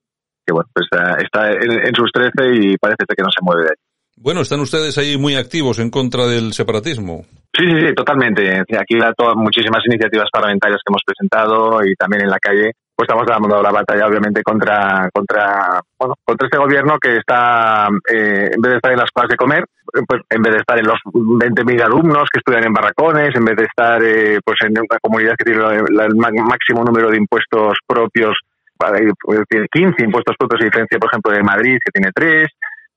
que 0.46 0.52
bueno, 0.52 0.68
pues 0.72 0.86
está, 0.90 1.18
está 1.18 1.50
en, 1.50 1.86
en 1.86 1.94
sus 1.94 2.10
trece 2.12 2.54
y 2.54 2.76
parece 2.78 3.04
que 3.06 3.22
no 3.22 3.28
se 3.30 3.44
mueve 3.44 3.64
de 3.64 3.68
ahí. 3.70 3.86
Bueno, 4.18 4.40
están 4.40 4.60
ustedes 4.60 4.96
ahí 4.96 5.18
muy 5.18 5.34
activos 5.34 5.78
en 5.78 5.90
contra 5.90 6.26
del 6.26 6.54
separatismo. 6.54 7.26
Sí, 7.56 7.64
sí, 7.64 7.86
sí, 7.86 7.94
totalmente. 7.94 8.60
Aquí 8.60 8.96
hay 9.00 9.34
muchísimas 9.34 9.82
iniciativas 9.86 10.28
parlamentarias 10.30 10.78
que 10.84 10.90
hemos 10.92 11.02
presentado 11.06 11.82
y 11.86 11.94
también 11.94 12.24
en 12.24 12.30
la 12.30 12.38
calle, 12.38 12.72
pues 12.94 13.08
estamos 13.08 13.26
dando 13.26 13.62
la 13.62 13.72
batalla, 13.72 14.06
obviamente, 14.06 14.42
contra, 14.42 15.08
contra, 15.10 15.80
bueno, 15.98 16.14
contra 16.22 16.46
este 16.46 16.58
gobierno 16.58 16.98
que 16.98 17.16
está, 17.16 17.88
eh, 18.12 18.50
en 18.52 18.60
vez 18.60 18.72
de 18.72 18.76
estar 18.76 18.92
en 18.92 18.98
las 18.98 19.06
escuelas 19.06 19.30
de 19.30 19.36
comer, 19.36 19.64
pues 20.06 20.20
en 20.28 20.42
vez 20.42 20.52
de 20.52 20.58
estar 20.58 20.78
en 20.78 20.86
los 20.86 21.00
20.000 21.04 21.82
alumnos 21.82 22.28
que 22.30 22.40
estudian 22.40 22.64
en 22.64 22.74
barracones, 22.74 23.34
en 23.34 23.44
vez 23.46 23.56
de 23.56 23.64
estar, 23.64 24.02
eh, 24.04 24.38
pues 24.44 24.58
en 24.60 24.72
una 24.78 24.98
comunidad 25.00 25.34
que 25.38 25.50
tiene 25.50 25.64
el 25.64 26.14
máximo 26.14 26.84
número 26.84 27.08
de 27.08 27.16
impuestos 27.16 27.78
propios, 27.86 28.36
pues, 28.76 29.40
tiene 29.48 29.66
15 29.72 30.04
impuestos 30.04 30.36
propios, 30.38 30.60
a 30.60 30.64
diferencia, 30.66 30.98
por 30.98 31.08
ejemplo, 31.08 31.32
de 31.32 31.42
Madrid, 31.42 31.78
que 31.82 31.90
tiene 31.90 32.10
3, 32.14 32.48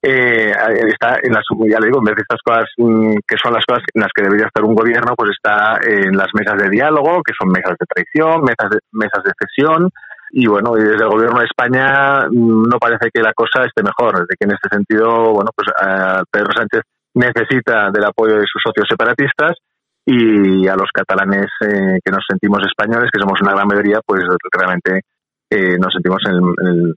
eh, 0.02 0.52
está 0.88 1.20
en 1.22 1.34
las, 1.34 1.44
ya 1.70 1.80
le 1.80 1.88
digo, 1.88 2.00
en 2.00 2.06
vez 2.06 2.16
de 2.16 2.22
estas 2.22 2.40
cosas 2.44 2.66
mm, 2.78 3.20
que 3.28 3.36
son 3.42 3.54
las 3.54 3.66
cosas 3.66 3.84
en 3.94 4.02
las 4.02 4.12
que 4.16 4.24
debería 4.24 4.48
estar 4.48 4.64
un 4.64 4.76
gobierno, 4.76 5.14
pues 5.16 5.32
está 5.32 5.80
en 5.84 6.16
las 6.16 6.30
mesas 6.34 6.58
de 6.58 6.70
diálogo, 6.70 7.22
que 7.24 7.34
son 7.38 7.50
mesas 7.50 7.76
de 7.80 7.86
traición, 7.86 8.42
mesas 8.42 8.70
de, 8.72 8.80
mesas 8.94 9.24
de 9.24 9.32
cesión, 9.36 9.90
y 10.32 10.48
bueno, 10.48 10.78
y 10.78 10.84
desde 10.84 11.04
el 11.04 11.10
gobierno 11.10 11.40
de 11.40 11.46
España 11.46 12.28
mm, 12.30 12.64
no 12.70 12.78
parece 12.80 13.10
que 13.14 13.22
la 13.22 13.34
cosa 13.34 13.66
esté 13.66 13.84
mejor, 13.84 14.26
de 14.26 14.36
que 14.40 14.46
en 14.46 14.54
este 14.54 14.70
sentido, 14.70 15.34
bueno, 15.34 15.52
pues 15.56 15.68
eh, 15.68 16.24
Pedro 16.32 16.52
Sánchez 16.56 16.82
necesita 17.16 17.92
del 17.92 18.06
apoyo 18.06 18.36
de 18.36 18.48
sus 18.48 18.62
socios 18.64 18.88
separatistas 18.88 19.58
y 20.06 20.68
a 20.68 20.76
los 20.76 20.90
catalanes 20.94 21.48
eh, 21.62 22.00
que 22.04 22.12
nos 22.12 22.24
sentimos 22.28 22.60
españoles, 22.66 23.10
que 23.12 23.20
somos 23.20 23.42
una 23.42 23.52
gran 23.52 23.68
mayoría, 23.68 24.00
pues 24.06 24.24
realmente 24.52 25.02
eh, 25.50 25.78
nos 25.80 25.92
sentimos 25.94 26.20
en, 26.28 26.36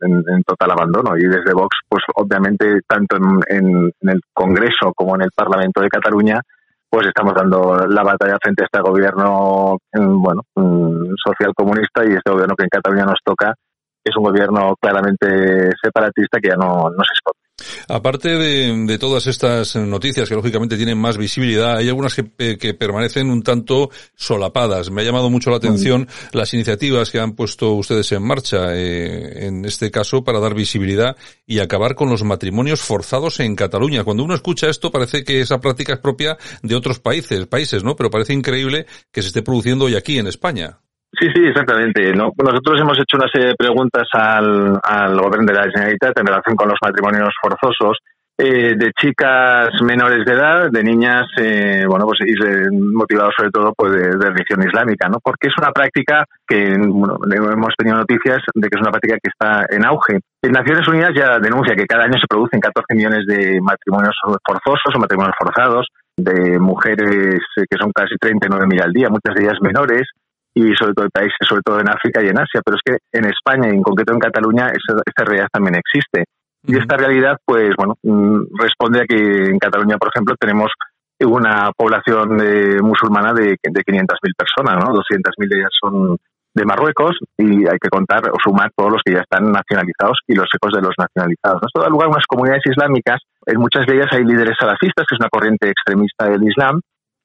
en- 0.09 0.25
en- 0.29 0.43
total 0.45 0.73
abandono. 0.73 1.17
Y 1.17 1.23
desde 1.25 1.53
Vox, 1.55 1.77
pues 1.89 2.03
obviamente, 2.17 2.81
tanto 2.87 3.17
en, 3.17 3.41
en- 3.49 3.93
en 4.01 4.09
el 4.11 4.21
Congreso 4.33 4.93
como 4.95 5.15
en 5.17 5.23
el 5.23 5.31
Parlamento 5.35 5.81
de 5.81 5.89
Cataluña, 5.89 6.41
pues 6.91 7.07
estamos 7.07 7.33
dando 7.35 7.87
la 7.89 8.03
batalla 8.03 8.37
frente 8.43 8.65
a 8.65 8.67
este 8.67 8.81
gobierno, 8.81 9.79
mm, 9.95 10.23
bueno, 10.23 10.43
mm, 10.57 11.15
social 11.25 11.53
comunista 11.57 12.05
y 12.05 12.13
este 12.13 12.31
gobierno 12.31 12.55
que 12.55 12.65
en 12.65 12.69
Cataluña 12.71 13.07
nos 13.07 13.19
toca 13.25 13.55
es 14.05 14.17
un 14.17 14.25
gobierno 14.25 14.75
claramente 14.81 15.71
separatista 15.83 16.39
que 16.41 16.49
ya 16.49 16.57
no, 16.57 16.91
no 16.91 17.05
se 17.05 17.15
esconde. 17.15 17.32
Aparte 17.89 18.31
de, 18.31 18.87
de 18.87 18.99
todas 18.99 19.27
estas 19.27 19.77
noticias 19.77 20.29
que 20.29 20.35
lógicamente 20.35 20.77
tienen 20.77 20.99
más 20.99 21.17
visibilidad, 21.17 21.77
hay 21.77 21.89
algunas 21.89 22.15
que, 22.15 22.31
eh, 22.39 22.57
que 22.59 22.75
permanecen 22.75 23.31
un 23.31 23.43
tanto 23.43 23.91
solapadas. 24.15 24.91
Me 24.91 25.03
ha 25.03 25.05
llamado 25.05 25.31
mucho 25.31 25.51
la 25.51 25.57
atención 25.57 26.09
las 26.33 26.55
iniciativas 26.55 27.11
que 27.11 27.21
han 27.21 27.33
puesto 27.33 27.73
ustedes 27.73 28.11
en 28.13 28.23
marcha, 28.23 28.75
eh, 28.75 29.47
en 29.47 29.65
este 29.65 29.91
caso, 29.91 30.25
para 30.25 30.41
dar 30.41 30.55
visibilidad 30.55 31.17
y 31.47 31.59
acabar 31.59 31.95
con 31.95 32.09
los 32.09 32.23
matrimonios 32.23 32.81
forzados 32.81 33.41
en 33.41 33.57
Cataluña. 33.57 34.05
Cuando 34.05 34.25
uno 34.25 34.35
escucha 34.35 34.69
esto 34.69 34.91
parece 34.91 35.25
que 35.25 35.41
esa 35.41 35.61
práctica 35.61 35.95
es 35.95 35.99
propia 35.99 36.37
de 36.63 36.75
otros 36.75 37.01
países, 37.01 37.47
países, 37.47 37.85
¿no? 37.85 37.97
Pero 37.97 38.11
parece 38.11 38.33
increíble 38.33 38.87
que 39.11 39.23
se 39.23 39.29
esté 39.29 39.43
produciendo 39.43 39.87
hoy 39.87 39.95
aquí 39.95 40.19
en 40.19 40.27
España. 40.27 40.79
Sí, 41.19 41.29
sí, 41.35 41.45
exactamente. 41.47 42.13
¿no? 42.15 42.33
Nosotros 42.37 42.81
hemos 42.81 42.99
hecho 42.99 43.17
una 43.17 43.29
serie 43.29 43.49
de 43.49 43.55
preguntas 43.55 44.09
al, 44.13 44.79
al 44.83 45.21
gobierno 45.21 45.47
de 45.47 45.55
la 45.55 45.71
Generalitat 45.71 46.19
en 46.19 46.27
relación 46.27 46.57
con 46.57 46.69
los 46.69 46.79
matrimonios 46.83 47.35
forzosos 47.41 47.99
eh, 48.39 48.75
de 48.77 48.91
chicas 48.99 49.69
menores 49.83 50.25
de 50.25 50.33
edad, 50.33 50.71
de 50.71 50.83
niñas, 50.83 51.27
eh, 51.39 51.85
bueno, 51.87 52.07
pues 52.07 52.19
motivados 52.73 53.35
sobre 53.37 53.51
todo 53.51 53.75
pues, 53.77 53.93
de, 53.93 54.09
religión 54.19 54.67
islámica, 54.67 55.09
¿no? 55.09 55.19
Porque 55.23 55.49
es 55.49 55.55
una 55.59 55.71
práctica 55.71 56.25
que, 56.49 56.73
hemos 56.73 57.77
tenido 57.77 57.99
noticias 57.99 58.39
de 58.55 58.69
que 58.69 58.77
es 58.77 58.81
una 58.81 58.91
práctica 58.91 59.19
que 59.23 59.31
está 59.31 59.67
en 59.69 59.85
auge. 59.85 60.19
En 60.43 60.53
Naciones 60.53 60.89
Unidas 60.89 61.11
ya 61.15 61.39
denuncia 61.39 61.77
que 61.77 61.87
cada 61.87 62.05
año 62.05 62.19
se 62.19 62.27
producen 62.27 62.59
14 62.59 62.95
millones 62.95 63.27
de 63.27 63.61
matrimonios 63.61 64.17
forzosos 64.45 64.95
o 64.95 64.99
matrimonios 64.99 65.37
forzados 65.39 65.87
de 66.17 66.59
mujeres 66.59 67.39
eh, 67.57 67.65
que 67.71 67.79
son 67.79 67.93
casi 67.95 68.15
39.000 68.17 68.83
al 68.83 68.93
día, 68.93 69.09
muchas 69.11 69.37
de 69.37 69.45
ellas 69.45 69.59
menores, 69.61 70.09
y 70.55 70.75
sobre 70.75 70.93
todo 70.95 71.05
en 71.07 71.11
países, 71.11 71.39
sobre 71.49 71.63
todo 71.65 71.81
en 71.81 71.89
África 71.89 72.23
y 72.23 72.29
en 72.29 72.39
Asia, 72.39 72.61
pero 72.65 72.77
es 72.77 72.83
que 72.85 72.99
en 73.19 73.25
España 73.27 73.69
y 73.71 73.77
en 73.77 73.83
concreto 73.83 74.13
en 74.13 74.19
Cataluña 74.19 74.67
esa- 74.69 75.01
esta 75.05 75.25
realidad 75.25 75.49
también 75.53 75.77
existe. 75.77 76.25
Y 76.65 76.77
esta 76.79 76.97
realidad, 76.97 77.37
pues 77.45 77.71
bueno, 77.77 77.95
mm, 78.03 78.57
responde 78.61 79.01
a 79.01 79.05
que 79.07 79.47
en 79.47 79.59
Cataluña, 79.59 79.97
por 79.99 80.09
ejemplo, 80.15 80.35
tenemos 80.39 80.71
una 81.25 81.71
población 81.77 82.39
eh, 82.43 82.81
musulmana 82.83 83.33
de, 83.33 83.57
de 83.63 83.83
500.000 83.85 84.35
personas, 84.37 84.85
¿no? 84.85 84.93
200.000 84.93 85.49
de 85.49 85.59
ellas 85.59 85.71
son 85.81 86.17
de 86.55 86.65
Marruecos 86.67 87.17
y 87.39 87.67
hay 87.67 87.79
que 87.81 87.89
contar 87.89 88.29
o 88.31 88.37
sumar 88.43 88.71
todos 88.77 88.93
los 88.93 89.03
que 89.05 89.15
ya 89.15 89.21
están 89.21 89.51
nacionalizados 89.51 90.19
y 90.29 90.35
los 90.35 90.47
ecos 90.55 90.73
de 90.75 90.83
los 90.83 90.95
nacionalizados. 90.99 91.63
Esto 91.67 91.81
da 91.81 91.89
lugar 91.89 92.09
a 92.09 92.11
unas 92.11 92.27
comunidades 92.27 92.63
islámicas, 92.67 93.21
en 93.47 93.59
muchas 93.59 93.87
de 93.87 93.95
ellas 93.95 94.09
hay 94.13 94.25
líderes 94.25 94.57
salafistas, 94.61 95.07
que 95.09 95.15
es 95.15 95.21
una 95.21 95.31
corriente 95.31 95.71
extremista 95.71 96.27
del 96.29 96.43
Islam, 96.43 96.81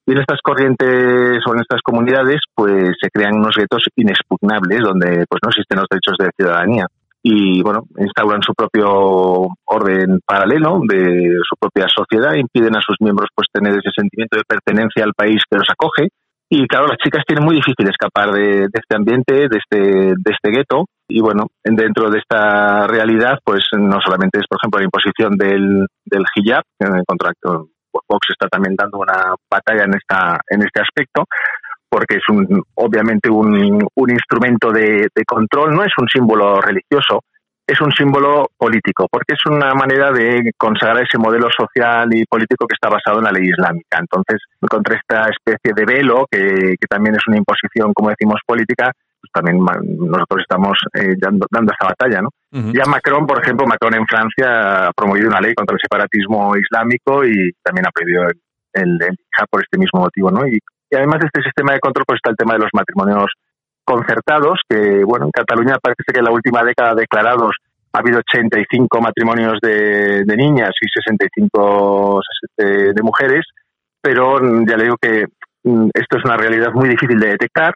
y 0.08 0.13
en 0.13 0.20
estas 0.20 0.39
corrientes 0.41 1.43
o 1.46 1.54
en 1.54 1.60
estas 1.60 1.82
comunidades, 1.84 2.39
pues 2.56 2.96
se 3.00 3.10
crean 3.12 3.36
unos 3.36 3.56
guetos 3.58 3.84
inexpugnables 3.98 4.80
donde 4.80 5.26
pues 5.28 5.41
no 5.43 5.50
existen 5.50 5.80
los 5.80 5.88
derechos 5.91 6.15
de 6.17 6.32
ciudadanía. 6.34 6.88
Y 7.22 7.62
bueno, 7.62 7.82
instauran 7.98 8.41
su 8.41 8.54
propio 8.54 9.48
orden 9.65 10.20
paralelo 10.26 10.80
de 10.88 11.36
su 11.43 11.58
propia 11.60 11.88
sociedad, 11.93 12.36
impiden 12.36 12.78
a 12.78 12.82
sus 12.82 12.96
miembros 13.02 13.28
pues 13.36 13.50
tener 13.52 13.74
ese 13.74 13.91
sentimiento 13.93 14.38
de 14.38 14.48
pertenencia 14.48 15.04
al 15.04 15.13
país 15.13 15.41
que 15.50 15.58
los 15.58 15.70
acoge. 15.70 16.08
Y 16.50 16.65
claro, 16.67 16.88
las 16.88 17.00
chicas 17.04 17.26
tienen 17.28 17.43
muy 17.43 17.56
difícil 17.56 17.89
escapar 17.89 18.32
de, 18.32 18.70
este 18.72 18.96
ambiente, 18.96 19.50
de 19.50 19.58
este, 19.60 20.13
de 20.15 20.32
este 20.32 20.52
gueto. 20.52 20.86
Y 21.10 21.20
bueno, 21.20 21.48
dentro 21.65 22.10
de 22.10 22.20
esta 22.20 22.88
realidad, 22.88 23.39
pues 23.43 23.65
no 23.78 24.00
solamente 24.00 24.39
es, 24.39 24.48
por 24.48 24.58
ejemplo, 24.62 24.80
la 24.80 24.86
imposición 24.86 25.36
del, 25.36 25.86
del 26.06 26.24
hijab, 26.34 26.63
en 26.80 26.96
contra 27.91 28.04
Vox 28.08 28.28
está 28.30 28.47
también 28.47 28.76
dando 28.76 29.00
una 29.00 29.36
batalla 29.50 29.84
en 29.86 29.95
esta 29.95 30.39
en 30.50 30.63
este 30.63 30.82
aspecto 30.82 31.26
porque 31.89 32.15
es 32.17 32.23
un, 32.30 32.63
obviamente 32.76 33.30
un, 33.30 33.88
un 33.95 34.12
instrumento 34.12 34.71
de, 34.71 35.08
control, 35.26 35.73
no 35.73 35.84
es 35.84 35.93
un 36.00 36.08
símbolo 36.08 36.60
religioso, 36.60 37.23
es 37.65 37.80
un 37.82 37.91
símbolo 37.91 38.47
político, 38.58 39.08
porque 39.12 39.34
es 39.34 39.45
una 39.50 39.73
manera 39.73 40.12
de 40.12 40.52
consagrar 40.58 41.04
ese 41.04 41.17
modelo 41.17 41.47
social 41.50 42.08
y 42.13 42.26
político 42.26 42.65
que 42.67 42.76
está 42.76 42.89
basado 42.89 43.19
en 43.19 43.26
la 43.26 43.32
ley 43.32 43.50
islámica. 43.50 44.00
Entonces, 44.00 44.41
contra 44.69 44.95
esta 44.95 45.30
especie 45.30 45.73
de 45.76 45.86
velo, 45.86 46.26
que, 46.30 46.76
que 46.80 46.88
también 46.89 47.15
es 47.15 47.28
una 47.28 47.38
imposición, 47.38 47.93
como 47.93 48.10
decimos, 48.10 48.39
política, 48.45 48.91
pues 48.91 49.07
también 49.38 49.60
nosotros 49.63 50.41
estamos 50.41 50.78
eh, 50.93 51.15
dando, 51.17 51.45
dando 51.52 51.71
esta 51.71 51.88
batalla, 51.88 52.21
¿no? 52.21 52.30
Ya 52.73 52.86
Macron, 52.86 53.28
por 53.28 53.39
ejemplo, 53.41 53.67
Macron 53.67 53.93
en 53.93 54.08
Francia 54.08 54.88
ha 54.88 54.91
promovido 54.93 55.28
una 55.28 55.41
ley 55.41 55.54
contra 55.54 55.76
el 55.76 55.80
separatismo 55.80 56.56
islámico 56.58 57.23
y 57.23 57.52
también 57.62 57.86
ha 57.86 57.91
prohibido 57.91 58.23
el, 58.23 58.39
el, 58.73 58.97
el 59.04 59.13
hijab 59.13 59.47
por 59.50 59.62
este 59.62 59.78
mismo 59.78 60.00
motivo, 60.00 60.32
¿no? 60.32 60.47
Y, 60.47 60.58
y 60.89 60.95
además 60.95 61.19
de 61.19 61.28
este 61.28 61.43
sistema 61.43 61.73
de 61.73 61.80
control, 61.80 62.06
pues 62.08 62.17
está 62.17 62.32
el 62.32 62.38
tema 62.38 62.54
de 62.54 62.60
los 62.60 62.69
matrimonios 62.73 63.32
concertados, 63.84 64.60
que, 64.67 65.04
bueno, 65.04 65.26
en 65.26 65.32
Cataluña 65.32 65.78
parece 65.82 66.04
que 66.12 66.19
en 66.19 66.26
la 66.26 66.32
última 66.32 66.63
década 66.63 66.95
declarados 66.95 67.56
ha 67.93 68.00
habido 68.00 68.19
85 68.19 69.02
matrimonios 69.02 69.60
de, 69.62 70.23
de 70.26 70.36
niñas 70.36 70.71
y 70.82 70.88
65 70.89 72.21
de, 72.58 72.93
de 72.93 73.02
mujeres, 73.04 73.45
pero 74.02 74.39
ya 74.65 74.78
le 74.78 74.84
digo 74.84 74.97
que 75.02 75.26
mm, 75.63 75.89
esto 75.93 76.17
es 76.17 76.26
una 76.26 76.38
realidad 76.38 76.71
muy 76.73 76.89
difícil 76.89 77.19
de 77.19 77.30
detectar 77.30 77.73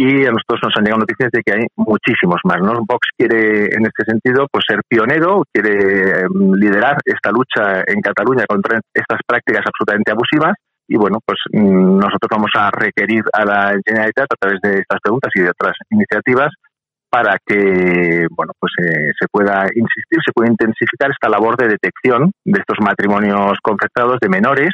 y 0.00 0.24
a 0.24 0.32
nosotros 0.32 0.60
nos 0.62 0.72
han 0.76 0.84
llegado 0.84 1.04
noticias 1.04 1.28
de 1.30 1.42
que 1.44 1.52
hay 1.52 1.66
muchísimos 1.76 2.40
más. 2.44 2.56
¿no? 2.62 2.72
Vox 2.88 3.06
quiere, 3.18 3.66
en 3.66 3.84
este 3.84 4.04
sentido, 4.08 4.46
pues 4.50 4.64
ser 4.66 4.80
pionero, 4.88 5.44
quiere 5.52 6.24
mm, 6.26 6.54
liderar 6.54 6.96
esta 7.04 7.30
lucha 7.30 7.84
en 7.86 8.00
Cataluña 8.00 8.46
contra 8.48 8.80
estas 8.94 9.20
prácticas 9.26 9.62
absolutamente 9.66 10.10
abusivas 10.10 10.54
y 10.88 10.96
bueno, 10.96 11.18
pues 11.24 11.38
mm, 11.52 11.98
nosotros 11.98 12.30
vamos 12.30 12.50
a 12.56 12.70
requerir 12.70 13.24
a 13.34 13.44
la 13.44 13.74
Generalitat 13.84 14.24
a 14.32 14.40
través 14.40 14.60
de 14.62 14.78
estas 14.80 15.00
preguntas 15.02 15.30
y 15.34 15.42
de 15.42 15.50
otras 15.50 15.76
iniciativas 15.90 16.48
para 17.10 17.36
que 17.44 18.26
bueno 18.30 18.52
pues 18.58 18.72
eh, 18.80 19.10
se 19.18 19.26
pueda 19.30 19.66
insistir, 19.74 20.18
se 20.24 20.32
pueda 20.32 20.48
intensificar 20.48 21.10
esta 21.10 21.28
labor 21.28 21.56
de 21.56 21.68
detección 21.68 22.30
de 22.44 22.60
estos 22.60 22.78
matrimonios 22.80 23.58
concertados 23.62 24.18
de 24.20 24.28
menores 24.28 24.70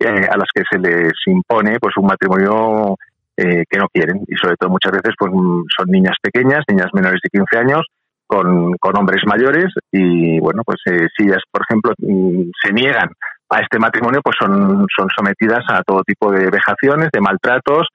eh, 0.00 0.26
a 0.28 0.36
las 0.36 0.48
que 0.52 0.64
se 0.68 0.78
les 0.78 1.12
impone 1.26 1.78
pues 1.80 1.96
un 1.96 2.06
matrimonio 2.06 2.96
eh, 3.36 3.64
que 3.68 3.78
no 3.78 3.86
quieren. 3.92 4.22
Y 4.28 4.36
sobre 4.36 4.56
todo 4.56 4.70
muchas 4.70 4.92
veces 4.92 5.14
pues 5.18 5.32
mm, 5.32 5.64
son 5.76 5.86
niñas 5.88 6.16
pequeñas, 6.22 6.64
niñas 6.68 6.88
menores 6.92 7.20
de 7.22 7.30
15 7.30 7.58
años 7.58 7.82
con, 8.26 8.74
con 8.78 8.96
hombres 8.96 9.22
mayores. 9.26 9.72
Y 9.90 10.38
bueno 10.40 10.62
pues 10.64 10.78
eh, 10.86 11.08
si 11.16 11.24
ellas 11.24 11.42
por 11.50 11.62
ejemplo 11.62 11.92
mm, 11.98 12.50
se 12.62 12.72
niegan 12.72 13.08
a 13.50 13.58
este 13.60 13.78
matrimonio 13.78 14.20
pues 14.22 14.36
son, 14.40 14.86
son 14.96 15.08
sometidas 15.14 15.64
a 15.68 15.82
todo 15.82 16.02
tipo 16.02 16.30
de 16.30 16.50
vejaciones, 16.50 17.10
de 17.12 17.20
maltratos. 17.20 17.88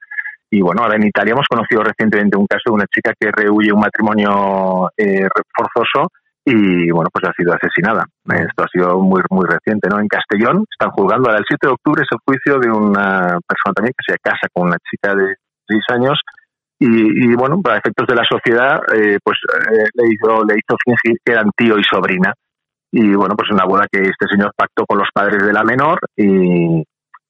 Y 0.50 0.62
bueno, 0.62 0.82
ahora 0.82 0.96
en 0.96 1.06
Italia 1.06 1.32
hemos 1.32 1.46
conocido 1.46 1.82
recientemente 1.82 2.38
un 2.38 2.46
caso 2.46 2.62
de 2.66 2.72
una 2.72 2.86
chica 2.86 3.12
que 3.18 3.30
rehuye 3.30 3.70
un 3.72 3.80
matrimonio 3.80 4.90
eh, 4.96 5.28
forzoso 5.54 6.10
y 6.50 6.90
bueno, 6.90 7.10
pues 7.12 7.24
ha 7.28 7.32
sido 7.36 7.52
asesinada. 7.52 8.04
Esto 8.24 8.64
ha 8.64 8.68
sido 8.68 8.98
muy 9.00 9.20
muy 9.30 9.46
reciente, 9.46 9.88
¿no? 9.90 10.00
En 10.00 10.08
Castellón 10.08 10.64
están 10.70 10.90
juzgando, 10.92 11.28
ahora 11.28 11.40
el 11.40 11.44
7 11.46 11.66
de 11.66 11.72
octubre 11.72 12.02
es 12.02 12.08
el 12.10 12.18
juicio 12.24 12.58
de 12.58 12.70
una 12.70 13.36
persona 13.44 13.74
también 13.74 13.92
que 13.92 14.12
se 14.12 14.18
casa 14.18 14.48
con 14.52 14.68
una 14.68 14.78
chica 14.90 15.14
de 15.14 15.34
6 15.66 15.82
años 15.90 16.18
y, 16.78 16.86
y 16.86 17.34
bueno, 17.34 17.60
para 17.60 17.76
efectos 17.76 18.06
de 18.06 18.14
la 18.14 18.24
sociedad, 18.24 18.80
eh, 18.96 19.18
pues 19.22 19.36
eh, 19.44 19.88
le 19.92 20.14
hizo 20.14 20.42
le 20.44 20.54
hizo 20.54 20.76
fingir 20.82 21.18
que 21.22 21.32
eran 21.32 21.50
tío 21.54 21.78
y 21.78 21.84
sobrina. 21.84 22.32
Y 22.90 23.12
bueno, 23.14 23.34
pues 23.36 23.50
una 23.50 23.66
boda 23.66 23.84
que 23.92 24.00
este 24.00 24.26
señor 24.30 24.52
pactó 24.56 24.86
con 24.86 24.96
los 24.96 25.08
padres 25.12 25.44
de 25.44 25.52
la 25.52 25.64
menor 25.64 26.00
y, 26.16 26.80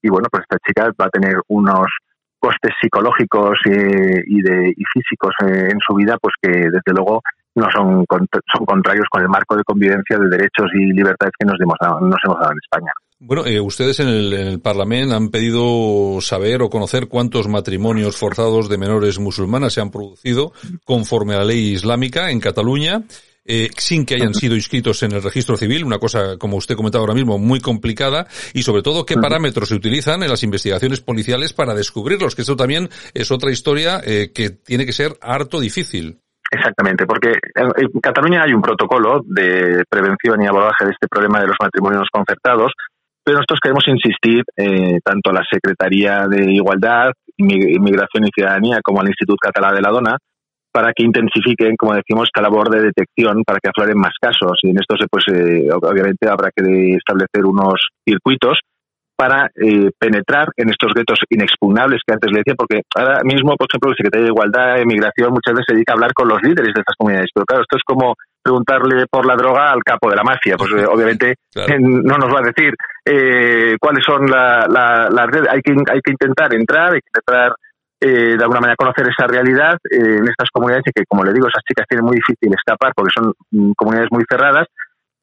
y 0.00 0.08
bueno, 0.08 0.28
pues 0.30 0.44
esta 0.44 0.58
chica 0.64 0.92
va 1.00 1.06
a 1.06 1.10
tener 1.10 1.40
unos 1.48 1.90
costes 2.38 2.70
psicológicos 2.80 3.58
y, 3.64 4.38
y 4.38 4.42
de, 4.42 4.72
y 4.76 4.84
físicos 4.92 5.34
eh, 5.42 5.70
en 5.72 5.80
su 5.84 5.94
vida, 5.94 6.18
pues 6.22 6.34
que 6.40 6.50
desde 6.50 6.92
luego 6.94 7.20
no 7.58 7.68
son, 7.74 8.04
son 8.08 8.64
contrarios 8.66 9.06
con 9.10 9.22
el 9.22 9.28
marco 9.28 9.56
de 9.56 9.64
convivencia 9.64 10.16
de 10.18 10.28
derechos 10.28 10.66
y 10.74 10.92
libertades 10.92 11.32
que 11.38 11.46
nos, 11.46 11.58
dimos, 11.58 11.76
nos 11.80 12.18
hemos 12.24 12.40
dado 12.40 12.52
en 12.52 12.58
España. 12.62 12.92
Bueno, 13.20 13.44
eh, 13.44 13.60
ustedes 13.60 13.98
en 13.98 14.08
el, 14.08 14.32
en 14.32 14.46
el 14.46 14.60
Parlamento 14.60 15.16
han 15.16 15.30
pedido 15.30 16.20
saber 16.20 16.62
o 16.62 16.70
conocer 16.70 17.08
cuántos 17.08 17.48
matrimonios 17.48 18.16
forzados 18.16 18.68
de 18.68 18.78
menores 18.78 19.18
musulmanas 19.18 19.72
se 19.72 19.80
han 19.80 19.90
producido 19.90 20.52
conforme 20.84 21.34
a 21.34 21.38
la 21.38 21.44
ley 21.44 21.72
islámica 21.72 22.30
en 22.30 22.40
Cataluña. 22.40 23.02
eh, 23.48 23.70
sin 23.76 24.04
que 24.04 24.14
hayan 24.14 24.34
sido 24.34 24.54
inscritos 24.54 25.02
en 25.02 25.12
el 25.12 25.22
registro 25.22 25.56
civil, 25.56 25.82
una 25.82 25.98
cosa, 25.98 26.36
como 26.36 26.58
usted 26.58 26.76
comentaba 26.76 27.02
ahora 27.02 27.14
mismo, 27.14 27.38
muy 27.38 27.60
complicada, 27.60 28.28
y 28.52 28.62
sobre 28.62 28.82
todo 28.82 29.06
qué 29.06 29.16
parámetros 29.16 29.70
se 29.70 29.74
utilizan 29.74 30.22
en 30.22 30.28
las 30.28 30.42
investigaciones 30.42 31.00
policiales 31.00 31.54
para 31.54 31.74
descubrirlos, 31.74 32.36
que 32.36 32.42
eso 32.42 32.56
también 32.56 32.90
es 33.14 33.30
otra 33.30 33.50
historia 33.50 34.02
eh, 34.04 34.32
que 34.34 34.50
tiene 34.50 34.84
que 34.84 34.92
ser 34.92 35.16
harto 35.22 35.60
difícil. 35.60 36.20
Exactamente, 36.50 37.04
porque 37.06 37.34
en, 37.54 38.00
Cataluña 38.00 38.42
hay 38.42 38.54
un 38.54 38.62
protocolo 38.62 39.20
de 39.24 39.84
prevención 39.88 40.42
y 40.42 40.46
abordaje 40.46 40.86
de 40.86 40.92
este 40.92 41.06
problema 41.08 41.40
de 41.40 41.48
los 41.48 41.56
matrimonios 41.60 42.08
concertados, 42.10 42.72
pero 43.22 43.36
nosotros 43.36 43.60
queremos 43.62 43.84
insistir 43.86 44.42
eh, 44.56 44.98
tanto 45.04 45.28
a 45.30 45.34
la 45.34 45.44
Secretaría 45.50 46.26
de 46.26 46.50
Igualdad, 46.50 47.12
Inmi- 47.36 47.76
Inmigración 47.76 48.24
y 48.24 48.30
Ciudadanía 48.34 48.78
como 48.82 49.00
al 49.00 49.08
Instituto 49.08 49.36
Català 49.40 49.72
de 49.72 49.82
la 49.82 49.90
Dona 49.90 50.16
para 50.72 50.92
que 50.94 51.02
intensifiquen, 51.02 51.76
como 51.76 51.94
decimos, 51.94 52.28
esta 52.28 52.40
labor 52.42 52.70
de 52.70 52.82
detección 52.82 53.42
para 53.44 53.58
que 53.58 53.68
afloren 53.68 53.98
más 53.98 54.12
casos. 54.20 54.58
Y 54.62 54.70
en 54.70 54.78
esto, 54.78 54.96
se, 54.96 55.06
pues, 55.10 55.24
eh, 55.28 55.68
obviamente, 55.72 56.28
habrá 56.28 56.50
que 56.54 56.94
establecer 56.94 57.44
unos 57.44 57.88
circuitos 58.06 58.60
para 59.18 59.50
eh, 59.56 59.90
penetrar 59.98 60.46
en 60.56 60.70
estos 60.70 60.94
guetos 60.94 61.18
inexpugnables 61.28 62.00
que 62.06 62.14
antes 62.14 62.30
le 62.30 62.38
decía, 62.38 62.54
porque 62.56 62.82
ahora 62.94 63.18
mismo, 63.24 63.56
por 63.56 63.66
ejemplo, 63.68 63.90
el 63.90 63.96
secretario 63.96 64.26
de 64.26 64.32
Igualdad 64.32 64.78
e 64.78 64.82
Inmigración 64.82 65.32
muchas 65.32 65.54
veces 65.54 65.66
se 65.68 65.74
dedica 65.74 65.92
a 65.92 65.96
hablar 65.96 66.12
con 66.14 66.28
los 66.28 66.40
líderes 66.42 66.72
de 66.72 66.80
estas 66.80 66.94
comunidades, 66.96 67.30
pero 67.34 67.44
claro, 67.44 67.62
esto 67.62 67.76
es 67.76 67.82
como 67.84 68.14
preguntarle 68.40 69.06
por 69.10 69.26
la 69.26 69.34
droga 69.34 69.72
al 69.72 69.82
capo 69.82 70.08
de 70.08 70.16
la 70.16 70.22
mafia, 70.22 70.56
pues 70.56 70.70
eh, 70.72 70.86
obviamente 70.86 71.34
Claro. 71.52 71.74
no 71.80 72.16
nos 72.16 72.32
va 72.32 72.38
a 72.38 72.46
decir 72.54 72.72
eh, 73.04 73.76
cuáles 73.80 74.04
son 74.04 74.30
la- 74.30 74.66
la- 74.70 75.08
las 75.10 75.26
redes, 75.26 75.48
hay 75.50 75.60
que, 75.62 75.72
hay 75.72 76.00
que 76.00 76.12
intentar 76.12 76.54
entrar, 76.54 76.92
hay 76.94 77.00
que 77.00 77.10
intentar 77.12 77.52
eh, 78.00 78.36
de 78.38 78.42
alguna 78.42 78.60
manera 78.60 78.76
conocer 78.76 79.08
esa 79.08 79.26
realidad 79.26 79.76
eh, 79.90 80.18
en 80.20 80.28
estas 80.28 80.48
comunidades 80.52 80.84
y 80.86 80.92
que, 80.92 81.04
como 81.08 81.24
le 81.24 81.32
digo, 81.32 81.48
esas 81.48 81.64
chicas 81.66 81.84
tienen 81.88 82.06
muy 82.06 82.14
difícil 82.14 82.54
escapar 82.54 82.92
porque 82.94 83.10
son 83.12 83.32
mm, 83.50 83.72
comunidades 83.76 84.10
muy 84.12 84.22
cerradas 84.30 84.68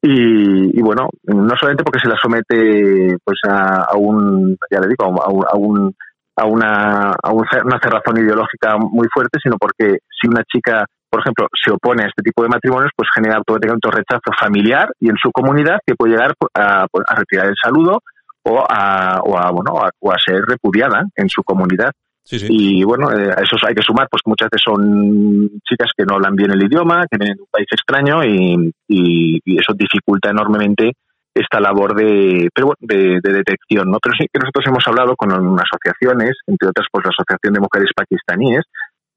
y, 0.06 0.78
y, 0.78 0.82
bueno, 0.82 1.08
no 1.24 1.54
solamente 1.58 1.84
porque 1.84 2.00
se 2.00 2.08
la 2.08 2.16
somete 2.20 3.16
pues 3.24 3.38
a, 3.48 3.86
a 3.90 3.96
un, 3.96 4.56
ya 4.70 4.80
le 4.80 4.88
digo, 4.88 5.04
a 5.04 5.28
un, 5.28 5.44
a 5.44 5.56
un 5.56 5.94
a 6.38 6.44
una, 6.44 7.12
a 7.12 7.32
una 7.32 7.80
cerrazón 7.82 8.18
ideológica 8.18 8.76
muy 8.76 9.08
fuerte, 9.12 9.38
sino 9.42 9.56
porque 9.58 10.00
si 10.10 10.28
una 10.28 10.42
chica, 10.44 10.84
por 11.08 11.20
ejemplo, 11.20 11.46
se 11.52 11.72
opone 11.72 12.04
a 12.04 12.08
este 12.08 12.22
tipo 12.22 12.42
de 12.42 12.50
matrimonios, 12.50 12.92
pues 12.94 13.08
genera 13.14 13.38
automáticamente 13.38 13.88
un 13.88 13.94
rechazo 13.94 14.30
familiar 14.38 14.90
y 15.00 15.08
en 15.08 15.16
su 15.16 15.30
comunidad 15.32 15.78
que 15.86 15.94
puede 15.94 16.12
llegar 16.12 16.34
pues, 16.38 16.50
a, 16.54 16.86
pues, 16.92 17.04
a 17.08 17.14
retirar 17.14 17.46
el 17.46 17.54
saludo 17.60 18.00
o 18.44 18.60
a, 18.60 19.20
o 19.24 19.38
a, 19.38 19.50
bueno, 19.50 19.78
a, 19.80 19.90
o 19.98 20.12
a 20.12 20.16
ser 20.18 20.42
repudiada 20.46 21.04
en 21.16 21.28
su 21.28 21.42
comunidad. 21.42 21.90
Y 22.30 22.82
bueno, 22.82 23.12
eh, 23.12 23.30
a 23.30 23.42
eso 23.42 23.56
hay 23.66 23.74
que 23.74 23.82
sumar, 23.82 24.08
pues 24.10 24.22
muchas 24.26 24.48
veces 24.50 24.64
son 24.64 25.48
chicas 25.62 25.90
que 25.96 26.04
no 26.04 26.16
hablan 26.16 26.34
bien 26.34 26.50
el 26.50 26.64
idioma, 26.64 27.06
que 27.10 27.18
vienen 27.18 27.36
de 27.36 27.42
un 27.42 27.48
país 27.50 27.68
extraño 27.70 28.24
y, 28.24 29.40
eso 29.46 29.72
dificulta 29.74 30.30
enormemente 30.30 30.92
esta 31.34 31.60
labor 31.60 31.94
de, 31.94 32.48
pero 32.52 32.72
de, 32.80 33.20
de 33.22 33.32
detección, 33.32 33.90
¿no? 33.90 33.98
Pero 34.02 34.14
sí 34.18 34.26
que 34.32 34.40
nosotros 34.40 34.64
hemos 34.66 34.86
hablado 34.86 35.14
con 35.16 35.30
asociaciones, 35.30 36.32
entre 36.46 36.68
otras 36.68 36.86
pues 36.90 37.04
la 37.04 37.10
Asociación 37.10 37.54
de 37.54 37.60
Mujeres 37.60 37.90
Pakistaníes, 37.94 38.64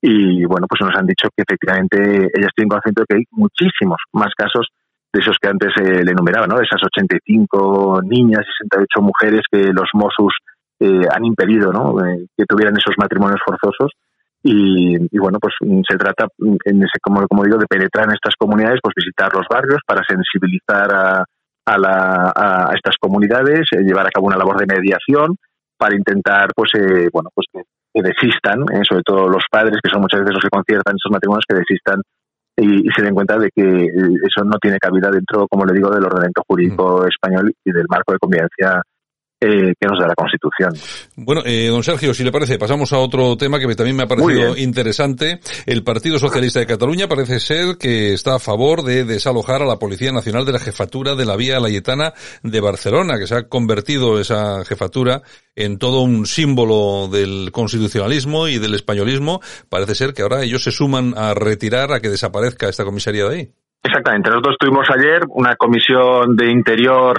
y 0.02 0.46
bueno, 0.46 0.68
pues 0.68 0.82
nos 0.82 0.96
han 0.96 1.08
dicho 1.08 1.28
que 1.36 1.44
efectivamente 1.44 2.30
ellas 2.34 2.52
tienen 2.56 2.70
conocimiento 2.70 3.02
de 3.02 3.06
que 3.08 3.16
hay 3.18 3.24
muchísimos 3.32 3.98
más 4.14 4.34
casos 4.36 4.68
de 5.12 5.20
esos 5.20 5.38
que 5.42 5.50
antes 5.50 5.74
eh, 5.82 6.04
le 6.04 6.12
enumeraba, 6.12 6.48
¿no? 6.48 6.58
De 6.58 6.64
esas 6.64 6.82
85 6.84 8.02
niñas, 8.04 8.46
68 8.70 9.02
mujeres 9.02 9.42
que 9.52 9.74
los 9.74 9.90
Mossos 9.94 10.34
eh, 10.80 11.02
han 11.12 11.26
impedido, 11.26 11.72
¿no? 11.72 12.04
Eh, 12.06 12.26
que 12.38 12.46
tuvieran 12.46 12.76
esos 12.78 12.96
matrimonios 12.98 13.40
forzosos. 13.46 13.92
Y, 14.42 14.96
y 14.96 15.18
bueno, 15.20 15.38
pues 15.40 15.54
mm, 15.62 15.82
se 15.90 15.98
trata, 15.98 16.28
mm, 16.38 16.56
en 16.66 16.78
ese, 16.84 17.00
como, 17.02 17.28
como 17.28 17.44
digo, 17.44 17.58
de 17.58 17.68
penetrar 17.68 18.06
en 18.08 18.14
estas 18.16 18.36
comunidades, 18.38 18.80
pues 18.82 18.94
visitar 18.96 19.34
los 19.34 19.46
barrios 19.50 19.80
para 19.86 20.02
sensibilizar 20.08 20.94
a, 20.94 21.24
a, 21.66 21.78
la- 21.78 22.32
a- 22.36 22.72
estas 22.74 22.96
comunidades, 23.00 23.68
eh, 23.74 23.82
llevar 23.84 24.08
a 24.08 24.12
cabo 24.12 24.28
una 24.28 24.38
labor 24.38 24.58
de 24.58 24.66
mediación 24.74 25.36
para 25.78 25.96
intentar, 25.96 26.50
pues, 26.56 26.72
eh, 26.76 27.10
bueno, 27.12 27.30
pues 27.36 27.48
que, 27.52 27.62
que 27.94 28.02
desistan, 28.02 28.62
eh, 28.74 28.82
sobre 28.88 29.02
todo 29.04 29.28
los 29.28 29.44
padres, 29.52 29.78
que 29.84 29.90
son 29.90 30.02
muchas 30.02 30.22
veces 30.22 30.36
los 30.36 30.44
que 30.44 30.50
conciertan 30.50 30.96
esos 30.96 31.12
matrimonios, 31.12 31.44
que 31.48 31.56
desistan 31.56 32.02
y, 32.58 32.88
y 32.88 32.92
se 32.96 33.02
den 33.02 33.14
cuenta 33.16 33.38
de 33.38 33.50
que 33.56 33.64
eso 33.64 34.44
no 34.46 34.58
tiene 34.62 34.78
cabida 34.80 35.10
dentro, 35.12 35.48
como 35.50 35.66
le 35.66 35.74
digo, 35.74 35.90
del 35.90 36.04
ordenamiento 36.06 36.44
jurídico 36.48 37.06
español 37.08 37.54
y 37.66 37.72
del 37.72 37.86
marco 37.90 38.12
de 38.14 38.20
convivencia 38.20 38.82
eh, 39.42 39.74
que 39.80 39.88
nos 39.88 40.00
da 40.00 40.08
la 40.08 40.16
Constitución. 40.16 40.72
Bueno, 41.16 41.42
eh, 41.46 41.68
don 41.68 41.84
Sergio, 41.84 42.14
si 42.14 42.24
le 42.24 42.32
parece, 42.32 42.58
pasamos 42.58 42.92
a 42.94 42.98
otro 43.00 43.38
tema 43.38 43.60
que 43.60 43.68
me- 43.68 43.76
también 43.76 43.96
me 43.96 44.04
ha 44.04 44.08
parecido 44.08 44.58
interesante. 44.58 45.40
El 45.66 45.84
Partido 45.84 46.20
Socialista 46.20 46.60
de 46.60 46.66
Cataluña 46.68 47.08
parece 47.08 47.40
ser 47.40 47.78
que 47.78 48.14
está 48.14 48.36
a 48.36 48.40
favor 48.40 48.84
de 48.84 49.06
desalojar 49.06 49.62
a 49.62 49.66
la 49.66 49.78
Policía 49.80 50.12
Nacional 50.12 50.46
de 50.46 50.52
la 50.54 50.60
jefatura 50.60 51.16
de 51.16 51.26
la 51.26 51.36
Vía 51.36 51.60
Layetana 51.60 52.14
de 52.44 52.60
Barcelona, 52.62 53.18
que 53.18 53.28
se 53.28 53.36
ha 53.36 53.48
convertido 53.48 54.20
esa 54.20 54.64
jefatura 54.66 55.22
en 55.56 55.78
todo 55.78 56.02
un 56.02 56.26
símbolo 56.26 57.08
del 57.08 57.52
constitucionalismo 57.52 58.48
y 58.48 58.60
del 58.60 58.76
españolismo. 58.76 59.42
Parece 59.70 59.96
ser 59.96 60.14
que 60.14 60.22
ahora 60.22 60.44
ellos 60.44 60.64
se 60.64 60.72
suman 60.72 61.14
a 61.18 61.34
retirar, 61.34 61.92
a 61.92 62.00
que 62.00 62.10
desaparezca 62.10 62.70
esta 62.70 62.84
comisaría 62.86 63.26
de 63.26 63.36
ahí. 63.36 63.50
Exactamente. 63.84 64.30
Nosotros 64.30 64.56
tuvimos 64.60 64.88
ayer 64.90 65.22
una 65.30 65.56
comisión 65.56 66.36
de 66.36 66.52
interior 66.52 67.18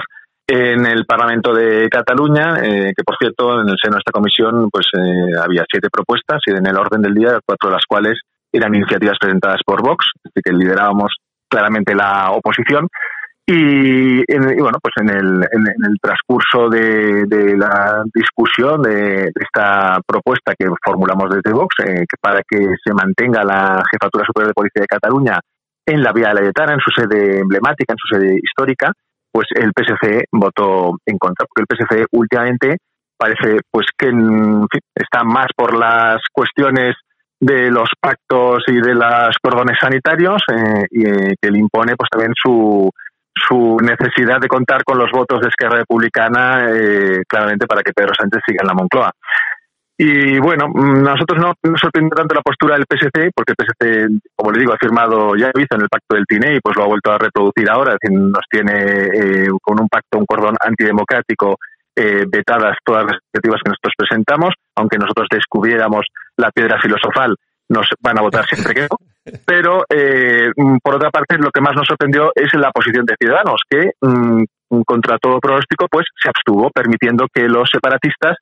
en 0.51 0.85
el 0.85 1.05
Parlamento 1.05 1.53
de 1.53 1.87
Cataluña, 1.89 2.55
eh, 2.61 2.91
que 2.95 3.03
por 3.05 3.15
cierto, 3.17 3.61
en 3.61 3.69
el 3.69 3.77
seno 3.81 3.95
de 3.95 3.99
esta 3.99 4.11
comisión, 4.11 4.69
pues 4.69 4.85
eh, 4.97 5.37
había 5.41 5.63
siete 5.71 5.87
propuestas 5.89 6.41
y 6.45 6.51
en 6.51 6.67
el 6.67 6.75
orden 6.77 7.01
del 7.01 7.13
día, 7.13 7.39
cuatro 7.45 7.69
de 7.69 7.75
las 7.75 7.85
cuales 7.87 8.19
eran 8.51 8.75
iniciativas 8.75 9.17
presentadas 9.19 9.61
por 9.65 9.81
Vox, 9.81 10.05
así 10.25 10.41
que 10.43 10.51
liderábamos 10.51 11.15
claramente 11.49 11.95
la 11.95 12.31
oposición. 12.31 12.87
Y, 13.47 14.19
en- 14.31 14.57
bueno, 14.59 14.77
pues 14.81 14.93
en 15.01 15.09
el, 15.09 15.27
en, 15.51 15.63
el 15.89 15.95
transcurso 16.01 16.69
de, 16.69 17.25
de 17.25 17.57
la 17.57 18.03
discusión 18.13 18.81
de, 18.81 19.31
de 19.33 19.41
esta 19.41 19.99
propuesta 20.05 20.53
que 20.57 20.67
formulamos 20.83 21.29
desde 21.29 21.51
Vox, 21.55 21.75
eh, 21.85 22.05
que 22.07 22.17
para 22.21 22.41
que 22.47 22.57
se 22.83 22.93
mantenga 22.93 23.43
la 23.43 23.81
Jefatura 23.91 24.25
Superior 24.25 24.49
de 24.49 24.53
Policía 24.53 24.81
de 24.81 24.87
Cataluña 24.87 25.39
en 25.85 26.03
la 26.03 26.11
Vía 26.13 26.33
Layetana, 26.33 26.73
en 26.73 26.79
su 26.79 26.91
sede 26.91 27.39
emblemática, 27.39 27.93
en 27.93 27.97
su 27.97 28.15
sede 28.15 28.35
histórica, 28.41 28.91
pues 29.31 29.47
el 29.55 29.71
PSC 29.75 30.25
votó 30.31 30.97
en 31.05 31.17
contra, 31.17 31.45
porque 31.47 31.63
el 31.63 31.77
PSC 31.77 32.05
últimamente 32.11 32.77
parece 33.17 33.59
pues 33.69 33.87
que 33.97 34.09
está 34.95 35.23
más 35.23 35.47
por 35.55 35.77
las 35.77 36.21
cuestiones 36.33 36.95
de 37.39 37.71
los 37.71 37.89
pactos 37.99 38.63
y 38.67 38.81
de 38.81 38.93
los 38.93 39.35
cordones 39.41 39.77
sanitarios 39.79 40.41
eh, 40.51 40.85
y 40.91 41.07
eh, 41.07 41.33
que 41.41 41.51
le 41.51 41.59
impone 41.59 41.95
pues 41.95 42.09
también 42.09 42.33
su 42.35 42.89
su 43.33 43.77
necesidad 43.81 44.39
de 44.39 44.47
contar 44.47 44.83
con 44.83 44.97
los 44.97 45.09
votos 45.11 45.39
de 45.41 45.49
Esquerra 45.49 45.77
Republicana 45.77 46.67
eh, 46.69 47.23
claramente 47.27 47.65
para 47.65 47.81
que 47.81 47.93
Pedro 47.93 48.13
Sánchez 48.17 48.41
siga 48.45 48.59
en 48.61 48.67
la 48.67 48.73
Moncloa. 48.73 49.11
Y 50.03 50.39
bueno, 50.39 50.67
mm, 50.67 51.03
nosotros 51.03 51.37
no 51.37 51.53
nos 51.61 51.79
sorprende 51.79 52.15
tanto 52.15 52.33
la 52.33 52.41
postura 52.41 52.73
del 52.73 52.87
PSC, 52.89 53.29
porque 53.35 53.53
el 53.53 53.55
PSC, 53.55 54.09
como 54.35 54.51
le 54.51 54.59
digo, 54.59 54.73
ha 54.73 54.77
firmado, 54.77 55.35
ya 55.35 55.51
lo 55.53 55.61
hizo 55.61 55.75
en 55.75 55.81
el 55.81 55.89
pacto 55.89 56.15
del 56.15 56.25
TINE 56.25 56.55
y 56.55 56.59
pues 56.59 56.75
lo 56.75 56.85
ha 56.85 56.87
vuelto 56.87 57.11
a 57.11 57.19
reproducir 57.19 57.69
ahora, 57.69 57.93
es 57.93 57.99
decir, 58.01 58.17
nos 58.19 58.43
tiene 58.49 58.73
eh, 58.73 59.47
con 59.61 59.79
un 59.79 59.87
pacto, 59.87 60.17
un 60.17 60.25
cordón 60.25 60.55
antidemocrático, 60.59 61.59
eh, 61.95 62.25
vetadas 62.27 62.77
todas 62.83 63.05
las 63.05 63.17
iniciativas 63.21 63.61
que 63.63 63.69
nosotros 63.69 63.93
presentamos, 63.95 64.55
aunque 64.75 64.97
nosotros 64.97 65.27
descubriéramos 65.29 66.07
la 66.35 66.49
piedra 66.49 66.81
filosofal, 66.81 67.35
nos 67.69 67.87
van 68.01 68.17
a 68.17 68.21
votar 68.23 68.47
siempre 68.47 68.73
que 68.73 68.87
no. 68.89 68.97
Pero, 69.45 69.83
eh, 69.87 70.49
mm, 70.57 70.77
por 70.83 70.95
otra 70.95 71.11
parte, 71.11 71.37
lo 71.37 71.51
que 71.51 71.61
más 71.61 71.75
nos 71.75 71.85
sorprendió 71.85 72.31
es 72.33 72.51
la 72.55 72.71
posición 72.71 73.05
de 73.05 73.13
Ciudadanos, 73.21 73.61
que, 73.69 73.91
mm, 74.01 74.45
contra 74.83 75.19
todo 75.19 75.39
pronóstico, 75.39 75.85
pues 75.91 76.07
se 76.19 76.27
abstuvo, 76.27 76.71
permitiendo 76.71 77.27
que 77.31 77.47
los 77.47 77.69
separatistas 77.69 78.37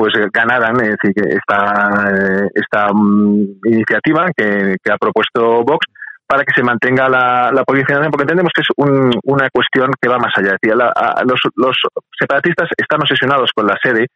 pues 0.00 0.14
eh, 0.16 0.28
ganaran 0.32 0.80
es 0.80 0.96
decir, 0.96 1.12
esta, 1.28 2.10
eh, 2.10 2.48
esta 2.54 2.88
mm, 2.90 3.60
iniciativa 3.66 4.30
que, 4.34 4.76
ha 4.90 4.96
propuesto 4.96 5.62
Vox 5.62 5.84
para 6.26 6.42
que 6.44 6.54
se 6.56 6.62
mantenga 6.62 7.06
la, 7.10 7.50
la 7.52 7.64
porque 7.64 7.82
entendemos 7.82 8.50
que 8.54 8.62
es 8.62 8.68
un- 8.78 9.12
una 9.24 9.48
cuestión 9.52 9.90
que 10.00 10.08
va 10.08 10.16
más 10.18 10.32
allá. 10.36 10.56
Es 10.62 10.74
la- 10.74 10.92
los, 11.26 11.40
los 11.56 11.76
separatistas 12.18 12.68
están 12.78 13.02
obsesionados 13.02 13.50
con 13.54 13.66
la 13.66 13.76
sede 13.82 14.06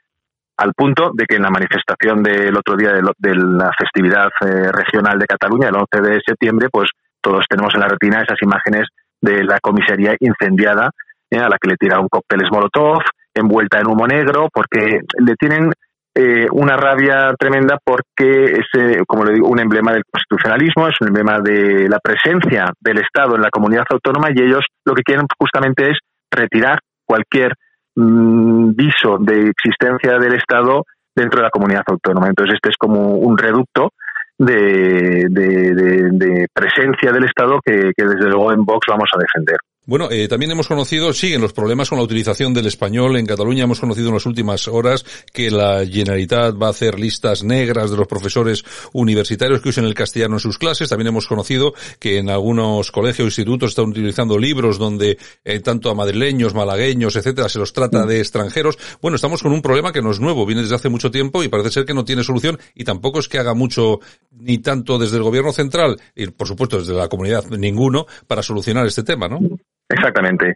al 0.56 0.72
punto 0.74 1.10
de 1.12 1.26
que 1.26 1.36
en 1.36 1.42
la 1.42 1.50
manifestación 1.50 2.22
del 2.22 2.56
otro 2.56 2.76
día 2.76 2.92
de, 2.92 3.02
lo- 3.02 3.12
de 3.18 3.34
la 3.34 3.70
festividad 3.78 4.28
eh, 4.40 4.72
regional 4.72 5.18
de 5.18 5.26
Cataluña, 5.26 5.68
el 5.68 5.76
11 5.76 6.08
de 6.10 6.20
septiembre, 6.26 6.68
pues 6.72 6.88
todos 7.20 7.44
tenemos 7.50 7.74
en 7.74 7.80
la 7.80 7.88
retina 7.88 8.22
esas 8.22 8.40
imágenes 8.40 8.86
de 9.20 9.44
la 9.44 9.58
comisaría 9.60 10.14
incendiada, 10.18 10.88
eh, 11.30 11.38
a 11.40 11.48
la 11.50 11.58
que 11.60 11.68
le 11.68 11.76
tiraron 11.76 12.08
cócteles 12.08 12.48
Molotov, 12.50 13.02
envuelta 13.34 13.80
en 13.80 13.86
humo 13.88 14.06
negro, 14.06 14.48
porque 14.52 15.00
le 15.18 15.34
tienen 15.36 15.70
eh, 16.16 16.46
una 16.52 16.76
rabia 16.76 17.34
tremenda 17.38 17.76
porque 17.84 18.44
es, 18.44 18.66
eh, 18.78 19.02
como 19.06 19.24
le 19.24 19.34
digo, 19.34 19.48
un 19.48 19.58
emblema 19.58 19.92
del 19.92 20.04
constitucionalismo, 20.10 20.86
es 20.86 20.94
un 21.00 21.08
emblema 21.08 21.40
de 21.40 21.88
la 21.88 21.98
presencia 21.98 22.66
del 22.80 22.98
Estado 22.98 23.34
en 23.34 23.42
la 23.42 23.50
comunidad 23.50 23.84
autónoma 23.90 24.28
y 24.32 24.40
ellos 24.40 24.64
lo 24.84 24.94
que 24.94 25.02
quieren 25.02 25.26
justamente 25.38 25.90
es 25.90 25.98
retirar 26.30 26.78
cualquier 27.04 27.54
mm, 27.96 28.70
viso 28.76 29.18
de 29.18 29.48
existencia 29.50 30.18
del 30.18 30.34
Estado 30.34 30.84
dentro 31.16 31.38
de 31.40 31.44
la 31.44 31.50
comunidad 31.50 31.82
autónoma. 31.86 32.28
Entonces 32.28 32.54
este 32.54 32.70
es 32.70 32.76
como 32.76 33.16
un 33.16 33.36
reducto 33.36 33.90
de, 34.38 35.26
de- 35.30 36.46
presencia 36.52 37.12
del 37.12 37.24
Estado 37.24 37.58
que 37.64 37.90
desde 37.96 38.28
luego 38.28 38.52
en 38.52 38.64
Vox 38.64 38.86
vamos 38.88 39.08
a 39.14 39.18
defender. 39.18 39.56
Bueno, 39.86 40.10
eh, 40.10 40.28
también 40.28 40.50
hemos 40.50 40.66
conocido, 40.66 41.12
siguen 41.12 41.42
los 41.42 41.52
problemas 41.52 41.90
con 41.90 41.98
la 41.98 42.04
utilización 42.04 42.54
del 42.54 42.66
español 42.66 43.18
en 43.18 43.26
Cataluña. 43.26 43.64
Hemos 43.64 43.80
conocido 43.80 44.08
en 44.08 44.14
las 44.14 44.24
últimas 44.24 44.66
horas 44.66 45.04
que 45.30 45.50
la 45.50 45.84
Generalitat 45.84 46.54
va 46.60 46.68
a 46.68 46.70
hacer 46.70 46.98
listas 46.98 47.44
negras 47.44 47.90
de 47.90 47.98
los 47.98 48.06
profesores 48.06 48.64
universitarios 48.94 49.60
que 49.60 49.68
usen 49.68 49.84
el 49.84 49.92
castellano 49.92 50.36
en 50.36 50.40
sus 50.40 50.56
clases. 50.56 50.88
También 50.88 51.08
hemos 51.08 51.26
conocido 51.26 51.74
que 51.98 52.16
en 52.16 52.30
algunos 52.30 52.90
colegios 52.90 53.26
o 53.26 53.28
institutos 53.28 53.72
están 53.72 53.90
utilizando 53.90 54.38
libros 54.38 54.78
donde 54.78 55.18
eh, 55.44 55.60
tanto 55.60 55.90
a 55.90 55.94
madrileños, 55.94 56.54
malagueños, 56.54 57.16
etcétera, 57.16 57.50
se 57.50 57.58
los 57.58 57.74
trata 57.74 58.06
de 58.06 58.20
extranjeros. 58.20 58.78
Bueno, 59.02 59.16
estamos 59.16 59.42
con 59.42 59.52
un 59.52 59.60
problema 59.60 59.92
que 59.92 60.00
no 60.00 60.12
es 60.12 60.18
nuevo, 60.18 60.46
viene 60.46 60.62
desde 60.62 60.76
hace 60.76 60.88
mucho 60.88 61.10
tiempo 61.10 61.44
y 61.44 61.48
parece 61.48 61.70
ser 61.70 61.84
que 61.84 61.92
no 61.92 62.06
tiene 62.06 62.24
solución 62.24 62.58
y 62.74 62.84
tampoco 62.84 63.18
es 63.18 63.28
que 63.28 63.36
haga 63.36 63.52
mucho 63.52 64.00
ni 64.30 64.56
tanto 64.56 64.96
desde 64.96 65.18
el 65.18 65.24
gobierno 65.24 65.52
central 65.52 66.00
y 66.16 66.26
por 66.28 66.48
supuesto 66.48 66.78
desde 66.78 66.94
la 66.94 67.08
comunidad 67.08 67.44
ninguno 67.50 68.06
para 68.26 68.42
solucionar 68.42 68.86
este 68.86 69.02
tema, 69.02 69.28
¿no? 69.28 69.40
Exactamente. 69.88 70.54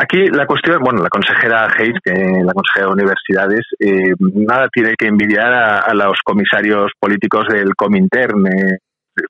Aquí 0.00 0.26
la 0.28 0.46
cuestión, 0.46 0.80
bueno, 0.80 1.02
la 1.02 1.08
consejera 1.08 1.66
Hayes, 1.76 1.98
que 2.04 2.12
la 2.12 2.52
consejera 2.52 2.86
de 2.86 2.92
universidades, 2.92 3.66
eh, 3.80 4.14
nada 4.18 4.68
tiene 4.72 4.94
que 4.96 5.06
envidiar 5.06 5.52
a, 5.52 5.92
los 5.94 6.20
comisarios 6.24 6.92
políticos 7.00 7.46
del 7.48 7.74
Comintern. 7.74 8.46
eh, 8.46 8.78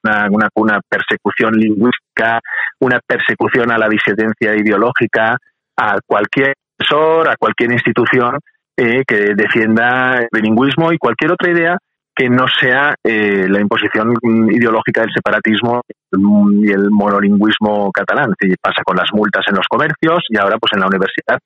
una, 0.02 0.28
una, 0.30 0.48
una 0.54 0.80
persecución 0.86 1.54
lingüística, 1.54 2.40
una 2.80 3.00
persecución 3.06 3.70
a 3.72 3.78
la 3.78 3.88
disidencia 3.88 4.54
ideológica, 4.54 5.38
a 5.78 5.98
cualquier 6.06 6.52
profesor, 6.76 7.28
a 7.28 7.36
cualquier 7.36 7.72
institución 7.72 8.38
eh, 8.76 9.02
que 9.06 9.34
defienda 9.34 10.18
el 10.18 10.28
bilingüismo 10.30 10.92
y 10.92 10.98
cualquier 10.98 11.32
otra 11.32 11.50
idea 11.50 11.78
que 12.18 12.28
no 12.28 12.46
sea 12.48 12.96
eh, 13.04 13.46
la 13.48 13.60
imposición 13.60 14.12
ideológica 14.50 15.02
del 15.02 15.14
separatismo 15.14 15.82
y 16.10 16.72
el 16.72 16.90
monolingüismo 16.90 17.92
catalán. 17.92 18.34
Decir, 18.36 18.56
pasa 18.60 18.82
con 18.84 18.96
las 18.96 19.06
multas 19.12 19.44
en 19.46 19.54
los 19.54 19.66
comercios 19.68 20.24
y 20.28 20.36
ahora 20.36 20.58
pues 20.58 20.72
en 20.74 20.80
la 20.80 20.88
universidad. 20.88 21.38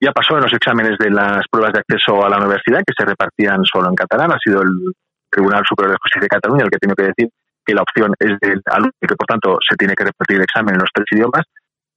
Ya 0.00 0.12
pasó 0.12 0.36
en 0.36 0.44
los 0.44 0.52
exámenes 0.54 0.96
de 0.98 1.10
las 1.10 1.44
pruebas 1.50 1.74
de 1.74 1.80
acceso 1.80 2.24
a 2.24 2.30
la 2.30 2.38
universidad 2.38 2.80
que 2.86 2.94
se 2.96 3.04
repartían 3.04 3.64
solo 3.64 3.90
en 3.90 3.94
catalán. 3.94 4.32
Ha 4.32 4.38
sido 4.42 4.62
el 4.62 4.94
Tribunal 5.28 5.62
Superior 5.68 5.92
de 5.92 5.98
Justicia 6.00 6.22
de 6.22 6.28
Cataluña 6.28 6.64
el 6.64 6.70
que 6.70 6.78
tiene 6.78 6.94
que 6.96 7.04
decir 7.04 7.28
que 7.66 7.74
la 7.74 7.82
opción 7.82 8.14
es 8.18 8.32
del 8.40 8.62
alumno 8.64 8.96
y 9.02 9.06
que 9.06 9.16
por 9.16 9.26
tanto 9.26 9.58
se 9.60 9.76
tiene 9.76 9.94
que 9.94 10.04
repartir 10.04 10.38
el 10.38 10.44
examen 10.44 10.74
en 10.74 10.80
los 10.80 10.90
tres 10.94 11.06
idiomas. 11.12 11.44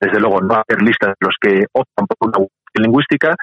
Desde 0.02 0.20
luego 0.20 0.42
no 0.42 0.56
hacer 0.56 0.82
listas 0.82 1.16
de 1.16 1.26
los 1.26 1.36
que 1.40 1.64
optan 1.72 2.06
por 2.08 2.28
una 2.28 2.48
lingüística. 2.76 3.36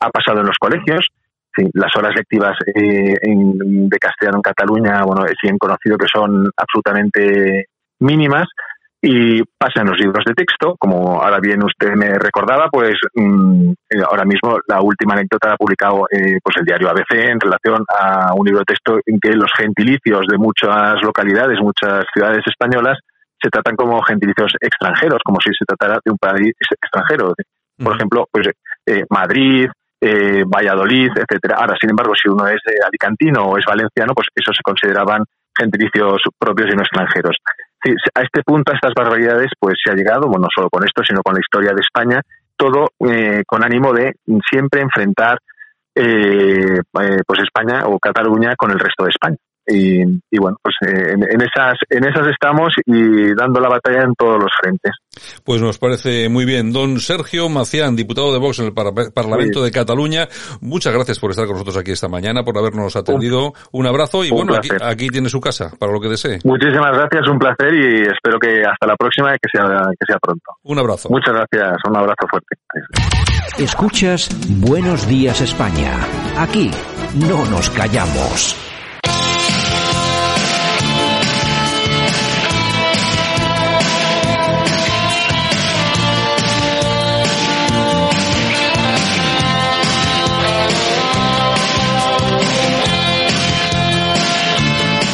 Ha 0.00 0.10
pasado 0.10 0.40
en 0.40 0.46
los 0.46 0.58
colegios. 0.58 1.06
Sí, 1.54 1.68
las 1.74 1.94
horas 1.96 2.14
lectivas 2.16 2.56
eh, 2.74 3.14
en- 3.22 3.88
de 3.88 3.98
castellano 3.98 4.38
en 4.38 4.42
Cataluña, 4.42 5.04
bueno, 5.04 5.24
es 5.26 5.36
bien 5.42 5.58
conocido 5.58 5.98
que 5.98 6.06
son 6.12 6.48
absolutamente 6.56 7.66
mínimas 8.00 8.46
y 9.04 9.42
pasa 9.58 9.80
en 9.82 9.88
los 9.88 9.98
libros 9.98 10.24
de 10.24 10.32
texto, 10.32 10.76
como 10.78 11.20
ahora 11.20 11.40
bien 11.40 11.62
usted 11.64 11.92
me 11.94 12.16
recordaba, 12.18 12.68
pues 12.70 12.94
mm, 13.14 13.70
eh, 13.90 14.02
ahora 14.08 14.24
mismo 14.24 14.58
la 14.68 14.80
última 14.80 15.14
anécdota 15.14 15.48
la 15.48 15.54
ha 15.54 15.56
publicado 15.58 16.06
eh, 16.10 16.38
pues 16.42 16.56
el 16.56 16.64
diario 16.64 16.88
ABC 16.88 17.10
en 17.14 17.40
relación 17.40 17.84
a 17.98 18.32
un 18.34 18.46
libro 18.46 18.60
de 18.60 18.64
texto 18.72 19.00
en 19.04 19.18
que 19.20 19.32
los 19.32 19.50
gentilicios 19.58 20.26
de 20.30 20.38
muchas 20.38 21.02
localidades, 21.02 21.58
muchas 21.60 22.04
ciudades 22.14 22.42
españolas 22.46 22.96
se 23.42 23.50
tratan 23.50 23.74
como 23.74 24.00
gentilicios 24.02 24.52
extranjeros, 24.60 25.18
como 25.24 25.38
si 25.42 25.50
se 25.50 25.64
tratara 25.66 25.98
de 26.04 26.12
un 26.12 26.18
país 26.18 26.54
extranjero. 26.80 27.34
Por 27.76 27.96
ejemplo, 27.96 28.28
pues 28.30 28.46
eh, 28.86 29.02
Madrid, 29.10 29.68
eh, 30.02 30.42
Valladolid, 30.44 31.10
etcétera. 31.14 31.58
Ahora, 31.60 31.76
sin 31.80 31.90
embargo, 31.90 32.12
si 32.20 32.28
uno 32.28 32.46
es 32.48 32.60
eh, 32.66 32.82
alicantino 32.84 33.44
o 33.44 33.56
es 33.56 33.64
valenciano, 33.64 34.14
pues 34.14 34.26
esos 34.34 34.56
se 34.56 34.62
consideraban 34.62 35.22
gentilicios 35.56 36.22
propios 36.38 36.70
y 36.72 36.76
no 36.76 36.82
extranjeros. 36.82 37.36
A 38.14 38.22
este 38.22 38.42
punto, 38.42 38.72
a 38.72 38.74
estas 38.74 38.92
barbaridades, 38.96 39.50
pues 39.58 39.74
se 39.82 39.92
ha 39.92 39.94
llegado, 39.94 40.26
bueno, 40.26 40.42
no 40.42 40.48
solo 40.54 40.68
con 40.70 40.84
esto, 40.84 41.02
sino 41.06 41.22
con 41.22 41.34
la 41.34 41.40
historia 41.40 41.72
de 41.72 41.80
España, 41.80 42.20
todo 42.56 42.90
eh, 43.08 43.42
con 43.46 43.64
ánimo 43.64 43.92
de 43.92 44.14
siempre 44.50 44.80
enfrentar 44.80 45.38
eh, 45.94 46.78
eh, 46.78 47.20
pues 47.26 47.40
España 47.40 47.86
o 47.86 47.98
Cataluña 47.98 48.54
con 48.56 48.70
el 48.70 48.78
resto 48.78 49.04
de 49.04 49.10
España. 49.10 49.36
Y, 49.66 50.02
y 50.02 50.38
bueno, 50.40 50.56
pues 50.62 50.74
eh, 50.86 51.12
en, 51.12 51.22
en 51.22 51.40
esas 51.42 51.74
en 51.88 52.04
esas 52.04 52.26
estamos 52.28 52.72
y 52.84 53.32
dando 53.34 53.60
la 53.60 53.68
batalla 53.68 54.02
en 54.04 54.12
todos 54.18 54.34
los 54.42 54.50
frentes. 54.60 54.92
Pues 55.44 55.60
nos 55.62 55.78
parece 55.78 56.28
muy 56.28 56.44
bien. 56.44 56.72
Don 56.72 56.98
Sergio 56.98 57.48
Macián, 57.48 57.94
diputado 57.94 58.32
de 58.32 58.38
Vox 58.40 58.58
en 58.58 58.66
el 58.66 58.72
Par- 58.74 58.92
Parlamento 59.14 59.60
Sí. 59.60 59.64
de 59.66 59.70
Cataluña, 59.70 60.26
muchas 60.60 60.92
gracias 60.92 61.18
por 61.20 61.30
estar 61.30 61.46
con 61.46 61.54
nosotros 61.54 61.76
aquí 61.76 61.92
esta 61.92 62.08
mañana, 62.08 62.42
por 62.42 62.58
habernos 62.58 62.96
atendido. 62.96 63.52
Un, 63.72 63.86
abrazo 63.86 64.24
y 64.24 64.30
un 64.30 64.46
bueno, 64.46 64.54
aquí 64.82 65.08
tiene 65.08 65.28
su 65.28 65.40
casa, 65.40 65.70
para 65.78 65.92
lo 65.92 66.00
que 66.00 66.08
desee. 66.08 66.38
Muchísimas 66.44 66.92
gracias, 66.96 67.28
un 67.28 67.38
placer 67.38 67.72
y 67.74 68.02
espero 68.02 68.38
que 68.40 68.62
hasta 68.64 68.86
la 68.86 68.96
próxima 68.96 69.30
y 69.34 69.38
que 69.40 69.48
sea 69.52 69.64
que 69.90 70.06
sea 70.06 70.16
pronto. 70.20 70.44
Un 70.64 70.78
abrazo. 70.78 71.08
Muchas 71.10 71.34
gracias, 71.34 71.76
un 71.88 71.96
abrazo 71.96 72.26
fuerte. 72.28 72.56
Escuchas 73.58 74.28
Buenos 74.60 75.06
Días 75.06 75.40
España. 75.40 75.92
Aquí 76.38 76.70
no 77.28 77.44
nos 77.46 77.70
callamos. 77.70 78.56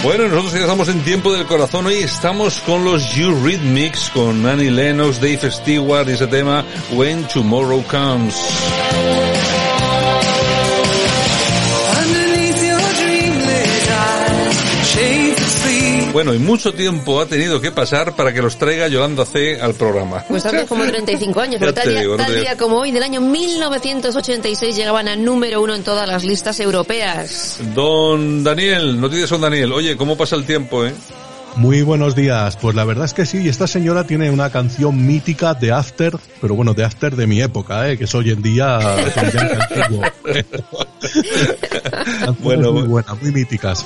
Bueno, 0.03 0.29
nosotros 0.29 0.53
ya 0.53 0.61
estamos 0.61 0.89
en 0.89 1.01
tiempo 1.01 1.33
del 1.33 1.45
corazón. 1.47 1.87
Hoy 1.87 1.97
estamos 1.97 2.61
con 2.61 2.85
los 2.85 3.17
Eurythmics, 3.17 4.11
con 4.11 4.47
Annie 4.47 4.71
Lennox, 4.71 5.21
Dave 5.21 5.51
Stewart 5.51 6.09
y 6.09 6.13
ese 6.13 6.29
tema 6.29 6.65
When 6.93 7.27
Tomorrow 7.27 7.83
Comes. 7.83 8.37
Bueno, 16.13 16.35
y 16.35 16.39
mucho 16.39 16.73
tiempo 16.73 17.21
ha 17.21 17.27
tenido 17.27 17.61
que 17.61 17.71
pasar 17.71 18.17
para 18.17 18.33
que 18.33 18.41
los 18.41 18.59
traiga 18.59 18.89
Yolanda 18.89 19.25
C 19.25 19.61
al 19.61 19.75
programa. 19.75 20.25
Pues 20.29 20.45
hace 20.47 20.67
como 20.67 20.85
35 20.85 21.41
años, 21.41 21.57
pero 21.61 21.75
tal, 21.75 21.89
día, 21.89 22.01
digo, 22.01 22.17
tal 22.17 22.35
día 22.35 22.57
como 22.57 22.79
hoy, 22.79 22.91
del 22.91 23.03
año 23.03 23.21
1986, 23.21 24.75
llegaban 24.75 25.09
a 25.09 25.17
número 25.17 25.63
uno 25.63 25.75
en 25.75 25.83
todas 25.83 26.09
las 26.09 26.25
listas 26.25 26.59
europeas. 26.61 27.59
Don 27.75 28.43
Daniel, 28.43 29.01
noticias 29.01 29.31
con 29.31 29.41
Daniel. 29.41 29.73
Oye, 29.73 29.97
¿cómo 29.97 30.17
pasa 30.17 30.37
el 30.37 30.45
tiempo, 30.45 30.85
eh? 30.85 30.95
Muy 31.57 31.83
buenos 31.83 32.15
días. 32.15 32.57
Pues 32.57 32.77
la 32.77 32.85
verdad 32.85 33.05
es 33.05 33.15
que 33.15 33.27
sí, 33.27 33.49
esta 33.49 33.67
señora 33.67 34.05
tiene 34.05 34.31
una 34.31 34.51
canción 34.51 35.05
mítica 35.07 35.55
de 35.55 35.73
After, 35.73 36.17
pero 36.41 36.55
bueno, 36.55 36.73
de 36.73 36.85
After 36.85 37.17
de 37.17 37.27
mi 37.27 37.43
época, 37.43 37.91
¿eh? 37.91 37.99
que 37.99 38.05
es 38.05 38.15
hoy 38.15 38.31
en 38.31 38.43
día 38.43 38.79
Bueno, 42.41 42.73
muy 42.75 42.87
buenas, 42.87 43.21
muy 43.21 43.33
míticas. 43.33 43.85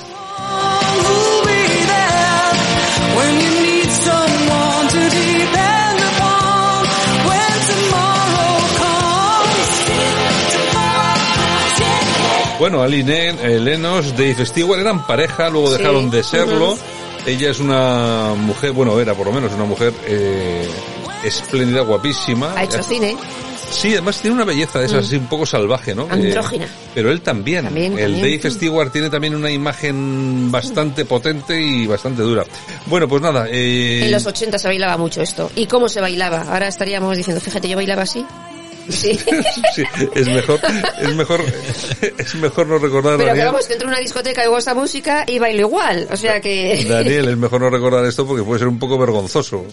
Bueno, 12.58 12.80
Aline, 12.80 13.30
eh, 13.30 13.58
Lennox, 13.58 14.12
Dave 14.12 14.46
Stewart 14.46 14.80
eran 14.80 15.04
pareja, 15.04 15.48
luego 15.50 15.72
Sí. 15.72 15.78
dejaron 15.78 16.10
de 16.10 16.22
serlo. 16.22 16.78
Ella 17.26 17.50
es 17.50 17.58
una 17.58 18.34
mujer, 18.36 18.70
bueno, 18.72 19.00
era 19.00 19.14
por 19.14 19.26
lo 19.26 19.32
menos 19.32 19.52
una 19.52 19.64
mujer 19.64 19.92
eh, 20.06 20.68
espléndida, 21.24 21.80
guapísima. 21.82 22.52
Ha 22.56 22.62
hecho 22.64 22.80
cine. 22.84 23.16
Sí, 23.72 23.92
además 23.94 24.20
tiene 24.20 24.36
una 24.36 24.44
belleza 24.44 24.78
de 24.78 24.86
esas 24.86 25.02
Mm. 25.02 25.06
así 25.06 25.16
un 25.16 25.26
poco 25.26 25.46
salvaje, 25.46 25.94
¿no? 25.94 26.06
Andrógina. 26.10 26.66
Eh, 26.66 26.68
pero 26.94 27.10
él 27.10 27.20
también. 27.22 27.64
También, 27.64 27.98
el 27.98 28.12
también. 28.12 28.38
Dave 28.40 28.50
Stewart 28.54 28.92
tiene 28.92 29.10
también 29.10 29.34
una 29.34 29.50
imagen 29.50 30.50
bastante 30.52 31.04
potente 31.04 31.60
y 31.60 31.86
bastante 31.86 32.22
dura. 32.22 32.44
Bueno, 32.86 33.08
pues 33.08 33.22
nada. 33.22 33.46
Eh, 33.50 34.04
En 34.04 34.10
los 34.12 34.26
80 34.26 34.58
se 34.58 34.68
bailaba 34.68 34.96
mucho 34.98 35.22
esto. 35.22 35.50
¿Y 35.56 35.66
cómo 35.66 35.88
se 35.88 36.00
bailaba? 36.00 36.42
Ahora 36.42 36.68
estaríamos 36.68 37.16
diciendo, 37.16 37.40
fíjate, 37.40 37.68
yo 37.68 37.76
bailaba 37.76 38.02
así. 38.02 38.24
Sí. 38.88 39.16
sí, 39.74 39.84
es 40.14 40.26
mejor, 40.28 40.58
es 41.00 41.14
mejor, 41.14 41.40
es 42.18 42.34
mejor 42.34 42.66
no 42.66 42.78
recordar, 42.78 43.16
Pero 43.16 43.28
Daniel. 43.28 43.46
vamos, 43.46 43.66
que 43.66 43.72
entro 43.74 43.88
en 43.88 43.94
una 43.94 44.00
discoteca 44.00 44.42
y 44.42 44.46
oigo 44.46 44.58
esta 44.58 44.74
música 44.74 45.24
y 45.26 45.38
bailo 45.38 45.60
igual. 45.60 46.08
O 46.10 46.16
sea 46.16 46.40
que... 46.40 46.84
Daniel, 46.88 47.28
es 47.28 47.36
mejor 47.36 47.60
no 47.60 47.70
recordar 47.70 48.04
esto 48.04 48.26
porque 48.26 48.42
puede 48.42 48.58
ser 48.58 48.68
un 48.68 48.78
poco 48.78 48.98
vergonzoso. 48.98 49.64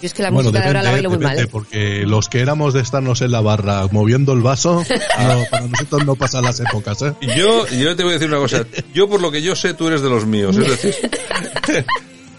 Yo 0.00 0.06
es 0.06 0.14
que 0.14 0.22
la 0.22 0.30
bueno, 0.30 0.50
música 0.50 0.60
de 0.60 0.66
ahora 0.66 0.82
la 0.82 0.90
depende, 0.90 1.08
bailo 1.08 1.10
muy 1.10 1.18
depende, 1.18 1.36
mal. 1.42 1.46
¿eh? 1.46 1.48
porque 1.50 2.02
los 2.06 2.28
que 2.28 2.40
éramos 2.40 2.74
de 2.74 2.80
estarnos 2.80 3.22
en 3.22 3.30
la 3.32 3.40
barra 3.40 3.86
moviendo 3.90 4.32
el 4.32 4.42
vaso, 4.42 4.84
no, 5.18 5.44
para 5.50 5.66
nosotros 5.66 6.04
no 6.04 6.14
pasan 6.16 6.44
las 6.44 6.60
épocas, 6.60 7.00
¿eh? 7.02 7.14
Yo, 7.36 7.66
yo 7.68 7.96
te 7.96 8.02
voy 8.02 8.12
a 8.12 8.14
decir 8.14 8.28
una 8.28 8.38
cosa. 8.38 8.64
Yo, 8.92 9.08
por 9.08 9.20
lo 9.20 9.30
que 9.30 9.40
yo 9.40 9.56
sé, 9.56 9.74
tú 9.74 9.88
eres 9.88 10.02
de 10.02 10.10
los 10.10 10.26
míos. 10.26 10.56
Es 10.56 10.68
decir, 10.68 11.10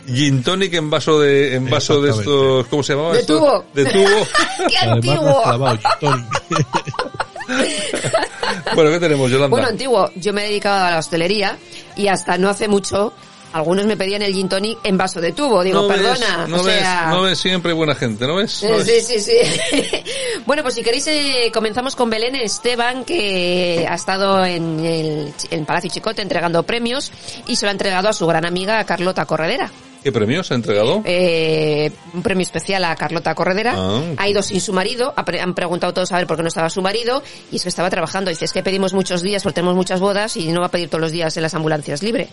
gin 0.08 0.44
tonic 0.44 0.74
en 0.76 0.90
vaso 0.90 1.20
de, 1.20 1.56
en 1.56 1.70
vaso 1.70 2.02
de 2.02 2.12
estos, 2.12 2.68
¿cómo 2.68 2.84
se 2.84 2.94
llamaba? 2.94 3.14
De 3.14 3.20
esto? 3.22 3.38
tubo. 3.40 3.66
De 3.74 3.86
tubo. 3.86 4.28
¡Qué 4.70 4.78
antiguo! 4.78 5.44
Bueno, 8.76 8.92
¿qué 8.92 9.00
tenemos, 9.00 9.32
Yolanda? 9.32 9.48
Bueno, 9.50 9.68
antiguo. 9.68 10.12
Yo 10.16 10.34
me 10.34 10.44
he 10.46 10.48
dedicado 10.50 10.86
a 10.86 10.92
la 10.92 11.00
hostelería 11.00 11.58
y 11.96 12.08
hasta 12.08 12.38
no 12.38 12.50
hace 12.50 12.68
mucho 12.68 13.14
algunos 13.58 13.86
me 13.86 13.98
pedían 13.98 14.22
el 14.22 14.34
gin 14.34 14.50
tonic 14.50 14.80
en 14.84 14.98
vaso 14.98 15.20
de 15.20 15.32
tubo. 15.32 15.64
Digo, 15.64 15.82
no 15.82 15.88
perdona. 15.88 16.38
Ves, 16.38 16.50
no, 16.50 16.58
o 16.58 16.64
sea... 16.64 17.06
ves, 17.06 17.16
no 17.16 17.22
ves 17.24 17.40
siempre 17.40 17.74
buena 17.74 17.96
gente, 17.96 18.26
¿no 18.28 18.36
ves? 18.36 18.64
¿No 18.64 18.78
ves? 18.78 19.08
Sí, 19.08 19.20
sí, 19.20 19.20
sí. 19.20 20.04
bueno, 20.46 20.64
pues 20.64 20.76
si 20.76 20.84
queréis, 20.84 21.08
eh, 21.08 21.52
comenzamos 21.54 21.96
con 21.96 22.10
Belén 22.10 22.36
Esteban, 22.36 23.04
que 23.04 23.86
ha 23.90 23.96
estado 23.96 24.46
en 24.46 24.80
el 24.80 25.34
en 25.52 25.66
Palacio 25.66 25.90
Chicote 25.90 26.22
entregando 26.22 26.64
premios 26.64 27.12
y 27.48 27.56
se 27.56 27.66
lo 27.66 27.70
ha 27.70 27.72
entregado 27.72 28.10
a 28.10 28.14
su 28.14 28.26
gran 28.28 28.46
amiga 28.46 28.84
Carlota 28.86 29.26
Corredera. 29.26 29.72
¿Qué 30.04 30.12
premios 30.12 30.52
ha 30.52 30.56
entregado? 30.56 31.02
Eh, 31.04 31.92
un 32.14 32.22
premio 32.24 32.44
especial 32.44 32.84
a 32.86 32.96
Carlota 32.96 33.36
Corredera. 33.36 33.74
Ah. 33.76 34.02
Ha 34.18 34.30
ido 34.30 34.42
sin 34.42 34.62
su 34.62 34.72
marido, 34.72 35.14
han 35.18 35.54
preguntado 35.54 35.94
todos 35.94 36.12
a 36.12 36.18
ver 36.18 36.28
por 36.28 36.38
qué 36.38 36.44
no 36.44 36.48
estaba 36.48 36.70
su 36.70 36.82
marido, 36.82 37.22
y 37.52 37.58
es 37.58 37.64
que 37.64 37.70
estaba 37.70 37.90
trabajando. 37.90 38.30
Dice, 38.30 38.46
es 38.46 38.54
que 38.54 38.64
pedimos 38.64 38.94
muchos 38.94 39.22
días 39.22 39.44
porque 39.44 39.56
tenemos 39.56 39.76
muchas 39.76 40.00
bodas 40.00 40.38
y 40.38 40.48
no 40.52 40.62
va 40.62 40.68
a 40.68 40.72
pedir 40.72 40.90
todos 40.90 41.02
los 41.02 41.12
días 41.12 41.36
en 41.36 41.44
las 41.44 41.54
ambulancias 41.56 42.04
libre. 42.04 42.30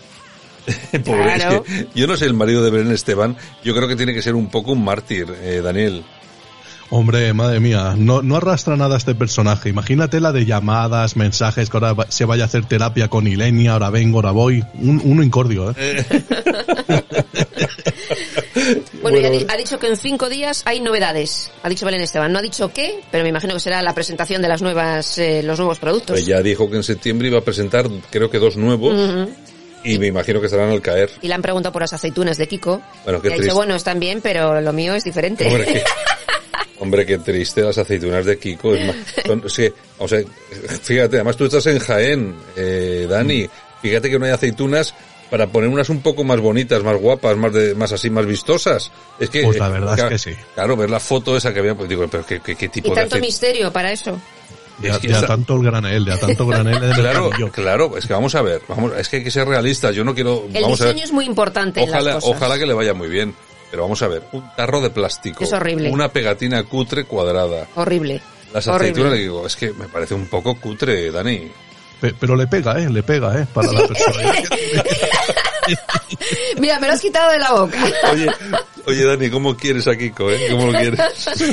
Pobre, 1.05 1.35
es 1.35 1.43
claro. 1.43 1.63
que 1.63 1.87
yo 1.95 2.07
no 2.07 2.17
sé 2.17 2.25
el 2.25 2.33
marido 2.33 2.63
de 2.63 2.71
Belén 2.71 2.91
Esteban, 2.91 3.35
yo 3.63 3.75
creo 3.75 3.87
que 3.87 3.95
tiene 3.95 4.13
que 4.13 4.21
ser 4.21 4.35
un 4.35 4.47
poco 4.49 4.71
un 4.71 4.83
mártir, 4.83 5.27
eh, 5.41 5.61
Daniel. 5.63 6.03
Hombre, 6.91 7.33
madre 7.33 7.59
mía, 7.59 7.95
no, 7.97 8.21
no 8.21 8.35
arrastra 8.35 8.75
nada 8.77 8.95
este 8.97 9.15
personaje. 9.15 9.69
Imagínate 9.69 10.19
la 10.19 10.31
de 10.31 10.45
llamadas, 10.45 11.15
mensajes, 11.15 11.69
que 11.71 11.77
ahora 11.77 12.05
se 12.09 12.25
vaya 12.25 12.43
a 12.43 12.45
hacer 12.45 12.65
terapia 12.65 13.07
con 13.07 13.25
Ilenia, 13.25 13.73
ahora 13.73 13.89
vengo, 13.89 14.19
ahora 14.19 14.29
voy. 14.31 14.63
Un, 14.75 15.01
uno 15.03 15.23
incordio, 15.23 15.73
¿eh? 15.75 16.05
Bueno, 19.01 19.19
y 19.19 19.25
ha, 19.25 19.29
di- 19.29 19.45
ha 19.47 19.57
dicho 19.57 19.77
que 19.77 19.87
en 19.87 19.97
cinco 19.97 20.29
días 20.29 20.63
hay 20.65 20.79
novedades. 20.79 21.51
Ha 21.61 21.69
dicho 21.69 21.85
Belén 21.85 22.01
Esteban. 22.01 22.31
No 22.31 22.39
ha 22.39 22.41
dicho 22.41 22.71
qué, 22.73 23.01
pero 23.11 23.23
me 23.23 23.29
imagino 23.29 23.53
que 23.53 23.59
será 23.59 23.81
la 23.83 23.93
presentación 23.93 24.41
de 24.41 24.47
las 24.47 24.61
nuevas, 24.61 25.17
eh, 25.19 25.43
los 25.43 25.59
nuevos 25.59 25.77
productos. 25.77 26.15
Pues 26.15 26.25
ya 26.25 26.41
dijo 26.41 26.69
que 26.69 26.77
en 26.77 26.83
septiembre 26.83 27.27
iba 27.27 27.37
a 27.39 27.43
presentar, 27.43 27.87
creo 28.09 28.29
que 28.31 28.39
dos 28.39 28.57
nuevos. 28.57 28.93
Y 29.85 29.99
me 29.99 30.07
imagino 30.07 30.39
que 30.39 30.47
estarán 30.47 30.69
al 30.69 30.81
caer. 30.81 31.09
Y 31.21 31.27
le 31.27 31.33
han 31.33 31.41
preguntado 31.41 31.71
por 31.71 31.81
las 31.81 31.93
aceitunas 31.93 32.37
de 32.37 32.47
Kiko. 32.47 32.81
Bueno, 33.03 33.21
qué 33.21 33.27
y 33.27 33.31
ha 33.31 33.33
dicho, 33.33 33.41
triste. 33.43 33.55
bueno, 33.55 33.75
están 33.75 33.99
bien, 33.99 34.21
pero 34.21 34.59
lo 34.61 34.73
mío 34.73 34.93
es 34.95 35.03
diferente. 35.03 35.47
Hombre, 35.47 35.65
qué, 35.65 35.83
hombre, 36.79 37.05
qué 37.05 37.17
triste 37.19 37.61
las 37.61 37.77
aceitunas 37.77 38.25
de 38.25 38.37
Kiko. 38.37 38.75
Es 38.75 38.85
más, 38.87 38.95
son- 39.25 39.43
es 39.45 39.53
que, 39.53 39.73
o 39.97 40.07
sea, 40.07 40.19
fíjate, 40.81 41.17
además 41.17 41.37
tú 41.37 41.45
estás 41.45 41.65
en 41.67 41.79
Jaén, 41.79 42.35
eh, 42.55 43.07
Dani. 43.09 43.47
Fíjate 43.81 44.09
que 44.09 44.17
no 44.19 44.25
hay 44.25 44.31
aceitunas 44.31 44.93
para 45.29 45.47
poner 45.47 45.69
unas 45.69 45.89
un 45.89 46.01
poco 46.01 46.23
más 46.23 46.39
bonitas, 46.39 46.83
más 46.83 46.97
guapas, 46.97 47.35
más 47.35 47.51
de, 47.53 47.73
más 47.75 47.91
así, 47.91 48.09
más 48.09 48.25
vistosas. 48.25 48.91
Es 49.19 49.29
que, 49.29 49.43
Pues 49.43 49.57
la 49.57 49.67
eh, 49.67 49.71
verdad 49.71 49.89
es 49.91 49.95
claro, 49.95 50.09
que 50.09 50.17
sí. 50.19 50.31
Claro, 50.53 50.75
ver 50.77 50.89
la 50.89 50.99
foto 50.99 51.35
esa 51.35 51.53
que 51.53 51.59
había, 51.59 51.75
pues 51.75 51.89
digo, 51.89 52.07
pero 52.07 52.25
qué, 52.25 52.39
qué, 52.39 52.55
qué 52.55 52.69
tipo 52.69 52.87
y 52.87 52.91
de 52.91 52.95
tanto 52.95 53.15
aceite. 53.15 53.25
misterio 53.27 53.71
para 53.71 53.91
eso. 53.91 54.19
De, 54.77 54.89
Es 54.89 54.97
que 54.99 55.07
de 55.07 55.15
a 55.15 55.25
tanto 55.25 55.55
el 55.55 55.63
granel, 55.63 56.03
de 56.03 56.13
a 56.13 56.19
tanto 56.19 56.45
granel 56.45 56.77
en 56.77 56.83
el 56.83 56.95
Claro, 56.95 57.29
claro, 57.53 57.97
es 57.97 58.05
que 58.05 58.13
vamos 58.13 58.35
a 58.35 58.41
ver, 58.41 58.61
vamos, 58.67 58.91
es 58.97 59.07
que 59.07 59.17
hay 59.17 59.23
que 59.23 59.31
ser 59.31 59.47
realistas, 59.47 59.95
yo 59.95 60.03
no 60.03 60.13
quiero, 60.13 60.45
El 60.53 60.63
vamos 60.63 60.81
a 60.81 60.85
ver, 60.85 60.93
diseño 60.95 61.05
es 61.05 61.13
muy 61.13 61.25
importante 61.25 61.81
en 61.81 61.89
ojalá, 61.89 62.13
las 62.15 62.23
cosas. 62.23 62.37
ojalá 62.37 62.59
que 62.59 62.65
le 62.65 62.73
vaya 62.73 62.93
muy 62.93 63.07
bien, 63.07 63.33
pero 63.71 63.83
vamos 63.83 64.01
a 64.01 64.07
ver, 64.09 64.23
un 64.33 64.43
tarro 64.55 64.81
de 64.81 64.89
plástico, 64.89 65.43
Es 65.45 65.53
horrible. 65.53 65.89
una 65.91 66.09
pegatina 66.09 66.63
cutre 66.63 67.05
cuadrada, 67.05 67.67
Horrible. 67.75 68.21
las 68.53 68.67
Horrible. 68.67 68.87
aceitunas, 68.91 69.13
le 69.13 69.19
digo, 69.19 69.47
es 69.47 69.55
que 69.55 69.71
me 69.71 69.87
parece 69.87 70.13
un 70.13 70.25
poco 70.25 70.55
cutre, 70.59 71.09
Dani. 71.09 71.47
Pe- 72.01 72.13
pero 72.19 72.35
le 72.35 72.45
pega, 72.47 72.77
¿eh? 72.77 72.89
Le 72.89 73.01
pega, 73.03 73.39
¿eh? 73.41 73.47
Para 73.53 73.71
la 73.71 73.87
persona. 73.87 74.33
Mira, 76.59 76.79
me 76.79 76.87
lo 76.87 76.93
has 76.93 77.01
quitado 77.01 77.31
de 77.31 77.39
la 77.39 77.51
boca. 77.53 77.77
Oye, 78.11 78.27
oye 78.85 79.03
Dani, 79.05 79.29
¿cómo 79.29 79.55
quieres 79.55 79.87
a 79.87 79.95
Kiko, 79.95 80.31
eh? 80.31 80.47
¿Cómo 80.51 80.71
lo 80.71 80.79
quieres? 80.79 80.99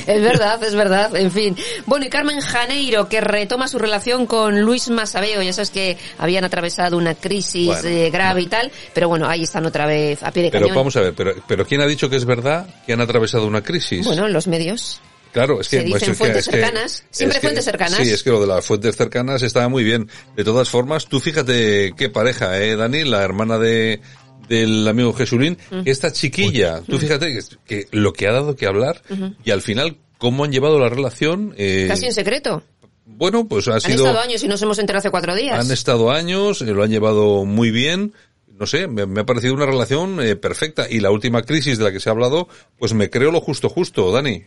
es 0.07 0.23
verdad, 0.23 0.63
es 0.63 0.75
verdad, 0.75 1.15
en 1.17 1.31
fin. 1.31 1.57
Bueno, 1.87 2.07
y 2.07 2.09
Carmen 2.11 2.41
Janeiro, 2.41 3.09
que 3.09 3.21
retoma 3.21 3.69
su 3.69 3.79
relación 3.79 4.27
con 4.27 4.61
Luis 4.61 4.89
Masabeo, 4.91 5.43
ya 5.43 5.53
sabes 5.53 5.71
que 5.71 5.99
habían 6.19 6.45
atravesado 6.45 6.97
una 6.97 7.15
crisis 7.15 7.67
Bueno, 7.67 7.89
eh, 7.89 8.11
grave 8.11 8.43
y 8.43 8.47
tal, 8.47 8.71
pero 8.95 9.09
bueno, 9.09 9.29
ahí 9.29 9.43
están 9.43 9.67
otra 9.67 9.87
vez 9.87 10.23
a 10.23 10.31
pie 10.31 10.45
de 10.45 10.51
Pero 10.51 10.67
cañón. 10.67 10.77
vamos 10.77 10.97
a 10.97 11.01
ver, 11.01 11.15
pero, 11.15 11.35
pero 11.47 11.67
¿quién 11.67 11.81
ha 11.81 11.87
dicho 11.87 12.09
que 12.09 12.17
es 12.17 12.25
verdad 12.25 12.67
que 12.87 12.93
han 12.93 13.01
atravesado 13.01 13.47
una 13.47 13.63
crisis? 13.63 14.05
Bueno, 14.05 14.27
en 14.27 14.33
los 14.33 14.47
medios. 14.47 15.01
Claro, 15.33 15.61
es 15.61 15.69
que... 15.69 15.79
Se 15.79 15.85
dicen 15.85 16.09
que- 16.11 16.15
fuentes 16.15 16.39
es 16.41 16.45
que- 16.49 16.61
cercanas. 16.61 17.05
Siempre 17.11 17.39
es 17.39 17.43
fuentes 17.43 17.65
cercanas. 17.65 17.95
Sí, 17.97 18.11
es 18.11 18.23
que 18.23 18.31
lo 18.31 18.41
de 18.41 18.47
las 18.47 18.65
fuentes 18.67 18.97
cercanas 18.97 19.43
está 19.43 19.67
muy 19.69 19.83
bien. 19.85 20.09
De 20.37 20.45
todas 20.45 20.69
formas, 20.69 21.07
tú 21.07 21.21
fíjate 21.21 21.95
qué 21.97 22.09
pareja, 22.11 22.61
eh, 22.63 22.77
Dani, 22.77 23.05
la 23.05 23.23
hermana 23.23 23.59
de 23.59 24.01
del 24.49 24.87
amigo 24.87 25.13
Jesulín, 25.15 25.57
Mm. 25.71 25.83
esta 25.87 26.13
chiquilla, 26.13 26.83
tú 26.87 26.99
fíjate 26.99 27.33
que, 27.33 27.41
que 27.65 27.87
lo 27.93 28.13
que 28.13 28.27
ha 28.27 28.33
dado 28.33 28.55
que 28.57 28.67
hablar 28.67 29.01
y 29.45 29.51
al 29.51 29.63
final 29.63 29.97
cómo 30.19 30.45
han 30.45 30.53
llevado 30.53 30.79
la 30.79 30.89
relación. 30.91 31.55
eh, 31.57 31.87
Casi 31.89 32.07
en 32.07 32.13
secreto. 32.13 32.63
bueno, 33.07 33.47
pues 33.49 33.69
ha 33.69 33.75
Han 33.75 33.81
sido... 33.81 34.05
estado 34.05 34.21
años 34.21 34.43
y 34.43 34.49
nos 34.49 34.61
hemos 34.61 34.79
enterado 34.79 34.99
hace 34.99 35.11
cuatro 35.11 35.35
días. 35.35 35.59
Han 35.65 35.71
estado 35.73 36.11
años, 36.11 36.61
eh, 36.61 36.67
lo 36.67 36.83
han 36.83 36.91
llevado 36.91 37.45
muy 37.47 37.71
bien. 37.71 38.13
No 38.59 38.67
sé, 38.67 38.87
me, 38.89 39.07
me 39.07 39.23
ha 39.23 39.27
parecido 39.27 39.55
una 39.55 39.65
relación 39.67 40.21
eh, 40.21 40.37
perfecta. 40.37 40.87
Y 40.91 41.01
la 41.01 41.11
última 41.11 41.43
crisis 41.43 41.79
de 41.79 41.85
la 41.85 41.93
que 41.93 42.01
se 42.01 42.11
ha 42.11 42.13
hablado, 42.13 42.49
pues 42.79 42.93
me 42.95 43.09
creo 43.11 43.31
lo 43.31 43.41
justo 43.41 43.69
justo, 43.71 44.13
Dani. 44.13 44.45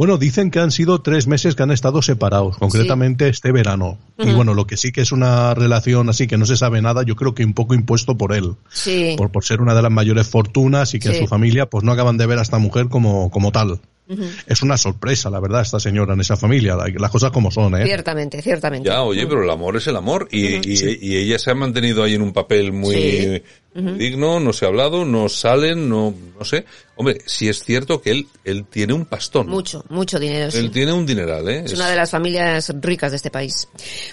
Bueno, 0.00 0.16
dicen 0.16 0.50
que 0.50 0.60
han 0.60 0.70
sido 0.70 1.02
tres 1.02 1.26
meses 1.26 1.54
que 1.54 1.62
han 1.62 1.70
estado 1.70 2.00
separados, 2.00 2.56
concretamente 2.56 3.28
este 3.28 3.52
verano. 3.52 3.98
Y 4.16 4.32
bueno, 4.32 4.54
lo 4.54 4.66
que 4.66 4.78
sí 4.78 4.92
que 4.92 5.02
es 5.02 5.12
una 5.12 5.52
relación 5.52 6.08
así 6.08 6.26
que 6.26 6.38
no 6.38 6.46
se 6.46 6.56
sabe 6.56 6.80
nada, 6.80 7.02
yo 7.02 7.16
creo 7.16 7.34
que 7.34 7.44
un 7.44 7.52
poco 7.52 7.74
impuesto 7.74 8.16
por 8.16 8.32
él. 8.32 8.54
Sí. 8.70 9.14
Por, 9.18 9.30
por 9.30 9.44
ser 9.44 9.60
una 9.60 9.74
de 9.74 9.82
las 9.82 9.92
mayores 9.92 10.26
fortunas 10.26 10.94
y 10.94 11.00
que 11.00 11.10
Sí. 11.10 11.16
en 11.16 11.20
su 11.24 11.28
familia 11.28 11.66
pues 11.66 11.84
no 11.84 11.92
acaban 11.92 12.16
de 12.16 12.24
ver 12.24 12.38
a 12.38 12.42
esta 12.42 12.56
mujer 12.56 12.88
como, 12.88 13.30
como 13.30 13.52
tal. 13.52 13.78
Es 14.46 14.62
una 14.62 14.78
sorpresa, 14.78 15.28
la 15.28 15.38
verdad, 15.38 15.60
esta 15.60 15.78
señora 15.78 16.14
en 16.14 16.20
esa 16.20 16.36
familia, 16.38 16.74
la- 16.76 16.88
las 16.88 17.10
cosas 17.10 17.30
como 17.30 17.50
son, 17.50 17.78
¿eh? 17.80 17.84
Ciertamente, 17.84 18.40
ciertamente. 18.40 18.88
Ya, 18.88 19.02
oye, 19.02 19.24
pero 19.26 19.44
el 19.44 19.50
amor 19.50 19.76
es 19.76 19.86
el 19.86 19.94
amor. 19.96 20.28
Y, 20.32 20.46
y- 20.66 20.98
y 21.00 21.16
ella 21.18 21.38
se 21.38 21.50
ha 21.50 21.54
mantenido 21.54 22.02
ahí 22.02 22.14
en 22.14 22.22
un 22.22 22.32
papel 22.32 22.72
muy 22.72 23.42
Sí. 23.72 23.80
Ujú. 23.80 23.92
digno, 23.94 24.40
no 24.40 24.52
se 24.52 24.64
ha 24.64 24.68
hablado, 24.68 25.04
no 25.04 25.28
salen, 25.28 25.88
no, 25.88 26.12
no 26.38 26.44
sé. 26.44 26.64
Hombre, 26.96 27.18
sí 27.24 27.48
es 27.48 27.62
cierto 27.64 28.02
que 28.02 28.10
él, 28.10 28.26
él 28.44 28.66
tiene 28.68 28.92
un 28.92 29.06
pastón. 29.06 29.48
Mucho, 29.48 29.84
mucho 29.88 30.18
dinero. 30.18 30.50
sí. 30.50 30.58
Él 30.58 30.70
tiene 30.70 30.92
un 30.92 31.06
dineral, 31.06 31.48
¿eh? 31.48 31.62
Es 31.64 31.72
una 31.72 31.88
de 31.88 31.96
las 31.96 32.10
familias 32.10 32.70
ricas 32.80 33.12
de 33.12 33.16
este 33.16 33.30
país. 33.30 33.68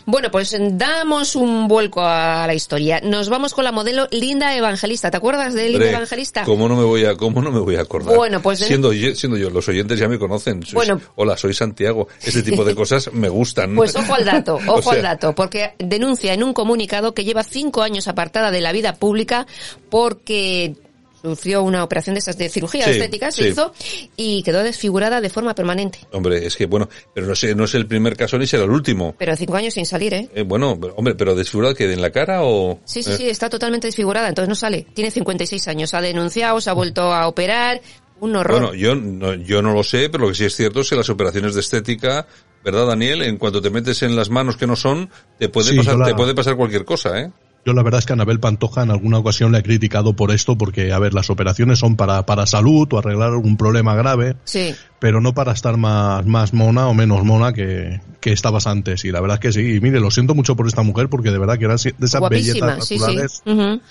Bueno, 0.05 0.29
pues 0.31 0.55
damos 0.57 1.35
un 1.35 1.67
vuelco 1.67 2.01
a 2.01 2.45
la 2.47 2.53
historia. 2.53 3.01
Nos 3.03 3.27
vamos 3.27 3.53
con 3.53 3.65
la 3.65 3.73
modelo 3.73 4.07
Linda 4.11 4.55
Evangelista. 4.55 5.11
¿Te 5.11 5.17
acuerdas 5.17 5.53
de 5.53 5.67
Linda 5.69 5.89
Evangelista? 5.89 6.43
¿Cómo 6.45 6.69
no 6.69 6.77
me 6.77 6.83
voy 6.83 7.03
a, 7.03 7.15
cómo 7.17 7.41
no 7.41 7.51
me 7.51 7.59
voy 7.59 7.75
a 7.75 7.81
acordar? 7.81 8.15
Bueno, 8.15 8.41
pues 8.41 8.59
de- 8.61 8.67
siendo, 8.67 8.93
yo- 8.93 9.15
siendo 9.15 9.37
yo, 9.37 9.49
los 9.49 9.67
oyentes 9.67 9.99
ya 9.99 10.07
me 10.07 10.17
conocen. 10.19 10.61
Sois- 10.61 10.73
Bueno. 10.75 11.01
hola, 11.15 11.35
soy 11.35 11.53
Santiago. 11.53 12.07
Ese 12.23 12.41
tipo 12.43 12.63
de 12.63 12.73
cosas 12.75 13.11
me 13.11 13.27
gustan. 13.27 13.75
Pues 13.75 13.95
ojo 13.97 14.13
al 14.13 14.23
dato, 14.23 14.55
O 14.67 14.73
ojo 14.75 14.83
sea, 14.83 14.93
al 14.93 15.01
dato, 15.01 15.33
porque 15.35 15.73
denuncia 15.79 16.31
en 16.33 16.41
un 16.43 16.53
comunicado 16.53 17.13
que 17.13 17.25
lleva 17.25 17.43
cinco 17.43 17.81
años 17.81 18.07
apartada 18.07 18.49
de 18.51 18.61
la 18.61 18.71
vida 18.71 18.95
pública 18.95 19.45
porque 19.89 20.75
sufrió 21.21 21.63
una 21.63 21.83
operación 21.83 22.13
de 22.13 22.19
esas 22.19 22.37
de 22.37 22.47
cirugía 22.47 22.85
Sí, 22.85 22.91
estética, 22.91 23.31
se 23.31 23.43
sí. 23.43 23.49
hizo, 23.49 23.73
y 24.15 24.43
quedó 24.43 24.63
desfigurada 24.63 25.19
de 25.19 25.29
forma 25.29 25.55
permanente. 25.55 25.99
Hombre, 26.11 26.45
es 26.45 26.55
que 26.55 26.67
bueno, 26.67 26.87
pero 27.13 27.25
no 27.27 27.35
sé, 27.35 27.55
no 27.55 27.65
es 27.65 27.73
el 27.75 27.87
primer 27.87 28.15
caso 28.15 28.37
ni 28.37 28.45
será 28.47 28.63
el 28.63 28.69
último. 28.69 29.15
Pero 29.17 29.35
cinco 29.35 29.55
años 29.55 29.73
sin 29.73 29.85
salir, 29.85 30.13
¿eh? 30.13 30.29
Eh, 30.35 30.43
bueno, 30.43 30.77
pero- 30.79 30.93
hombre, 30.95 31.15
pero 31.15 31.35
desfigurado 31.35 31.73
que 31.75 31.91
en 31.91 32.01
la 32.01 32.11
cara 32.11 32.43
o 32.43 32.79
Sí, 32.85 33.01
sí, 33.03 33.11
Eh, 33.11 33.17
sí, 33.17 33.29
está 33.29 33.49
totalmente 33.49 33.87
desfigurada, 33.87 34.29
entonces 34.29 34.47
no 34.47 34.55
sale. 34.55 34.85
Tiene 34.93 35.09
56 35.11 35.67
años, 35.67 35.93
ha 35.95 36.01
denunciado, 36.01 36.61
se 36.61 36.69
ha 36.69 36.73
vuelto 36.73 37.01
a 37.11 37.27
operar, 37.27 37.81
un 38.19 38.35
horror. 38.35 38.59
Bueno, 38.61 38.73
yo 38.75 38.95
no, 38.95 39.33
yo 39.33 39.61
no 39.61 39.73
lo 39.73 39.83
sé, 39.83 40.09
pero 40.09 40.23
lo 40.25 40.29
que 40.29 40.35
sí 40.35 40.45
es 40.45 40.55
cierto 40.55 40.81
es 40.81 40.89
que 40.89 40.95
las 40.95 41.09
operaciones 41.09 41.53
de 41.55 41.61
estética, 41.61 42.25
¿verdad, 42.63 42.87
Daniel? 42.87 43.21
En 43.23 43.37
cuanto 43.37 43.61
te 43.61 43.69
metes 43.69 44.01
en 44.03 44.15
las 44.15 44.29
manos 44.29 44.55
que 44.57 44.65
no 44.67 44.75
son, 44.75 45.09
te 45.37 45.49
puede 45.49 45.71
Sí, 45.71 45.77
pasar, 45.77 46.03
te 46.05 46.15
puede 46.15 46.33
pasar 46.33 46.55
cualquier 46.55 46.85
cosa, 46.85 47.19
¿eh? 47.19 47.31
Yo 47.67 47.73
la 47.73 47.83
verdad 47.83 47.99
es 47.99 48.05
que 48.05 48.13
Anabel 48.13 48.39
Pantoja 48.39 48.83
en 48.83 48.91
alguna 48.91 49.17
ocasión 49.17 49.51
le 49.51 49.57
he 49.57 49.63
criticado 49.63 50.13
por 50.15 50.31
esto, 50.31 50.57
porque, 50.57 50.93
a 50.93 50.99
ver, 50.99 51.13
las 51.13 51.29
operaciones 51.29 51.79
son 51.79 51.97
para, 51.97 52.25
para 52.25 52.45
salud 52.45 52.87
o 52.93 52.97
arreglar 52.97 53.31
algún 53.31 53.57
problema 53.57 53.93
grave, 53.93 54.37
Sí. 54.45 54.73
pero 54.99 55.19
no 55.19 55.33
para 55.33 55.51
estar 55.51 55.75
más, 55.75 56.25
más 56.25 56.53
mona 56.53 56.87
o 56.87 56.93
menos 56.93 57.25
mona 57.25 57.51
que, 57.51 57.99
que 58.21 58.31
estabas 58.31 58.67
antes. 58.67 59.03
Y 59.03 59.11
la 59.11 59.19
verdad 59.19 59.35
es 59.35 59.41
que 59.41 59.51
sí. 59.51 59.75
Y 59.75 59.81
mire, 59.81 59.99
lo 59.99 60.11
siento 60.11 60.33
mucho 60.33 60.55
por 60.55 60.65
esta 60.65 60.81
mujer, 60.81 61.09
porque 61.09 61.29
de 61.29 61.39
verdad 61.39 61.57
que 61.57 61.65
era 61.65 61.75
de 61.75 61.93
esas 62.05 62.21
Guapísima, 62.21 62.67
bellezas 62.67 62.87
sí, 62.87 62.97
sí. 62.97 63.01
naturales, 63.01 63.41
Ujú. 63.45 63.81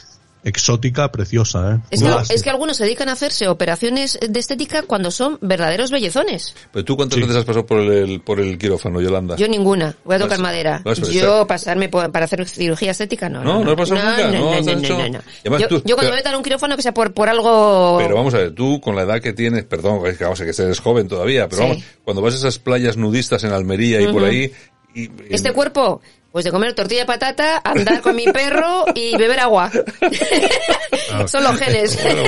Exótica, 0.47 1.11
preciosa, 1.11 1.75
¿eh? 1.75 1.79
Es 1.91 2.01
que, 2.01 2.07
Una- 2.07 2.23
es 2.29 2.43
que 2.43 2.51
algunos 2.51 2.77
se 2.77 2.85
dedican 2.85 3.09
a 3.09 3.13
hacerse 3.13 3.49
operaciones 3.49 4.19
de 4.27 4.39
estética 4.41 4.83
cuando 4.83 5.11
son 5.11 5.39
verdaderos 5.43 5.91
bellezones. 5.91 6.55
Pero 6.73 6.85
tú 6.85 6.97
cuántas 6.97 7.19
veces 7.19 7.37
has 7.37 7.45
pasado 7.45 7.67
por 7.67 7.81
el, 7.81 8.21
por 8.21 8.39
el 8.41 8.57
quirófano, 8.57 9.01
Yolanda? 9.01 9.37
Yo 9.37 9.49
ninguna. 9.49 9.97
Voy 10.05 10.17
a 10.17 10.19
tocar 10.21 10.39
madera. 10.39 10.83
Yo 11.13 11.47
pasarme 11.47 11.89
por- 11.89 12.11
para 12.13 12.27
hacer 12.27 12.47
cirugía 12.49 12.93
estética, 12.93 13.29
no. 13.29 13.43
No, 13.43 13.65
no 13.65 13.73
he 13.73 13.77
pasado 13.77 14.01
nunca, 14.01 14.29
no, 14.29 14.33
No, 14.33 14.39
no, 14.39 14.63
no, 14.63 14.71
hecho- 14.81 14.99
no, 14.99 15.09
no. 15.09 15.19
Y 15.19 15.49
además 15.49 15.61
Yo, 15.63 15.69
tú- 15.69 15.83
yo 15.85 15.97
cuando 15.97 16.01
pero- 16.03 16.11
me 16.11 16.17
metan 16.17 16.35
a 16.35 16.37
un 16.39 16.43
quirófano 16.45 16.77
que 16.77 16.83
sea 16.83 16.95
por, 16.95 17.13
por 17.13 17.29
algo... 17.29 17.97
Pero 17.99 18.15
vamos 18.15 18.33
a 18.35 18.39
ver, 18.39 18.53
tú 18.53 18.81
con 18.81 18.95
la 18.95 19.03
edad 19.03 19.21
que 19.21 19.33
tienes, 19.33 19.65
perdón, 19.65 20.07
es 20.07 20.17
que 20.17 20.25
vamos 20.25 20.41
a 20.41 20.45
que 20.45 20.51
eres 20.63 20.79
joven 20.81 21.09
todavía, 21.09 21.49
pero 21.49 21.63
Sí. 21.63 21.69
vamos, 21.69 21.85
cuando 22.05 22.23
vas 22.23 22.35
a 22.35 22.37
esas 22.39 22.59
playas 22.61 22.97
nudistas 22.97 23.43
en 23.45 23.53
Almería 23.53 24.01
y 24.01 24.07
por 24.13 24.23
ahí, 24.25 24.53
y, 24.95 25.11
Este 25.29 25.53
cuerpo, 25.53 26.01
pues 26.33 26.45
de 26.45 26.51
comer 26.51 26.75
tortilla 26.75 27.01
de 27.01 27.07
patata, 27.07 27.61
andar 27.65 28.01
con 28.03 28.15
mi 28.15 28.25
perro 28.27 28.85
y 28.95 29.17
beber 29.17 29.41
agua. 29.41 29.71
Son 31.27 31.43
los 31.45 31.57
genes. 31.59 31.99
Bueno, 32.07 32.23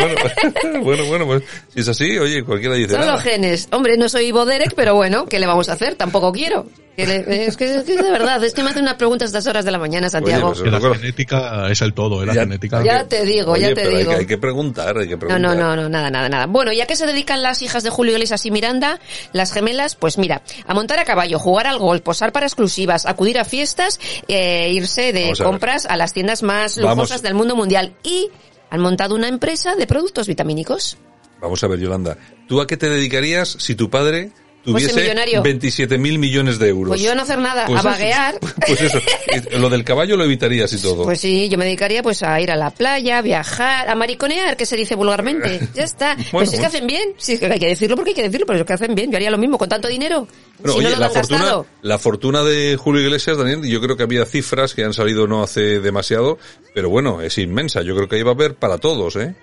bueno, 0.82 0.82
bueno, 0.82 1.06
bueno, 1.06 1.26
pues 1.26 1.42
si 1.74 1.80
es 1.80 1.88
así, 1.88 2.18
oye, 2.18 2.42
cualquiera 2.42 2.74
dice 2.74 2.92
Son 2.92 3.00
nada. 3.00 3.12
los 3.12 3.22
genes. 3.22 3.68
Hombre, 3.72 3.96
no 3.96 4.08
soy 4.08 4.26
Ivo 4.26 4.44
Derek, 4.46 4.72
pero 4.74 4.94
bueno, 4.94 5.26
¿qué 5.26 5.38
le 5.38 5.46
vamos 5.46 5.68
a 5.68 5.72
hacer? 5.72 5.94
Tampoco 5.94 6.32
quiero. 6.32 6.66
Que 6.98 7.06
le- 7.06 7.46
es, 7.46 7.56
que, 7.56 7.76
es 7.76 7.84
que 7.84 7.96
de 7.96 8.10
verdad, 8.10 8.42
es 8.42 8.52
que 8.54 8.64
me 8.64 8.70
hacen 8.70 8.82
unas 8.82 8.94
preguntas 8.96 9.26
a 9.26 9.30
estas 9.38 9.46
horas 9.46 9.64
de 9.64 9.70
la 9.70 9.78
mañana, 9.78 10.08
Santiago. 10.10 10.48
pues, 10.48 10.62
Que 10.62 10.70
la 10.70 10.80
genética 10.80 11.70
es 11.70 11.80
el 11.80 11.94
todo, 11.94 12.24
¿eh? 12.24 12.26
La 12.26 12.34
genética. 12.34 12.82
ya 12.82 13.04
te 13.06 13.24
digo, 13.24 13.52
Oye, 13.52 13.62
ya 13.62 13.68
te 13.68 13.74
pero 13.76 13.90
hay 13.90 13.96
digo. 13.98 14.10
que- 14.10 14.16
Hay, 14.16 14.26
que 14.26 14.38
preguntar, 14.38 14.98
hay 14.98 15.06
que 15.06 15.12
No, 15.14 15.18
preguntar. 15.20 15.40
no, 15.40 15.54
no, 15.54 15.76
no, 15.76 15.88
nada, 15.88 16.10
nada, 16.10 16.28
nada. 16.28 16.46
Bueno, 16.46 16.72
¿y 16.72 16.80
a 16.80 16.86
qué 16.86 16.96
se 16.96 17.06
dedican 17.06 17.40
las 17.40 17.62
hijas 17.62 17.84
de 17.84 17.90
Julio 17.90 18.14
Iglesias 18.14 18.44
y 18.46 18.50
Miranda, 18.50 18.98
las 19.32 19.52
gemelas? 19.52 19.94
Pues 19.94 20.18
mira, 20.18 20.42
a 20.66 20.74
montar 20.74 20.98
a 20.98 21.04
caballo, 21.04 21.38
jugar 21.38 21.68
al 21.68 21.78
golf, 21.78 22.02
posar 22.02 22.32
para 22.32 22.46
exclusivas, 22.46 23.06
acudir 23.06 23.38
a 23.38 23.44
fiestas, 23.44 24.00
eh, 24.26 24.72
irse 24.72 25.12
de 25.12 25.22
Vamos 25.22 25.40
compras 25.40 25.86
a 25.86 25.96
las 25.96 26.12
tiendas 26.12 26.42
más 26.42 26.76
Vamos. 26.78 26.96
lujosas 26.96 27.22
del 27.22 27.34
mundo 27.34 27.54
mundial 27.54 27.94
y 28.02 28.28
han 28.70 28.80
montado 28.80 29.14
una 29.14 29.28
empresa 29.28 29.76
de 29.76 29.86
productos 29.86 30.26
vitamínicos. 30.26 30.98
Vamos 31.40 31.62
a 31.62 31.68
ver, 31.68 31.78
Yolanda, 31.78 32.18
¿tú 32.48 32.60
a 32.60 32.66
qué 32.66 32.76
te 32.76 32.90
dedicarías 32.90 33.48
si 33.60 33.76
tu 33.76 33.88
padre 33.88 34.32
tuviese 34.72 35.00
millonario. 35.00 35.42
27 35.42 35.98
mil 35.98 36.18
millones 36.18 36.58
de 36.58 36.68
euros? 36.68 36.88
Pues 36.88 37.02
yo 37.02 37.14
no 37.14 37.22
hacer 37.22 37.38
nada, 37.38 37.66
Pues 37.66 37.80
a 37.80 37.82
vaguear. 37.82 38.38
Pues 38.40 38.80
eso, 38.80 39.00
lo 39.58 39.68
del 39.70 39.84
caballo 39.84 40.16
lo 40.16 40.24
evitarías 40.24 40.72
y 40.72 40.78
todo. 40.78 41.04
Pues 41.04 41.20
sí, 41.20 41.48
yo 41.48 41.58
me 41.58 41.64
dedicaría 41.64 42.02
pues 42.02 42.22
a 42.22 42.40
ir 42.40 42.50
a 42.50 42.56
la 42.56 42.70
playa, 42.70 43.20
viajar, 43.22 43.88
a 43.88 43.94
mariconear, 43.94 44.56
que 44.56 44.66
se 44.66 44.76
dice 44.76 44.94
vulgarmente. 44.94 45.60
Ya 45.74 45.84
está. 45.84 46.14
Bueno, 46.14 46.30
pues 46.32 46.48
es 46.48 46.50
que 46.52 46.56
bueno. 46.56 46.68
hacen 46.68 46.86
bien. 46.86 47.08
Sí, 47.18 47.38
hay 47.40 47.58
que 47.58 47.68
decirlo 47.68 47.94
porque 47.94 48.10
hay 48.10 48.14
que 48.14 48.22
decirlo, 48.22 48.46
pero 48.46 48.60
es 48.60 48.64
que 48.64 48.72
hacen 48.72 48.94
bien. 48.94 49.10
Yo 49.10 49.16
haría 49.16 49.30
lo 49.30 49.38
mismo 49.38 49.58
con 49.58 49.68
tanto 49.68 49.86
dinero. 49.86 50.26
Bueno, 50.58 50.72
si 50.72 50.78
oye, 50.78 50.88
no 50.88 50.94
lo 50.94 51.00
la 51.00 51.06
han 51.06 51.12
fortuna, 51.12 51.38
gastado. 51.38 51.66
la 51.82 51.98
fortuna 51.98 52.42
de 52.42 52.76
Julio 52.76 53.02
Iglesias, 53.02 53.36
Daniel, 53.36 53.62
yo 53.64 53.80
creo 53.80 53.96
que 53.96 54.02
había 54.02 54.24
cifras 54.24 54.74
que 54.74 54.82
han 54.84 54.92
salido 54.92 55.26
no 55.28 55.42
hace 55.42 55.78
demasiado, 55.80 56.38
pero 56.74 56.90
bueno, 56.90 57.20
es 57.20 57.38
inmensa. 57.38 57.82
Yo 57.82 57.94
creo 57.94 58.08
que 58.08 58.16
ahí 58.16 58.22
va 58.22 58.32
a 58.32 58.34
haber 58.34 58.54
para 58.54 58.78
todos, 58.78 59.16
¿eh? 59.16 59.34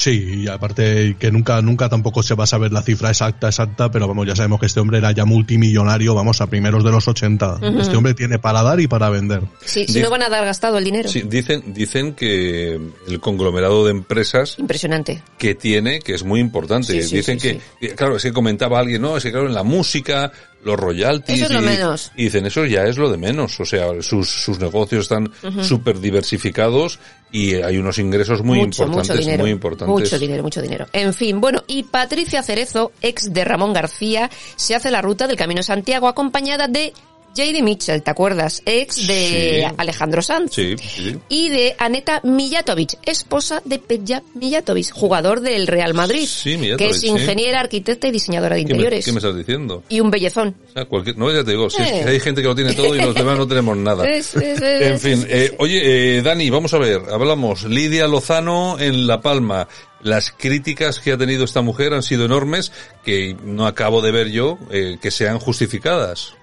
Sí, 0.00 0.44
y 0.44 0.48
aparte 0.48 1.14
que 1.18 1.30
nunca, 1.30 1.60
nunca 1.60 1.90
tampoco 1.90 2.22
se 2.22 2.34
va 2.34 2.44
a 2.44 2.46
saber 2.46 2.72
la 2.72 2.80
cifra 2.80 3.10
exacta, 3.10 3.48
exacta, 3.48 3.90
pero 3.90 4.08
vamos, 4.08 4.26
ya 4.26 4.34
sabemos 4.34 4.58
que 4.58 4.64
este 4.64 4.80
hombre 4.80 4.96
era 4.96 5.12
ya 5.12 5.26
multimillonario, 5.26 6.14
vamos, 6.14 6.40
a 6.40 6.46
primeros 6.46 6.82
de 6.82 6.90
los 6.90 7.06
80. 7.06 7.56
Ujú. 7.56 7.80
Este 7.80 7.96
hombre 7.98 8.14
tiene 8.14 8.38
para 8.38 8.62
dar 8.62 8.80
y 8.80 8.86
para 8.86 9.10
vender. 9.10 9.42
Sí, 9.62 9.84
si 9.86 10.00
no 10.00 10.08
van 10.08 10.22
a 10.22 10.30
dar 10.30 10.42
gastado 10.46 10.78
el 10.78 10.84
dinero. 10.84 11.10
Sí, 11.10 11.20
dicen, 11.26 11.74
dicen 11.74 12.14
que 12.14 12.80
el 13.08 13.20
conglomerado 13.20 13.84
de 13.84 13.90
empresas 13.90 14.58
Impresionante. 14.58 15.22
que 15.36 15.54
tiene, 15.54 16.00
que 16.00 16.14
es 16.14 16.24
muy 16.24 16.40
importante. 16.40 16.94
Sí, 16.94 17.02
sí, 17.06 17.16
dicen 17.16 17.38
sí, 17.38 17.60
que, 17.78 17.94
claro, 17.94 18.16
es 18.16 18.22
que 18.22 18.32
comentaba 18.32 18.78
alguien, 18.78 19.02
no, 19.02 19.18
es 19.18 19.22
que 19.22 19.30
claro, 19.30 19.48
en 19.48 19.54
la 19.54 19.64
música, 19.64 20.32
los 20.64 20.78
royalties. 20.78 21.38
Eso 21.38 21.46
es 21.46 21.52
lo 21.52 21.62
y, 21.62 21.64
menos. 21.64 22.12
y 22.16 22.24
dicen, 22.24 22.46
eso 22.46 22.64
ya 22.66 22.84
es 22.84 22.98
lo 22.98 23.10
de 23.10 23.16
menos. 23.16 23.58
O 23.60 23.64
sea, 23.64 24.02
sus, 24.02 24.28
sus 24.28 24.58
negocios 24.58 25.02
están 25.02 25.32
Ujú. 25.42 25.64
súper 25.64 26.00
diversificados 26.00 26.98
y 27.32 27.54
hay 27.54 27.78
unos 27.78 27.98
ingresos 27.98 28.42
muy 28.42 28.58
mucho, 28.58 28.82
importantes, 28.84 29.10
mucho 29.16 29.20
dinero. 29.20 29.42
muy 29.42 29.50
importantes. 29.50 29.88
Mucho 29.88 30.18
dinero, 30.18 30.42
mucho 30.42 30.62
dinero. 30.62 30.86
En 30.92 31.14
fin, 31.14 31.40
bueno, 31.40 31.62
y 31.66 31.84
Patricia 31.84 32.42
Cerezo, 32.42 32.92
ex 33.02 33.32
de 33.32 33.44
Ramón 33.44 33.72
García, 33.72 34.30
se 34.56 34.74
hace 34.74 34.90
la 34.90 35.00
ruta 35.02 35.26
del 35.26 35.36
Camino 35.36 35.62
Santiago 35.62 36.08
acompañada 36.08 36.68
de 36.68 36.92
J.D. 37.36 37.62
Mitchell, 37.62 38.02
¿te 38.02 38.10
acuerdas? 38.10 38.62
Ex 38.66 39.06
de 39.06 39.64
Sí. 39.68 39.74
Alejandro 39.76 40.20
Sanz. 40.20 40.52
Sí, 40.52 40.74
sí. 40.78 41.16
Y 41.28 41.48
de 41.48 41.76
Aneta 41.78 42.20
Mijatovic, 42.24 42.98
esposa 43.06 43.62
de 43.64 43.78
Peja 43.78 44.22
Mijatovic, 44.34 44.90
jugador 44.92 45.40
del 45.40 45.66
Real 45.66 45.94
Madrid. 45.94 46.26
Sí, 46.26 46.56
Mijatovic, 46.56 46.90
que 46.92 46.96
es 46.96 47.04
ingeniera, 47.04 47.60
arquitecta 47.60 48.08
y 48.08 48.10
diseñadora 48.10 48.56
de 48.56 48.62
¿Qué 48.62 48.66
me, 48.66 48.70
interiores. 48.72 49.04
qué 49.04 49.12
me 49.12 49.18
estás 49.18 49.36
diciendo? 49.36 49.82
Y 49.88 50.00
un 50.00 50.10
bellezón. 50.10 50.56
O 50.68 50.72
sea, 50.72 50.84
cualquier, 50.86 51.16
no, 51.18 51.30
ya 51.32 51.44
te 51.44 51.52
digo, 51.52 51.70
si 51.70 51.80
es 51.82 51.88
Eh. 51.88 52.00
que 52.04 52.10
hay 52.10 52.20
gente 52.20 52.42
que 52.42 52.48
lo 52.48 52.54
tiene 52.54 52.74
todo 52.74 52.94
y 52.94 53.00
los 53.00 53.14
demás 53.14 53.38
no 53.38 53.46
tenemos 53.46 53.76
nada. 53.76 54.08
Es- 54.08 54.34
es- 54.34 54.60
es- 54.60 54.82
En 54.82 54.98
fin, 55.00 55.26
eh, 55.28 55.54
oye, 55.58 56.18
eh, 56.18 56.22
Dani, 56.22 56.50
vamos 56.50 56.74
a 56.74 56.78
ver, 56.78 57.00
hablamos. 57.12 57.64
Lidia 57.64 58.06
Lozano 58.08 58.78
en 58.80 59.06
La 59.06 59.20
Palma. 59.20 59.68
Las 60.02 60.30
críticas 60.32 60.98
que 60.98 61.12
ha 61.12 61.18
tenido 61.18 61.44
esta 61.44 61.60
mujer 61.60 61.92
han 61.92 62.02
sido 62.02 62.24
enormes, 62.24 62.72
que 63.04 63.36
no 63.44 63.66
acabo 63.66 64.00
de 64.00 64.10
ver 64.10 64.30
yo 64.30 64.58
eh, 64.70 64.96
que 65.00 65.10
sean 65.10 65.38
justificadas. 65.38 66.34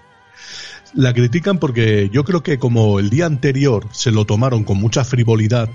La 0.94 1.12
critican 1.12 1.58
porque 1.58 2.10
yo 2.12 2.24
creo 2.24 2.42
que 2.42 2.58
como 2.58 2.98
el 2.98 3.10
día 3.10 3.26
anterior 3.26 3.86
se 3.92 4.10
lo 4.10 4.24
tomaron 4.24 4.64
con 4.64 4.78
mucha 4.78 5.04
frivolidad, 5.04 5.68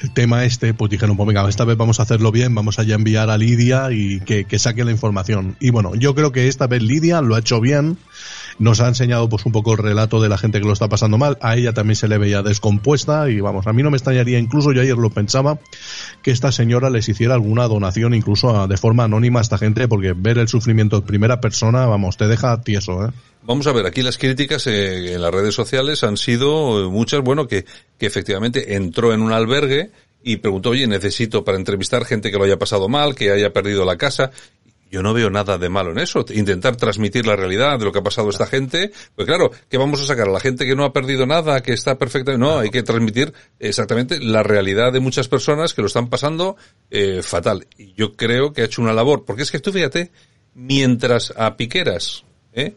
el 0.00 0.12
tema 0.12 0.44
este, 0.44 0.74
pues 0.74 0.90
dijeron, 0.90 1.16
pues 1.16 1.26
venga, 1.26 1.48
esta 1.48 1.64
vez 1.64 1.76
vamos 1.76 1.98
a 1.98 2.04
hacerlo 2.04 2.30
bien, 2.30 2.54
vamos 2.54 2.78
a 2.78 2.84
ya 2.84 2.94
enviar 2.94 3.30
a 3.30 3.38
Lidia 3.38 3.90
y 3.90 4.20
que, 4.20 4.44
que 4.44 4.58
saque 4.58 4.84
la 4.84 4.92
información. 4.92 5.56
Y 5.60 5.70
bueno, 5.70 5.94
yo 5.94 6.14
creo 6.14 6.32
que 6.32 6.48
esta 6.48 6.66
vez 6.66 6.82
Lidia 6.82 7.20
lo 7.20 7.34
ha 7.34 7.40
hecho 7.40 7.60
bien, 7.60 7.98
nos 8.58 8.80
ha 8.80 8.88
enseñado 8.88 9.28
pues 9.28 9.44
un 9.46 9.52
poco 9.52 9.72
el 9.72 9.78
relato 9.78 10.20
de 10.20 10.28
la 10.28 10.38
gente 10.38 10.60
que 10.60 10.66
lo 10.66 10.72
está 10.72 10.88
pasando 10.88 11.18
mal, 11.18 11.38
a 11.40 11.56
ella 11.56 11.72
también 11.72 11.96
se 11.96 12.08
le 12.08 12.18
veía 12.18 12.42
descompuesta 12.42 13.28
y 13.30 13.40
vamos, 13.40 13.66
a 13.66 13.72
mí 13.72 13.82
no 13.82 13.90
me 13.90 13.96
extrañaría, 13.96 14.38
incluso 14.38 14.72
yo 14.72 14.80
ayer 14.82 14.96
lo 14.96 15.10
pensaba, 15.10 15.58
que 16.22 16.30
esta 16.30 16.52
señora 16.52 16.90
les 16.90 17.08
hiciera 17.08 17.34
alguna 17.34 17.66
donación 17.68 18.14
incluso 18.14 18.54
a- 18.60 18.66
de 18.66 18.76
forma 18.76 19.04
anónima 19.04 19.40
a 19.40 19.42
esta 19.42 19.58
gente, 19.58 19.88
porque 19.88 20.14
ver 20.16 20.38
el 20.38 20.48
sufrimiento 20.48 20.96
en 20.96 21.02
primera 21.02 21.40
persona, 21.40 21.86
vamos, 21.86 22.16
te 22.16 22.26
deja 22.28 22.60
tieso, 22.60 23.06
¿eh? 23.06 23.10
Vamos 23.46 23.66
a 23.66 23.72
ver, 23.72 23.84
aquí 23.84 24.00
las 24.02 24.16
críticas 24.16 24.66
eh, 24.66 25.14
en 25.14 25.20
las 25.20 25.30
redes 25.32 25.54
sociales 25.54 26.02
han 26.02 26.16
sido 26.16 26.82
eh, 26.86 26.88
muchas, 26.88 27.20
bueno, 27.20 27.46
que, 27.46 27.66
que 27.98 28.06
efectivamente 28.06 28.74
entró 28.74 29.12
en 29.12 29.20
un 29.20 29.32
albergue 29.32 29.90
y 30.22 30.38
preguntó, 30.38 30.70
oye, 30.70 30.86
necesito 30.86 31.44
para 31.44 31.58
entrevistar 31.58 32.06
gente 32.06 32.30
que 32.30 32.38
lo 32.38 32.44
haya 32.44 32.58
pasado 32.58 32.88
mal, 32.88 33.14
que 33.14 33.30
haya 33.30 33.52
perdido 33.52 33.84
la 33.84 33.98
casa. 33.98 34.30
Yo 34.94 35.02
no 35.02 35.12
veo 35.12 35.28
nada 35.28 35.58
de 35.58 35.68
malo 35.68 35.90
en 35.90 35.98
eso. 35.98 36.24
Intentar 36.32 36.76
transmitir 36.76 37.26
la 37.26 37.34
realidad 37.34 37.80
de 37.80 37.84
lo 37.84 37.90
que 37.90 37.98
ha 37.98 38.02
pasado 38.04 38.28
a 38.28 38.30
esta 38.30 38.46
gente. 38.46 38.92
Pues 39.16 39.26
claro, 39.26 39.50
¿qué 39.68 39.76
vamos 39.76 40.00
a 40.00 40.06
sacar? 40.06 40.28
¿A 40.28 40.30
la 40.30 40.38
gente 40.38 40.64
que 40.64 40.76
no 40.76 40.84
ha 40.84 40.92
perdido 40.92 41.26
nada, 41.26 41.60
que 41.64 41.72
está 41.72 41.98
perfecta? 41.98 42.38
No, 42.38 42.60
hay 42.60 42.70
que 42.70 42.84
transmitir 42.84 43.34
exactamente 43.58 44.20
la 44.20 44.44
realidad 44.44 44.92
de 44.92 45.00
muchas 45.00 45.26
personas 45.26 45.74
que 45.74 45.80
lo 45.80 45.88
están 45.88 46.08
pasando 46.08 46.56
eh, 46.92 47.22
fatal. 47.24 47.66
Y 47.76 47.92
yo 47.94 48.14
creo 48.14 48.52
que 48.52 48.62
ha 48.62 48.66
hecho 48.66 48.82
una 48.82 48.92
labor. 48.92 49.24
Porque 49.24 49.42
es 49.42 49.50
que 49.50 49.58
tú 49.58 49.72
fíjate, 49.72 50.12
mientras 50.54 51.34
a 51.36 51.56
Piqueras, 51.56 52.22
¿eh? 52.52 52.76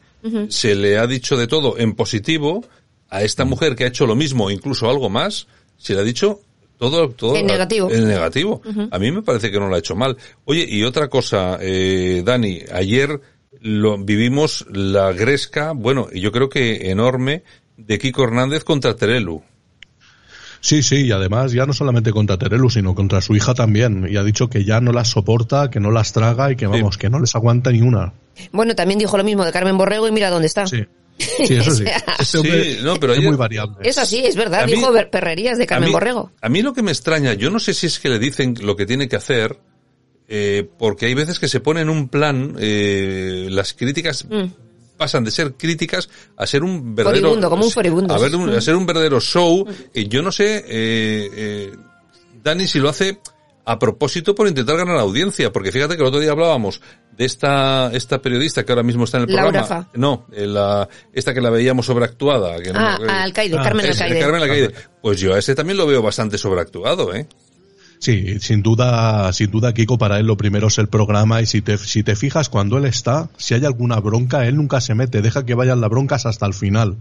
Se 0.50 0.74
le 0.74 0.98
ha 0.98 1.06
dicho 1.06 1.38
de 1.38 1.46
todo 1.46 1.78
en 1.78 1.94
positivo, 1.94 2.66
a 3.10 3.22
esta 3.22 3.46
mujer 3.46 3.76
que 3.76 3.84
ha 3.84 3.88
hecho 3.90 4.08
lo 4.08 4.16
mismo, 4.16 4.50
incluso 4.50 4.90
algo 4.90 5.12
más, 5.12 5.46
se 5.78 5.94
le 5.94 6.00
ha 6.00 6.04
dicho 6.04 6.42
todo, 6.78 7.10
todo 7.10 7.36
En 7.36 7.48
negativo. 7.48 7.92
En 7.92 8.08
negativo. 8.08 8.62
A 8.92 9.00
mí 9.00 9.12
me 9.12 9.24
parece 9.24 9.52
que 9.52 9.60
no 9.60 9.68
lo 9.68 9.76
ha 9.76 9.80
hecho 9.80 9.96
mal. 9.96 10.18
Oye, 10.46 10.66
y 10.68 10.84
otra 10.84 11.08
cosa, 11.08 11.58
eh, 11.60 12.22
Dani, 12.24 12.62
ayer 12.72 13.20
lo, 13.62 13.98
vivimos 13.98 14.66
la 14.72 15.12
gresca, 15.12 15.72
bueno, 15.72 16.08
y 16.12 16.22
yo 16.22 16.32
creo 16.32 16.50
que 16.50 16.92
enorme, 16.92 17.44
de 17.78 17.98
Kiko 17.98 18.24
Hernández 18.24 18.64
contra 18.64 18.96
Terelu. 18.96 19.42
Sí, 20.60 20.82
sí, 20.82 21.06
y 21.06 21.12
además 21.12 21.52
ya 21.52 21.66
no 21.66 21.74
solamente 21.74 22.12
contra 22.12 22.38
Terelu, 22.38 22.70
sino 22.70 22.96
contra 22.96 23.22
su 23.22 23.36
hija 23.36 23.54
también. 23.54 24.08
Y 24.10 24.18
ha 24.18 24.24
dicho 24.24 24.50
que 24.50 24.66
ya 24.66 24.82
no 24.82 24.92
las 24.92 25.10
soporta, 25.10 25.70
que 25.70 25.80
no 25.80 25.92
las 25.92 26.14
traga 26.14 26.52
y 26.52 26.56
que 26.56 26.68
vamos, 26.68 26.98
que 26.98 27.10
no 27.10 27.20
les 27.20 27.36
aguanta 27.36 27.72
ni 27.72 27.82
una. 27.82 28.14
Bueno, 28.52 28.76
también 28.76 29.00
dijo 29.00 29.18
lo 29.18 29.24
mismo 29.24 29.46
de 29.46 29.52
Carmen 29.52 29.78
Borrego 29.78 30.08
y 30.08 30.12
mira 30.12 30.30
dónde 30.30 30.48
está. 30.48 30.68
Sí. 30.68 30.86
Sí, 31.18 31.54
eso 31.56 31.72
sí. 31.76 31.84
O 32.20 32.24
sea, 32.24 32.40
hombre 32.42 32.76
Sí, 32.76 32.80
no, 32.84 32.96
pero 33.00 33.14
es 33.14 33.22
muy 33.24 33.36
variable. 33.36 33.76
Es 33.84 33.98
así, 33.98 34.20
es 34.26 34.36
verdad. 34.36 34.66
Mí- 34.66 34.74
dijo 34.74 34.92
perrerías 35.12 35.58
de 35.58 35.64
A 35.64 35.68
Carmen 35.68 35.90
mí- 35.90 35.94
Borrego. 35.94 36.32
A 36.42 36.50
mí 36.50 36.62
lo 36.62 36.74
que 36.74 36.82
me 36.84 36.92
extraña, 36.92 37.34
yo 37.34 37.50
no 37.50 37.60
sé 37.60 37.74
si 37.74 37.88
es 37.88 38.00
que 38.00 38.10
le 38.10 38.20
dicen 38.20 38.56
lo 38.62 38.76
que 38.76 38.86
tiene 38.86 39.08
que 39.08 39.16
hacer, 39.16 39.60
eh, 40.28 40.68
porque 40.78 41.06
hay 41.08 41.14
veces 41.14 41.40
que 41.40 41.48
se 41.48 41.60
pone 41.60 41.82
en 41.82 41.90
un 41.90 42.10
plan, 42.10 42.56
eh, 42.60 43.48
las 43.50 43.74
críticas 43.74 44.26
Mm. 44.30 44.46
pasan 44.98 45.24
de 45.24 45.32
ser 45.32 45.54
críticas 45.54 46.10
a 46.36 46.46
ser 46.48 46.64
un 46.64 46.96
verdadero... 46.96 47.22
Furibundo, 47.30 47.50
como 47.50 47.66
un 47.66 47.72
furibundo. 47.72 48.14
A, 48.14 48.20
ver, 48.20 48.34
a 48.34 48.38
Mm. 48.38 48.62
ser 48.62 48.76
un 48.76 48.86
verdadero 48.86 49.20
show. 49.22 49.66
Y 49.94 50.08
yo 50.08 50.22
no 50.22 50.32
sé, 50.32 50.58
eh, 50.68 51.30
eh, 51.34 51.72
Dani, 52.44 52.68
si 52.68 52.80
lo 52.80 52.90
hace 52.90 53.20
a 53.70 53.78
propósito 53.80 54.34
por 54.34 54.48
intentar 54.48 54.78
ganar 54.78 54.98
audiencia, 54.98 55.52
porque 55.52 55.72
fíjate 55.72 55.96
que 55.96 56.02
el 56.02 56.08
otro 56.08 56.20
día 56.22 56.32
hablábamos 56.32 56.82
de 57.12 57.26
esta 57.26 57.90
esta 57.94 58.22
periodista 58.22 58.64
que 58.64 58.72
ahora 58.72 58.84
mismo 58.84 59.04
está 59.04 59.18
en 59.18 59.24
el 59.30 59.36
Laura 59.36 59.52
programa. 59.62 59.68
Fa. 59.84 59.90
No, 59.96 60.26
eh, 60.32 60.46
la, 60.48 60.88
esta 61.12 61.34
que 61.34 61.42
la 61.42 61.50
veíamos 61.50 61.86
sobreactuada. 61.86 62.58
Que 62.62 62.72
no 62.72 62.80
Ah, 62.80 62.98
me- 63.02 63.12
Alcaide, 63.12 63.56
Carmen 63.58 63.86
ese, 63.88 64.04
Alcaide. 64.04 64.22
Carmen 64.24 64.42
Alcaide. 64.44 64.74
Pues 65.02 65.20
yo 65.20 65.34
a 65.34 65.40
ese 65.40 65.54
también 65.54 65.78
lo 65.78 65.86
veo 65.86 66.02
bastante 66.02 66.38
sobreactuado, 66.38 67.14
¿eh? 67.14 67.28
Sí, 68.00 68.40
sin 68.40 68.62
duda, 68.62 69.32
sin 69.34 69.50
duda, 69.50 69.74
Kiko, 69.74 69.98
para 69.98 70.20
él 70.20 70.28
lo 70.28 70.38
primero 70.38 70.68
es 70.68 70.78
el 70.78 70.88
programa 70.88 71.42
y 71.42 71.46
si 71.46 71.62
te, 71.62 71.78
si 71.78 72.04
te 72.04 72.16
fijas 72.16 72.50
cuando 72.50 72.78
él 72.78 72.86
está, 72.86 73.30
si 73.38 73.54
hay 73.54 73.66
alguna 73.66 74.00
bronca, 74.00 74.46
él 74.48 74.56
nunca 74.56 74.82
se 74.82 74.94
mete, 74.94 75.22
deja 75.22 75.46
que 75.46 75.56
vayan 75.56 75.82
las 75.82 75.90
broncas 75.90 76.26
hasta 76.26 76.46
el 76.46 76.54
final, 76.54 76.98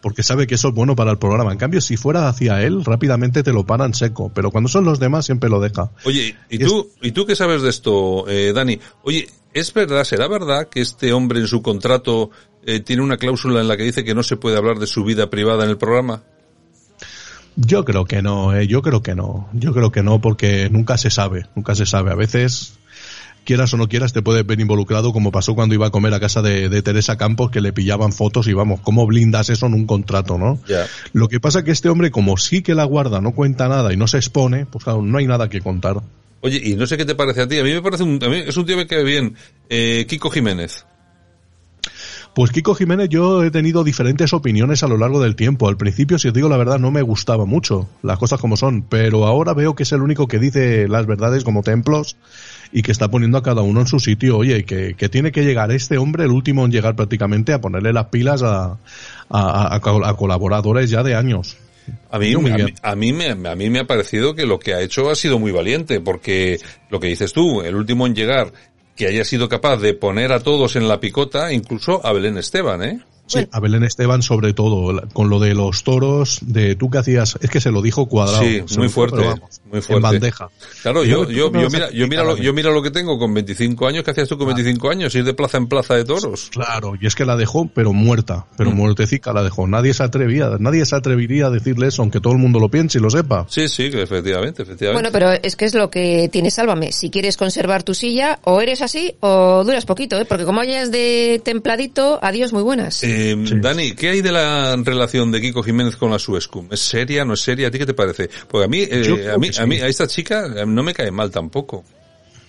porque 0.00 0.22
sabe 0.22 0.46
que 0.46 0.54
eso 0.54 0.68
es 0.68 0.74
bueno 0.74 0.94
para 0.94 1.10
el 1.10 1.18
programa. 1.18 1.52
En 1.52 1.58
cambio, 1.58 1.80
si 1.80 1.96
fuera 1.96 2.28
hacia 2.28 2.62
él, 2.62 2.84
rápidamente 2.84 3.42
te 3.42 3.52
lo 3.52 3.66
paran 3.66 3.94
seco, 3.94 4.30
pero 4.34 4.50
cuando 4.50 4.68
son 4.68 4.84
los 4.84 5.00
demás 5.00 5.26
siempre 5.26 5.50
lo 5.50 5.60
deja. 5.60 5.90
Oye, 6.04 6.36
¿y 6.48 6.58
tú, 6.58 6.90
¿y 7.02 7.12
tú 7.12 7.26
qué 7.26 7.34
sabes 7.34 7.62
de 7.62 7.70
esto, 7.70 8.28
eh, 8.28 8.52
Dani? 8.52 8.78
Oye, 9.02 9.28
¿es 9.52 9.72
verdad, 9.74 10.04
será 10.04 10.28
verdad 10.28 10.68
que 10.68 10.80
este 10.80 11.12
hombre 11.12 11.40
en 11.40 11.48
su 11.48 11.60
contrato 11.60 12.30
eh, 12.64 12.80
tiene 12.80 13.02
una 13.02 13.16
cláusula 13.16 13.60
en 13.60 13.68
la 13.68 13.76
que 13.76 13.84
dice 13.84 14.04
que 14.04 14.14
no 14.14 14.22
se 14.22 14.36
puede 14.36 14.56
hablar 14.56 14.78
de 14.78 14.86
su 14.86 15.02
vida 15.04 15.28
privada 15.28 15.64
en 15.64 15.70
el 15.70 15.78
programa? 15.78 16.22
Yo 17.56 17.84
creo 17.84 18.04
que 18.04 18.22
no, 18.22 18.54
eh, 18.54 18.66
yo 18.66 18.82
creo 18.82 19.02
que 19.02 19.14
no, 19.14 19.48
yo 19.52 19.72
creo 19.72 19.90
que 19.90 20.02
no, 20.02 20.20
porque 20.20 20.68
nunca 20.70 20.96
se 20.98 21.10
sabe, 21.10 21.46
nunca 21.54 21.74
se 21.74 21.86
sabe. 21.86 22.10
A 22.10 22.14
veces, 22.14 22.74
quieras 23.44 23.74
o 23.74 23.76
no 23.76 23.88
quieras, 23.88 24.12
te 24.12 24.22
puedes 24.22 24.46
ver 24.46 24.60
involucrado, 24.60 25.12
como 25.12 25.32
pasó 25.32 25.54
cuando 25.54 25.74
iba 25.74 25.88
a 25.88 25.90
comer 25.90 26.14
a 26.14 26.20
casa 26.20 26.42
de, 26.42 26.68
de 26.68 26.82
Teresa 26.82 27.16
Campos, 27.16 27.50
que 27.50 27.60
le 27.60 27.72
pillaban 27.72 28.12
fotos 28.12 28.46
y 28.48 28.52
vamos, 28.52 28.80
¿cómo 28.80 29.06
blindas 29.06 29.50
eso 29.50 29.66
en 29.66 29.74
un 29.74 29.86
contrato, 29.86 30.38
no? 30.38 30.60
Lo 31.12 31.28
que 31.28 31.40
pasa 31.40 31.64
que 31.64 31.70
este 31.70 31.88
hombre, 31.88 32.10
como 32.10 32.36
sí 32.36 32.62
que 32.62 32.74
la 32.74 32.84
guarda, 32.84 33.20
no 33.20 33.32
cuenta 33.32 33.68
nada 33.68 33.92
y 33.92 33.96
no 33.96 34.06
se 34.06 34.18
expone, 34.18 34.66
pues 34.66 34.84
claro, 34.84 35.02
no 35.02 35.18
hay 35.18 35.26
nada 35.26 35.48
que 35.48 35.60
contar. 35.60 35.96
Oye, 36.42 36.60
y 36.62 36.74
no 36.74 36.86
sé 36.86 36.96
qué 36.96 37.04
te 37.04 37.14
parece 37.14 37.42
a 37.42 37.48
ti. 37.48 37.58
A 37.58 37.64
mí 37.64 37.72
me 37.72 37.82
parece 37.82 38.02
un, 38.02 38.18
a 38.22 38.28
mí 38.28 38.42
es 38.46 38.56
un 38.56 38.64
tío 38.64 38.76
que 38.76 38.86
cae 38.86 39.04
bien. 39.04 39.36
Eh, 39.68 40.06
Kiko 40.08 40.30
Jiménez. 40.30 40.86
Pues 42.34 42.52
Kiko 42.52 42.74
Jiménez 42.76 43.08
yo 43.08 43.42
he 43.42 43.50
tenido 43.50 43.82
diferentes 43.82 44.32
opiniones 44.32 44.82
a 44.84 44.88
lo 44.88 44.96
largo 44.96 45.20
del 45.20 45.34
tiempo. 45.34 45.68
Al 45.68 45.76
principio, 45.76 46.18
si 46.18 46.28
os 46.28 46.34
digo 46.34 46.48
la 46.48 46.56
verdad, 46.56 46.78
no 46.78 46.90
me 46.92 47.02
gustaba 47.02 47.44
mucho 47.44 47.88
las 48.02 48.18
cosas 48.18 48.40
como 48.40 48.56
son, 48.56 48.82
pero 48.82 49.26
ahora 49.26 49.52
veo 49.52 49.74
que 49.74 49.82
es 49.82 49.92
el 49.92 50.00
único 50.00 50.28
que 50.28 50.38
dice 50.38 50.86
las 50.88 51.06
verdades 51.06 51.42
como 51.42 51.62
templos 51.62 52.16
y 52.72 52.82
que 52.82 52.92
está 52.92 53.08
poniendo 53.08 53.36
a 53.36 53.42
cada 53.42 53.62
uno 53.62 53.80
en 53.80 53.88
su 53.88 53.98
sitio. 53.98 54.38
Oye, 54.38 54.64
que, 54.64 54.94
que 54.94 55.08
tiene 55.08 55.32
que 55.32 55.44
llegar 55.44 55.72
este 55.72 55.98
hombre, 55.98 56.24
el 56.24 56.30
último 56.30 56.64
en 56.64 56.70
llegar 56.70 56.94
prácticamente, 56.94 57.52
a 57.52 57.60
ponerle 57.60 57.92
las 57.92 58.06
pilas 58.06 58.42
a, 58.44 58.78
a- 59.28 59.74
a- 59.74 59.74
a 60.08 60.14
colaboradores 60.16 60.88
ya 60.88 61.02
de 61.02 61.16
años. 61.16 61.56
A 62.12 62.18
mí, 62.20 62.26
a, 62.82 62.94
mí 62.94 63.12
me, 63.12 63.30
a 63.30 63.56
mí 63.56 63.70
me 63.70 63.80
ha 63.80 63.86
parecido 63.86 64.34
que 64.36 64.46
lo 64.46 64.60
que 64.60 64.74
ha 64.74 64.80
hecho 64.80 65.10
ha 65.10 65.16
sido 65.16 65.40
muy 65.40 65.50
valiente, 65.50 66.00
porque 66.00 66.60
lo 66.90 67.00
que 67.00 67.08
dices 67.08 67.32
tú, 67.32 67.62
el 67.62 67.74
último 67.74 68.06
en 68.06 68.14
llegar, 68.14 68.52
que 69.00 69.06
haya 69.06 69.24
sido 69.24 69.48
capaz 69.48 69.78
de 69.78 69.94
poner 69.94 70.30
a 70.30 70.40
todos 70.40 70.76
en 70.76 70.86
la 70.86 71.00
picota, 71.00 71.54
incluso 71.54 72.04
a 72.04 72.12
Belén 72.12 72.36
Esteban, 72.36 72.82
¿eh? 72.82 73.00
Sí, 73.30 73.46
a 73.50 73.60
Belén 73.60 73.84
Esteban 73.84 74.22
sobre 74.22 74.52
todo, 74.52 75.02
con 75.12 75.30
lo 75.30 75.38
de 75.38 75.54
los 75.54 75.84
toros, 75.84 76.38
de 76.42 76.74
tú 76.74 76.90
que 76.90 76.98
hacías, 76.98 77.38
es 77.40 77.48
que 77.50 77.60
se 77.60 77.70
lo 77.70 77.80
dijo 77.82 78.06
cuadrado. 78.06 78.42
Sí, 78.42 78.62
muy 78.76 78.86
dijo, 78.88 78.94
fuerte, 78.94 79.16
vamos, 79.18 79.60
muy 79.66 79.76
En 79.78 79.82
fuerte. 79.82 80.02
bandeja. 80.02 80.48
Claro, 80.82 81.04
yo, 81.04 81.28
yo, 81.30 81.50
yo, 81.52 81.70
mira, 81.70 81.90
yo, 81.92 82.08
mira 82.08 82.24
lo, 82.24 82.36
yo 82.36 82.52
mira 82.52 82.70
lo 82.70 82.82
que 82.82 82.90
tengo 82.90 83.18
con 83.18 83.32
25 83.32 83.86
años, 83.86 84.04
¿qué 84.04 84.10
hacías 84.10 84.28
tú 84.28 84.36
con 84.36 84.46
25 84.48 84.90
años? 84.90 85.14
Ir 85.14 85.24
de 85.24 85.34
plaza 85.34 85.58
en 85.58 85.66
plaza 85.68 85.94
de 85.94 86.04
toros. 86.04 86.48
Claro, 86.50 86.94
y 87.00 87.06
es 87.06 87.14
que 87.14 87.24
la 87.24 87.36
dejó, 87.36 87.68
pero 87.72 87.92
muerta, 87.92 88.38
Mm. 88.50 88.54
pero 88.56 88.70
muertecica 88.72 89.32
la 89.32 89.42
dejó. 89.42 89.66
Nadie 89.68 89.94
se 89.94 90.02
atrevía, 90.02 90.50
nadie 90.58 90.84
se 90.84 90.96
atrevería 90.96 91.46
a 91.46 91.50
decirle 91.50 91.86
eso, 91.86 92.02
aunque 92.02 92.20
todo 92.20 92.32
el 92.32 92.38
mundo 92.40 92.58
lo 92.58 92.68
piense 92.68 92.98
y 92.98 93.00
lo 93.00 93.10
sepa. 93.10 93.46
Sí, 93.48 93.68
sí, 93.68 93.90
que 93.90 94.02
efectivamente, 94.02 94.62
efectivamente. 94.62 95.10
Bueno, 95.10 95.12
pero 95.12 95.40
es 95.42 95.54
que 95.56 95.66
es 95.66 95.74
lo 95.74 95.88
que 95.90 96.28
tiene 96.32 96.50
Sálvame. 96.50 96.90
Si 96.92 97.10
quieres 97.10 97.36
conservar 97.36 97.82
tu 97.84 97.94
silla, 97.94 98.40
o 98.44 98.60
eres 98.60 98.82
así 98.82 99.14
o 99.20 99.62
duras 99.64 99.84
poquito, 99.86 100.18
¿eh? 100.18 100.24
Porque 100.24 100.44
como 100.44 100.58
vayas 100.58 100.90
de 100.90 101.40
templadito, 101.44 102.18
adiós, 102.22 102.52
muy 102.52 102.62
buenas. 102.62 103.02
Eh, 103.04 103.19
Dani, 103.60 103.92
¿qué 103.92 104.08
hay 104.10 104.22
de 104.22 104.32
la 104.32 104.76
relación 104.76 105.30
de 105.32 105.40
Kiko 105.40 105.62
Jiménez 105.62 105.96
con 105.96 106.10
la 106.10 106.18
Suescum? 106.18 106.68
¿Es 106.70 106.80
seria, 106.80 107.24
no 107.24 107.34
es 107.34 107.40
seria? 107.40 107.68
¿A 107.68 107.70
ti 107.70 107.78
qué 107.78 107.86
te 107.86 107.94
parece? 107.94 108.28
Porque 108.48 108.64
a 108.64 108.68
mí, 108.68 108.80
eh, 108.82 109.30
a 109.32 109.38
mí, 109.38 109.48
que 109.48 109.52
sí. 109.54 109.62
a 109.62 109.66
mí, 109.66 109.76
a 109.80 109.88
esta 109.88 110.06
chica 110.06 110.46
eh, 110.56 110.66
no 110.66 110.82
me 110.82 110.94
cae 110.94 111.10
mal 111.10 111.30
tampoco. 111.30 111.84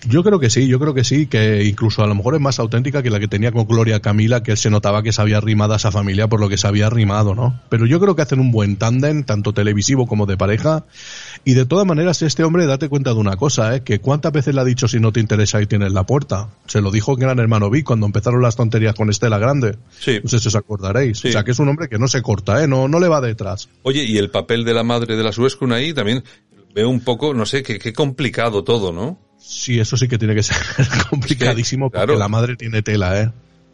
Yo 0.08 0.24
creo 0.24 0.40
que 0.40 0.50
sí, 0.50 0.66
yo 0.66 0.80
creo 0.80 0.94
que 0.94 1.04
sí, 1.04 1.26
que 1.26 1.64
incluso 1.64 2.02
a 2.02 2.06
lo 2.06 2.14
mejor 2.14 2.34
es 2.34 2.40
más 2.40 2.58
auténtica 2.58 3.02
que 3.02 3.10
la 3.10 3.20
que 3.20 3.28
tenía 3.28 3.52
con 3.52 3.66
Gloria 3.66 4.00
Camila, 4.00 4.42
que 4.42 4.52
él 4.52 4.56
se 4.56 4.70
notaba 4.70 5.02
que 5.02 5.12
se 5.12 5.22
había 5.22 5.38
arrimado 5.38 5.74
a 5.74 5.76
esa 5.76 5.92
familia 5.92 6.28
por 6.28 6.40
lo 6.40 6.48
que 6.48 6.58
se 6.58 6.66
había 6.66 6.88
arrimado, 6.88 7.34
¿no? 7.34 7.60
Pero 7.68 7.86
yo 7.86 8.00
creo 8.00 8.16
que 8.16 8.22
hacen 8.22 8.40
un 8.40 8.50
buen 8.50 8.76
tándem, 8.76 9.22
tanto 9.22 9.52
televisivo 9.52 10.06
como 10.06 10.26
de 10.26 10.36
pareja, 10.36 10.84
y 11.44 11.54
de 11.54 11.66
todas 11.66 11.86
maneras 11.86 12.22
este 12.22 12.42
hombre, 12.42 12.66
date 12.66 12.88
cuenta 12.88 13.14
de 13.14 13.20
una 13.20 13.36
cosa, 13.36 13.76
¿eh? 13.76 13.82
Que 13.82 14.00
cuántas 14.00 14.32
veces 14.32 14.54
le 14.54 14.60
ha 14.60 14.64
dicho 14.64 14.88
si 14.88 14.98
no 14.98 15.12
te 15.12 15.20
interesa 15.20 15.62
y 15.62 15.66
tienes 15.66 15.92
la 15.92 16.04
puerta. 16.04 16.48
Se 16.66 16.80
lo 16.80 16.90
dijo 16.90 17.14
Gran 17.14 17.38
Hermano 17.38 17.70
Vic 17.70 17.86
cuando 17.86 18.06
empezaron 18.06 18.42
las 18.42 18.56
tonterías 18.56 18.94
con 18.94 19.08
Estela 19.08 19.38
Grande. 19.38 19.78
Sí. 19.98 20.18
No 20.22 20.28
sé 20.28 20.40
si 20.40 20.48
os 20.48 20.56
acordaréis. 20.56 21.24
O 21.24 21.30
sea, 21.30 21.44
que 21.44 21.52
es 21.52 21.58
un 21.58 21.68
hombre 21.68 21.88
que 21.88 21.98
no 21.98 22.08
se 22.08 22.22
corta, 22.22 22.62
¿eh? 22.62 22.66
No, 22.66 22.88
no 22.88 22.98
le 22.98 23.08
va 23.08 23.20
detrás. 23.20 23.68
Oye, 23.82 24.04
y 24.04 24.18
el 24.18 24.30
papel 24.30 24.64
de 24.64 24.74
la 24.74 24.82
madre 24.82 25.16
de 25.16 25.22
la 25.22 25.32
Suescum 25.32 25.72
ahí 25.72 25.94
también 25.94 26.24
veo 26.74 26.88
un 26.88 27.00
poco, 27.00 27.34
no 27.34 27.46
sé, 27.46 27.62
qué, 27.62 27.78
qué 27.78 27.92
complicado 27.92 28.64
todo, 28.64 28.92
¿no? 28.92 29.31
Sí, 29.44 29.78
eso 29.80 29.96
sí 29.96 30.08
que 30.08 30.18
tiene 30.18 30.34
que 30.34 30.42
ser 30.42 30.56
complicadísimo 31.10 31.90
porque 31.90 32.04
claro. 32.06 32.18
la 32.18 32.28
madre 32.28 32.56
tiene 32.56 32.82
tela, 32.82 33.20
¿eh? 33.20 33.30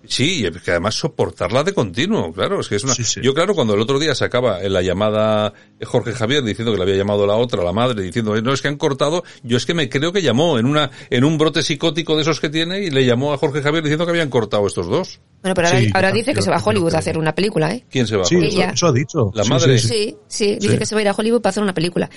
Sí, 0.07 0.41
y 0.43 0.47
es 0.47 0.57
que 0.63 0.71
además 0.71 0.95
soportarla 0.95 1.65
de 1.65 1.75
continuo, 1.75 2.33
claro, 2.33 2.61
es 2.61 2.69
que 2.69 2.77
es 2.77 2.85
una... 2.85 2.95
Yo 3.21 3.35
claro, 3.35 3.55
cuando 3.55 3.75
el 3.75 3.81
otro 3.81 3.99
día 3.99 4.15
sacaba 4.15 4.63
en 4.63 4.73
la 4.73 4.81
llamada 4.81 5.53
Jorge 5.85 6.13
Javier 6.13 6.43
diciendo 6.43 6.73
que 6.73 6.79
le 6.79 6.85
había 6.85 6.95
llamado 6.97 7.27
la 7.27 7.35
otra, 7.35 7.63
la 7.63 7.73
madre, 7.73 8.01
diciendo, 8.05 8.35
"Eh, 8.35 8.41
no, 8.41 8.55
es 8.55 8.63
que 8.63 8.69
han 8.69 8.77
cortado, 8.79 9.23
yo 9.43 9.59
es 9.59 9.67
que 9.67 9.75
me 9.75 9.91
creo 9.91 10.11
que 10.13 10.23
llamó 10.23 10.59
en 10.59 10.65
una, 10.67 10.91
en 11.11 11.25
un 11.25 11.37
brote 11.37 11.63
psicótico 11.63 12.17
de 12.17 12.23
esos 12.23 12.41
que 12.41 12.49
tiene 12.49 12.81
y 12.85 12.91
le 12.91 13.05
llamó 13.05 13.35
a 13.35 13.39
Jorge 13.39 13.61
Javier 13.61 13.83
diciendo 13.83 14.07
que 14.07 14.11
habían 14.13 14.31
cortado 14.31 14.67
estos 14.67 14.87
dos. 14.87 15.21
Bueno, 15.43 15.55
pero 15.55 15.69
ahora, 15.69 15.81
Sí, 15.81 15.91
ahora 15.93 16.09
yo 16.11 16.15
dice 16.15 16.33
que 16.33 16.43
se 16.43 16.51
va 16.51 16.57
a 16.57 16.65
Hollywood 16.65 16.95
a 16.95 16.99
hacer 16.99 17.19
una 17.19 17.35
película, 17.35 17.75
¿eh? 17.75 17.85
¿Quién 17.91 18.07
se 18.07 18.17
va? 18.17 18.25
Sí, 18.25 18.37
Ella. 18.37 18.71
eso 18.71 18.87
ha 18.87 18.93
dicho. 18.93 19.31
La 19.35 19.45
Sí, 19.45 19.51
madre. 19.51 19.79
sí, 19.79 19.89
sí. 19.89 19.95
Sí, 19.95 20.17
sí, 20.29 20.55
dice 20.59 20.73
Sí. 20.73 20.79
que 20.79 20.87
se 20.87 20.95
va 20.95 21.01
a 21.01 21.03
ir 21.03 21.09
a 21.09 21.13
Hollywood 21.13 21.43
para 21.43 21.51
hacer 21.51 21.63
una 21.63 21.75
película. 21.75 22.09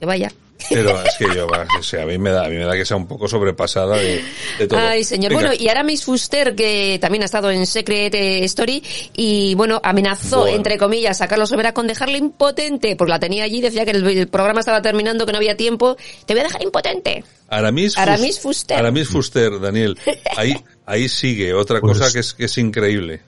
Que 0.00 0.06
vaya. 0.06 0.30
Pero 0.70 1.00
es 1.02 1.14
que 1.16 1.26
yo, 1.36 1.46
va, 1.46 1.64
o 1.78 1.82
sea, 1.84 2.02
a 2.02 2.06
mí 2.06 2.18
me 2.18 2.30
da, 2.30 2.44
a 2.44 2.48
mí 2.48 2.56
me 2.56 2.64
da 2.64 2.74
que 2.74 2.84
sea 2.84 2.96
un 2.96 3.06
poco 3.06 3.28
sobrepasada 3.28 3.96
de, 3.96 4.22
de 4.58 4.66
todo. 4.66 4.80
Ay, 4.80 5.04
señor. 5.04 5.30
Venga. 5.30 5.48
Bueno, 5.50 5.62
y 5.62 5.68
Aramis 5.68 6.04
Fuster, 6.04 6.56
que 6.56 6.98
también 7.00 7.22
ha 7.22 7.26
estado 7.26 7.48
en 7.52 7.64
Secret 7.64 8.12
eh, 8.14 8.42
Story, 8.44 8.82
y 9.16 9.54
bueno, 9.54 9.80
amenazó, 9.84 10.40
Bueno. 10.40 10.56
entre 10.56 10.76
comillas, 10.76 11.20
a 11.20 11.28
Carlos 11.28 11.50
Sobera 11.50 11.72
con 11.72 11.86
dejarle 11.86 12.18
impotente, 12.18 12.96
porque 12.96 13.10
la 13.10 13.20
tenía 13.20 13.44
allí, 13.44 13.60
decía 13.60 13.84
que 13.84 13.92
el, 13.92 14.04
el 14.04 14.26
programa 14.26 14.58
estaba 14.58 14.82
terminando, 14.82 15.24
que 15.26 15.32
no 15.32 15.38
había 15.38 15.56
tiempo. 15.56 15.96
Te 16.26 16.34
voy 16.34 16.40
a 16.40 16.44
dejar 16.44 16.62
impotente. 16.62 17.22
Aramis, 17.48 17.94
Fus- 17.94 17.98
Aramis 18.02 18.40
Fuster. 18.40 18.76
Aramis 18.78 19.08
Fuster, 19.08 19.60
Daniel. 19.60 19.96
Ahí, 20.36 20.56
ahí 20.86 21.08
sigue 21.08 21.54
otra 21.54 21.80
Pues- 21.80 21.98
cosa 21.98 22.12
que 22.12 22.18
es, 22.18 22.34
que 22.34 22.46
es 22.46 22.58
increíble. 22.58 23.22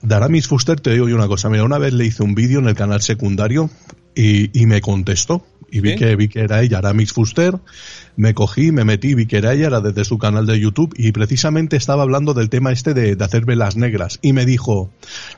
De 0.00 0.14
Aramis 0.14 0.46
Fuster 0.46 0.78
te 0.80 0.90
digo 0.90 1.08
yo 1.08 1.16
una 1.16 1.26
cosa. 1.26 1.48
Mira, 1.48 1.64
una 1.64 1.78
vez 1.78 1.92
le 1.92 2.04
hice 2.06 2.22
un 2.22 2.36
vídeo 2.36 2.60
en 2.60 2.68
el 2.68 2.76
canal 2.76 3.02
secundario 3.02 3.68
y, 4.18 4.50
y 4.60 4.66
me 4.66 4.80
contestó. 4.80 5.44
Y 5.70 5.80
vi 5.80 5.90
¿Sí? 5.90 5.96
que 5.96 6.16
vi 6.16 6.28
que 6.28 6.40
era 6.40 6.62
ella, 6.62 6.78
Aramis 6.78 7.12
Fuster. 7.12 7.58
Me 8.16 8.32
cogí, 8.34 8.72
me 8.72 8.84
metí, 8.84 9.14
vi 9.14 9.26
que 9.26 9.36
era 9.36 9.52
ella, 9.52 9.66
era 9.66 9.80
desde 9.80 10.04
su 10.04 10.16
canal 10.18 10.46
de 10.46 10.58
YouTube 10.58 10.92
y 10.96 11.12
precisamente 11.12 11.76
estaba 11.76 12.02
hablando 12.02 12.32
del 12.34 12.48
tema 12.48 12.72
este 12.72 12.94
de, 12.94 13.14
de 13.16 13.24
hacer 13.24 13.44
velas 13.44 13.76
negras. 13.76 14.18
Y 14.22 14.32
me 14.32 14.46
dijo, 14.46 14.90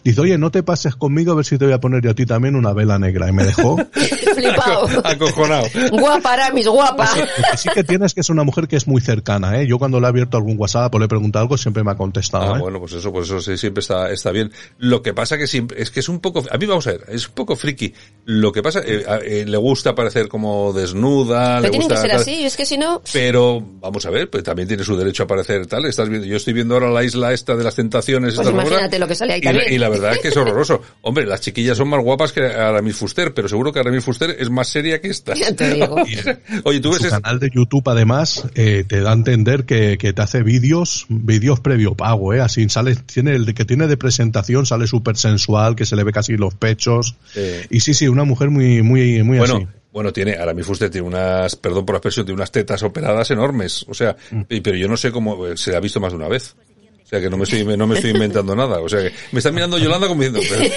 dice, 0.04 0.20
oye, 0.20 0.38
no 0.38 0.50
te 0.52 0.62
pases 0.62 0.94
conmigo 0.94 1.32
a 1.32 1.34
ver 1.34 1.44
si 1.44 1.58
te 1.58 1.64
voy 1.64 1.74
a 1.74 1.80
poner 1.80 2.00
yo 2.02 2.12
a 2.12 2.14
ti 2.14 2.24
también 2.26 2.54
una 2.54 2.72
vela 2.72 2.98
negra. 2.98 3.28
Y 3.28 3.32
me 3.32 3.42
dejó. 3.44 3.76
Flipado. 4.34 4.88
Acojonado. 5.04 5.66
guapa, 5.90 6.32
Aramis, 6.34 6.68
guapa. 6.68 7.08
Lo 7.16 7.24
que 7.50 7.56
sí 7.58 7.68
que 7.74 7.82
tienes 7.84 8.14
que 8.14 8.20
es 8.20 8.30
una 8.30 8.44
mujer 8.44 8.68
que 8.68 8.76
es 8.76 8.86
muy 8.86 9.00
cercana, 9.00 9.60
¿eh? 9.60 9.66
Yo 9.66 9.78
cuando 9.78 9.98
le 10.00 10.06
he 10.06 10.08
abierto 10.08 10.36
algún 10.36 10.56
WhatsApp 10.58 10.94
o 10.94 10.98
le 11.00 11.06
he 11.06 11.08
preguntado 11.08 11.42
algo 11.42 11.58
siempre 11.58 11.82
me 11.82 11.90
ha 11.90 11.96
contestado, 11.96 12.54
Ah, 12.54 12.58
¿eh? 12.58 12.60
bueno, 12.60 12.78
pues 12.78 12.92
eso, 12.92 13.12
pues 13.12 13.26
eso 13.26 13.40
sí, 13.40 13.58
siempre 13.58 13.80
está, 13.80 14.10
está 14.10 14.30
bien. 14.30 14.52
Lo 14.78 15.02
que 15.02 15.12
pasa 15.12 15.36
que 15.36 15.48
siempre, 15.48 15.82
es 15.82 15.90
que 15.90 16.00
es 16.00 16.08
un 16.08 16.20
poco, 16.20 16.44
a 16.50 16.56
mí 16.56 16.66
vamos 16.66 16.86
a 16.86 16.92
ver, 16.92 17.04
es 17.08 17.28
un 17.28 17.34
poco 17.34 17.56
friki. 17.56 17.92
Lo 18.26 18.52
que 18.52 18.62
pasa, 18.62 18.69
eh, 18.76 19.04
a- 19.06 19.18
eh, 19.18 19.44
le 19.46 19.56
gusta 19.56 19.94
parecer 19.94 20.28
como 20.28 20.72
desnuda, 20.72 21.56
Pero 21.56 21.62
le 21.62 21.70
tiene 21.70 21.84
gusta 21.84 21.94
que 21.96 22.00
ser 22.02 22.10
tal, 22.10 22.20
así, 22.20 22.44
es 22.44 22.56
que 22.56 22.66
si 22.66 22.76
no... 22.78 23.02
Pero, 23.12 23.62
vamos 23.80 24.04
a 24.06 24.10
ver, 24.10 24.28
pues 24.30 24.42
también 24.44 24.68
tiene 24.68 24.84
su 24.84 24.96
derecho 24.96 25.24
a 25.24 25.26
parecer 25.26 25.66
tal. 25.66 25.86
Estás 25.86 26.08
viendo, 26.08 26.26
yo 26.26 26.36
estoy 26.36 26.52
viendo 26.52 26.74
ahora 26.74 26.90
la 26.90 27.02
isla 27.04 27.32
esta 27.32 27.56
de 27.56 27.64
las 27.64 27.74
tentaciones. 27.74 28.34
Pues 28.34 28.48
imagínate 28.48 28.98
lo 28.98 29.08
que 29.08 29.14
sale 29.14 29.34
ahí 29.34 29.40
y 29.40 29.44
la, 29.44 29.50
también. 29.52 29.72
y 29.74 29.78
la 29.78 29.88
verdad 29.88 30.12
es 30.12 30.18
que 30.20 30.28
es 30.28 30.36
horroroso. 30.36 30.82
Hombre, 31.02 31.26
las 31.26 31.40
chiquillas 31.40 31.76
son 31.76 31.88
más 31.88 32.02
guapas 32.02 32.32
que 32.32 32.40
Aramis 32.44 32.96
Fuster, 32.96 33.32
pero 33.34 33.48
seguro 33.48 33.72
que 33.72 33.80
Aramis 33.80 34.04
Fuster 34.04 34.36
es 34.38 34.50
más 34.50 34.68
seria 34.68 35.00
que 35.00 35.08
esta. 35.08 35.34
Ya 35.34 35.54
te 35.54 35.74
digo. 35.74 35.96
Oye, 36.64 36.80
tú 36.80 36.90
ves 36.90 37.00
su 37.00 37.06
es- 37.06 37.12
canal 37.12 37.38
de 37.40 37.50
YouTube 37.54 37.82
además 37.88 38.44
eh, 38.54 38.84
te 38.86 39.00
da 39.00 39.10
a 39.10 39.14
entender 39.14 39.64
que, 39.64 39.98
que 39.98 40.12
te 40.12 40.22
hace 40.22 40.42
vídeos 40.42 41.06
vídeos 41.08 41.60
previo 41.60 41.94
pago 41.94 42.32
eh 42.34 42.40
así 42.40 42.68
sale 42.68 42.94
tiene 42.96 43.34
el 43.34 43.54
que 43.54 43.64
tiene 43.64 43.86
de 43.86 43.96
presentación 43.96 44.66
sale 44.66 44.86
súper 44.86 45.16
sensual 45.16 45.74
que 45.76 45.86
se 45.86 45.96
le 45.96 46.04
ve 46.04 46.12
casi 46.12 46.36
los 46.36 46.54
pechos 46.54 47.16
Eh. 47.34 47.66
y 47.70 47.80
sí 47.80 47.94
sí 47.94 48.08
una 48.08 48.24
mujer 48.24 48.50
muy 48.50 48.59
muy 48.82 49.22
muy 49.22 49.38
bueno, 49.38 49.56
así 49.56 49.66
bueno, 49.92 50.12
tiene, 50.12 50.34
Aramis 50.34 50.66
Fuster 50.66 50.88
tiene 50.88 51.06
unas, 51.08 51.56
perdón 51.56 51.84
por 51.84 51.94
la 51.94 51.98
expresión, 51.98 52.24
tiene 52.24 52.36
unas 52.36 52.52
tetas 52.52 52.80
operadas 52.84 53.28
enormes. 53.32 53.84
O 53.88 53.94
sea, 53.94 54.16
Mm. 54.30 54.42
pero 54.62 54.76
yo 54.76 54.86
no 54.86 54.96
sé 54.96 55.10
cómo, 55.10 55.48
eh, 55.48 55.56
se 55.56 55.74
ha 55.74 55.80
visto 55.80 55.98
más 55.98 56.12
de 56.12 56.16
una 56.18 56.28
vez. 56.28 56.54
O 57.02 57.06
sea 57.10 57.20
que 57.20 57.28
no 57.28 57.36
me 57.36 57.42
estoy, 57.42 57.64
no 57.76 57.88
me 57.88 57.96
estoy 57.96 58.12
inventando 58.12 58.54
nada. 58.54 58.78
O 58.80 58.88
sea 58.88 59.00
que 59.02 59.12
me 59.32 59.38
está 59.38 59.50
mirando 59.50 59.78
Yolanda 59.78 60.06
como 60.06 60.22
diciendo, 60.22 60.40
pero, 60.48 60.72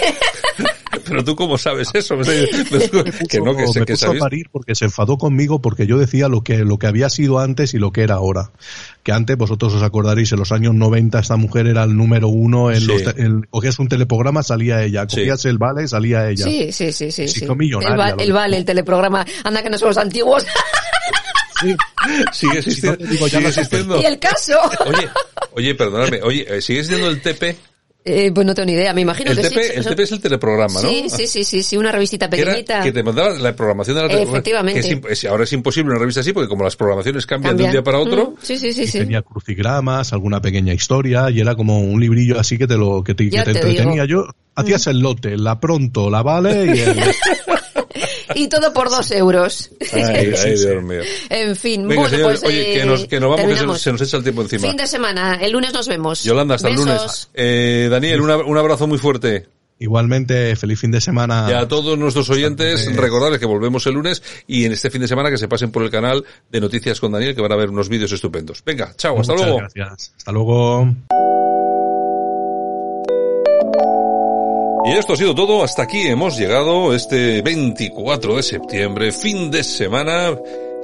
Pero 1.13 1.23
tú 1.25 1.35
cómo 1.35 1.57
sabes 1.57 1.89
eso? 1.93 2.17
que 3.29 3.39
no, 3.39 3.55
que 3.55 3.67
sé 3.67 3.79
me 3.81 3.85
que 3.85 3.93
puso 3.93 4.05
sabéis. 4.05 4.21
a 4.21 4.25
parir 4.25 4.49
porque 4.51 4.75
se 4.75 4.85
enfadó 4.85 5.17
conmigo 5.17 5.61
porque 5.61 5.85
yo 5.87 5.97
decía 5.97 6.27
lo 6.27 6.43
que, 6.43 6.59
lo 6.59 6.77
que 6.79 6.87
había 6.87 7.09
sido 7.09 7.39
antes 7.39 7.73
y 7.73 7.77
lo 7.79 7.91
que 7.91 8.01
era 8.01 8.15
ahora. 8.15 8.51
Que 9.03 9.11
antes, 9.11 9.37
vosotros 9.37 9.73
os 9.73 9.83
acordaréis, 9.83 10.31
en 10.31 10.39
los 10.39 10.51
años 10.51 10.73
90 10.73 11.19
esta 11.19 11.35
mujer 11.35 11.67
era 11.67 11.83
el 11.83 11.95
número 11.95 12.27
uno 12.29 12.71
en 12.71 12.81
Sí. 12.81 12.87
los, 12.87 13.03
te- 13.03 13.21
en- 13.21 13.43
cogías 13.49 13.77
un 13.79 13.87
teleprograma, 13.87 14.43
salía 14.43 14.83
ella, 14.83 15.05
Sí. 15.07 15.17
cogías 15.17 15.45
el 15.45 15.57
vale, 15.57 15.87
salía 15.87 16.29
ella. 16.29 16.45
Sí, 16.45 16.71
sí, 16.71 16.91
sí, 16.91 17.11
sí. 17.11 17.27
sí. 17.27 17.45
El, 17.45 17.99
va- 17.99 18.09
el 18.17 18.33
vale, 18.33 18.57
el 18.57 18.65
teleprograma. 18.65 19.25
Anda 19.43 19.61
que 19.61 19.69
no 19.69 19.77
somos 19.77 19.97
antiguos. 19.97 20.45
Sigue 22.33 22.59
existiendo. 22.59 23.05
digo 23.05 23.27
ya 23.27 23.37
sigue 23.37 23.47
existiendo. 23.49 24.01
y 24.01 24.05
el 24.05 24.19
caso. 24.19 24.53
Oye, 24.85 25.09
oye, 25.53 25.75
perdonadme, 25.75 26.21
oye, 26.21 26.45
eh, 26.57 26.61
¿sigue 26.61 26.79
existiendo 26.79 27.09
el 27.09 27.21
TP? 27.21 27.55
Eh, 28.05 28.31
pues 28.35 28.45
no 28.45 28.53
tengo 28.53 28.65
ni 28.65 28.73
idea, 28.73 28.93
me 28.93 28.99
imagino 28.99 29.31
El 29.31 29.37
que 29.37 29.43
TP, 29.43 29.63
sí. 29.63 29.71
el 29.75 29.85
TP 29.85 29.99
es 30.03 30.11
el 30.11 30.19
teleprograma, 30.19 30.73
¿no? 30.81 30.89
Sí, 30.89 31.05
sí, 31.09 31.25
sí, 31.25 31.43
sí, 31.45 31.63
sí, 31.63 31.77
una 31.77 31.89
revistita 31.89 32.25
era- 32.25 32.35
pequeñita. 32.35 32.83
que 32.83 32.91
te 32.91 33.01
mandaba 33.01 33.29
la 33.29 33.55
programación 33.55 33.95
de 33.95 34.01
la 34.03 34.09
tele- 34.09 34.23
Efectivamente. 34.23 34.81
que 35.01 35.13
es 35.13 35.23
ahora 35.25 35.45
es 35.45 35.53
imposible 35.53 35.91
una 35.91 35.99
revista 35.99 36.19
así 36.19 36.33
porque 36.33 36.49
como 36.49 36.65
las 36.65 36.75
programaciones 36.75 37.25
cambian 37.25 37.55
de 37.55 37.63
un 37.63 37.71
día 37.71 37.81
para 37.83 37.99
otro, 37.99 38.31
Mm, 38.31 38.35
Sí, 38.41 38.57
sí, 38.57 38.73
sí, 38.73 38.81
Y 38.83 38.87
sí. 38.87 38.97
tenía 38.99 39.21
crucigramas, 39.21 40.11
alguna 40.11 40.41
pequeña 40.41 40.73
historia, 40.73 41.29
y 41.29 41.39
era 41.39 41.55
como 41.55 41.79
un 41.79 41.99
librillo 42.01 42.37
así 42.39 42.57
que 42.57 42.67
te 42.67 42.75
lo 42.75 43.03
que 43.05 43.15
te, 43.15 43.23
que 43.29 43.37
Ya 43.37 43.43
te 43.45 43.53
te 43.53 43.59
entretenía. 43.59 44.03
digo. 44.05 44.25
Yo 44.25 44.27
hacías 44.55 44.85
el 44.87 44.99
lote, 44.99 45.37
la 45.37 45.59
pronto, 45.61 46.09
la 46.09 46.21
vale 46.23 46.65
y 46.75 46.79
el, 46.81 46.95
Y 48.43 48.47
todo 48.47 48.73
por 48.73 48.89
dos 48.89 49.11
euros. 49.11 49.69
Ay, 49.93 50.01
ay, 50.03 50.25
Dios 50.55 50.83
mío. 50.83 51.01
En 51.29 51.55
fin, 51.55 51.87
Venga, 51.87 52.01
bueno, 52.01 52.09
señores, 52.17 52.39
pues 52.41 52.51
oye, 52.53 52.75
eh, 52.75 52.79
que 52.79 52.85
nos, 52.85 53.05
que 53.05 53.19
nos 53.19 53.29
vamos, 53.29 53.35
que 53.37 53.41
se, 53.41 53.47
terminamos. 53.47 53.73
nos- 53.75 53.81
se 53.81 53.91
nos 53.91 54.01
echa 54.01 54.17
el 54.17 54.23
tiempo 54.23 54.41
encima. 54.41 54.67
Fin 54.67 54.77
de 54.77 54.87
semana, 54.87 55.35
el 55.41 55.51
lunes 55.51 55.73
nos 55.73 55.87
vemos. 55.87 56.23
Yolanda, 56.23 56.55
hasta 56.55 56.69
Besos. 56.69 56.85
el 56.85 56.89
lunes. 56.93 57.29
Eh, 57.33 57.87
Daniel, 57.89 58.21
una- 58.21 58.37
un 58.37 58.57
abrazo 58.57 58.87
muy 58.87 58.97
fuerte. 58.97 59.47
Igualmente, 59.79 60.55
feliz 60.55 60.79
fin 60.79 60.91
de 60.91 61.01
semana. 61.01 61.47
Y 61.49 61.53
a 61.53 61.67
todos 61.67 61.97
nuestros 61.97 62.29
oyentes, 62.29 62.95
recordarles 62.95 63.39
que 63.39 63.45
volvemos 63.45 63.85
el 63.87 63.95
lunes 63.95 64.21
y 64.47 64.63
en 64.65 64.71
este 64.71 64.89
fin 64.89 65.01
de 65.01 65.07
semana 65.09 65.29
que 65.29 65.37
se 65.37 65.47
pasen 65.49 65.71
por 65.71 65.83
el 65.83 65.89
canal 65.89 66.23
de 66.49 66.61
Noticias 66.61 67.01
con 67.01 67.11
Daniel, 67.11 67.35
que 67.35 67.41
van 67.41 67.51
a 67.51 67.55
ver 67.57 67.69
unos 67.69 67.89
vídeos 67.89 68.11
estupendos. 68.13 68.63
Venga, 68.63 68.93
chao, 68.95 69.19
hasta 69.19 69.33
Muchas 69.33 69.47
luego. 69.47 69.67
gracias. 69.75 70.13
Hasta 70.15 70.31
luego. 70.31 71.42
Y 74.85 74.91
esto 74.91 75.13
ha 75.13 75.17
sido 75.17 75.33
todo. 75.33 75.63
Hasta 75.63 75.83
aquí 75.83 76.07
hemos 76.07 76.37
llegado 76.37 76.93
este 76.93 77.41
24 77.41 78.35
de 78.35 78.43
septiembre, 78.43 79.11
fin 79.11 79.49
de 79.49 79.63
semana, 79.63 80.35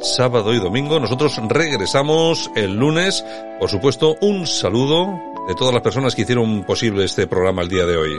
sábado 0.02 0.54
y 0.54 0.60
domingo. 0.60 1.00
Nosotros 1.00 1.40
regresamos 1.50 2.50
el 2.56 2.76
lunes. 2.76 3.26
Por 3.60 3.70
supuesto, 3.70 4.16
un 4.22 4.48
saludo 4.48 5.08
de 5.48 5.56
todas 5.56 5.74
las 5.74 5.84
personas 5.84 6.16
que 6.16 6.22
hicieron 6.22 6.64
posible 6.64 7.04
este 7.04 7.28
programa 7.28 7.62
el 7.62 7.70
día 7.70 7.86
de 7.86 7.98
hoy. 7.98 8.12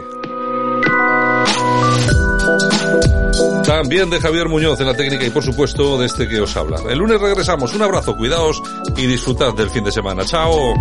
También 3.65 4.11
de 4.11 4.21
Javier 4.21 4.49
Muñoz 4.49 4.81
en 4.81 4.87
la 4.87 4.95
técnica 4.95 5.25
y 5.25 5.31
por 5.31 5.45
supuesto 5.45 5.99
de 5.99 6.07
este 6.07 6.29
que 6.29 6.41
os 6.41 6.57
habla. 6.57 6.79
El 6.91 6.99
lunes 6.99 7.21
regresamos. 7.21 7.75
Un 7.75 7.83
abrazo, 7.83 8.17
cuidaos 8.17 8.61
y 8.97 9.07
disfrutad 9.07 9.55
del 9.55 9.71
fin 9.71 9.85
de 9.85 9.93
semana. 9.93 10.25
Chao. 10.25 10.75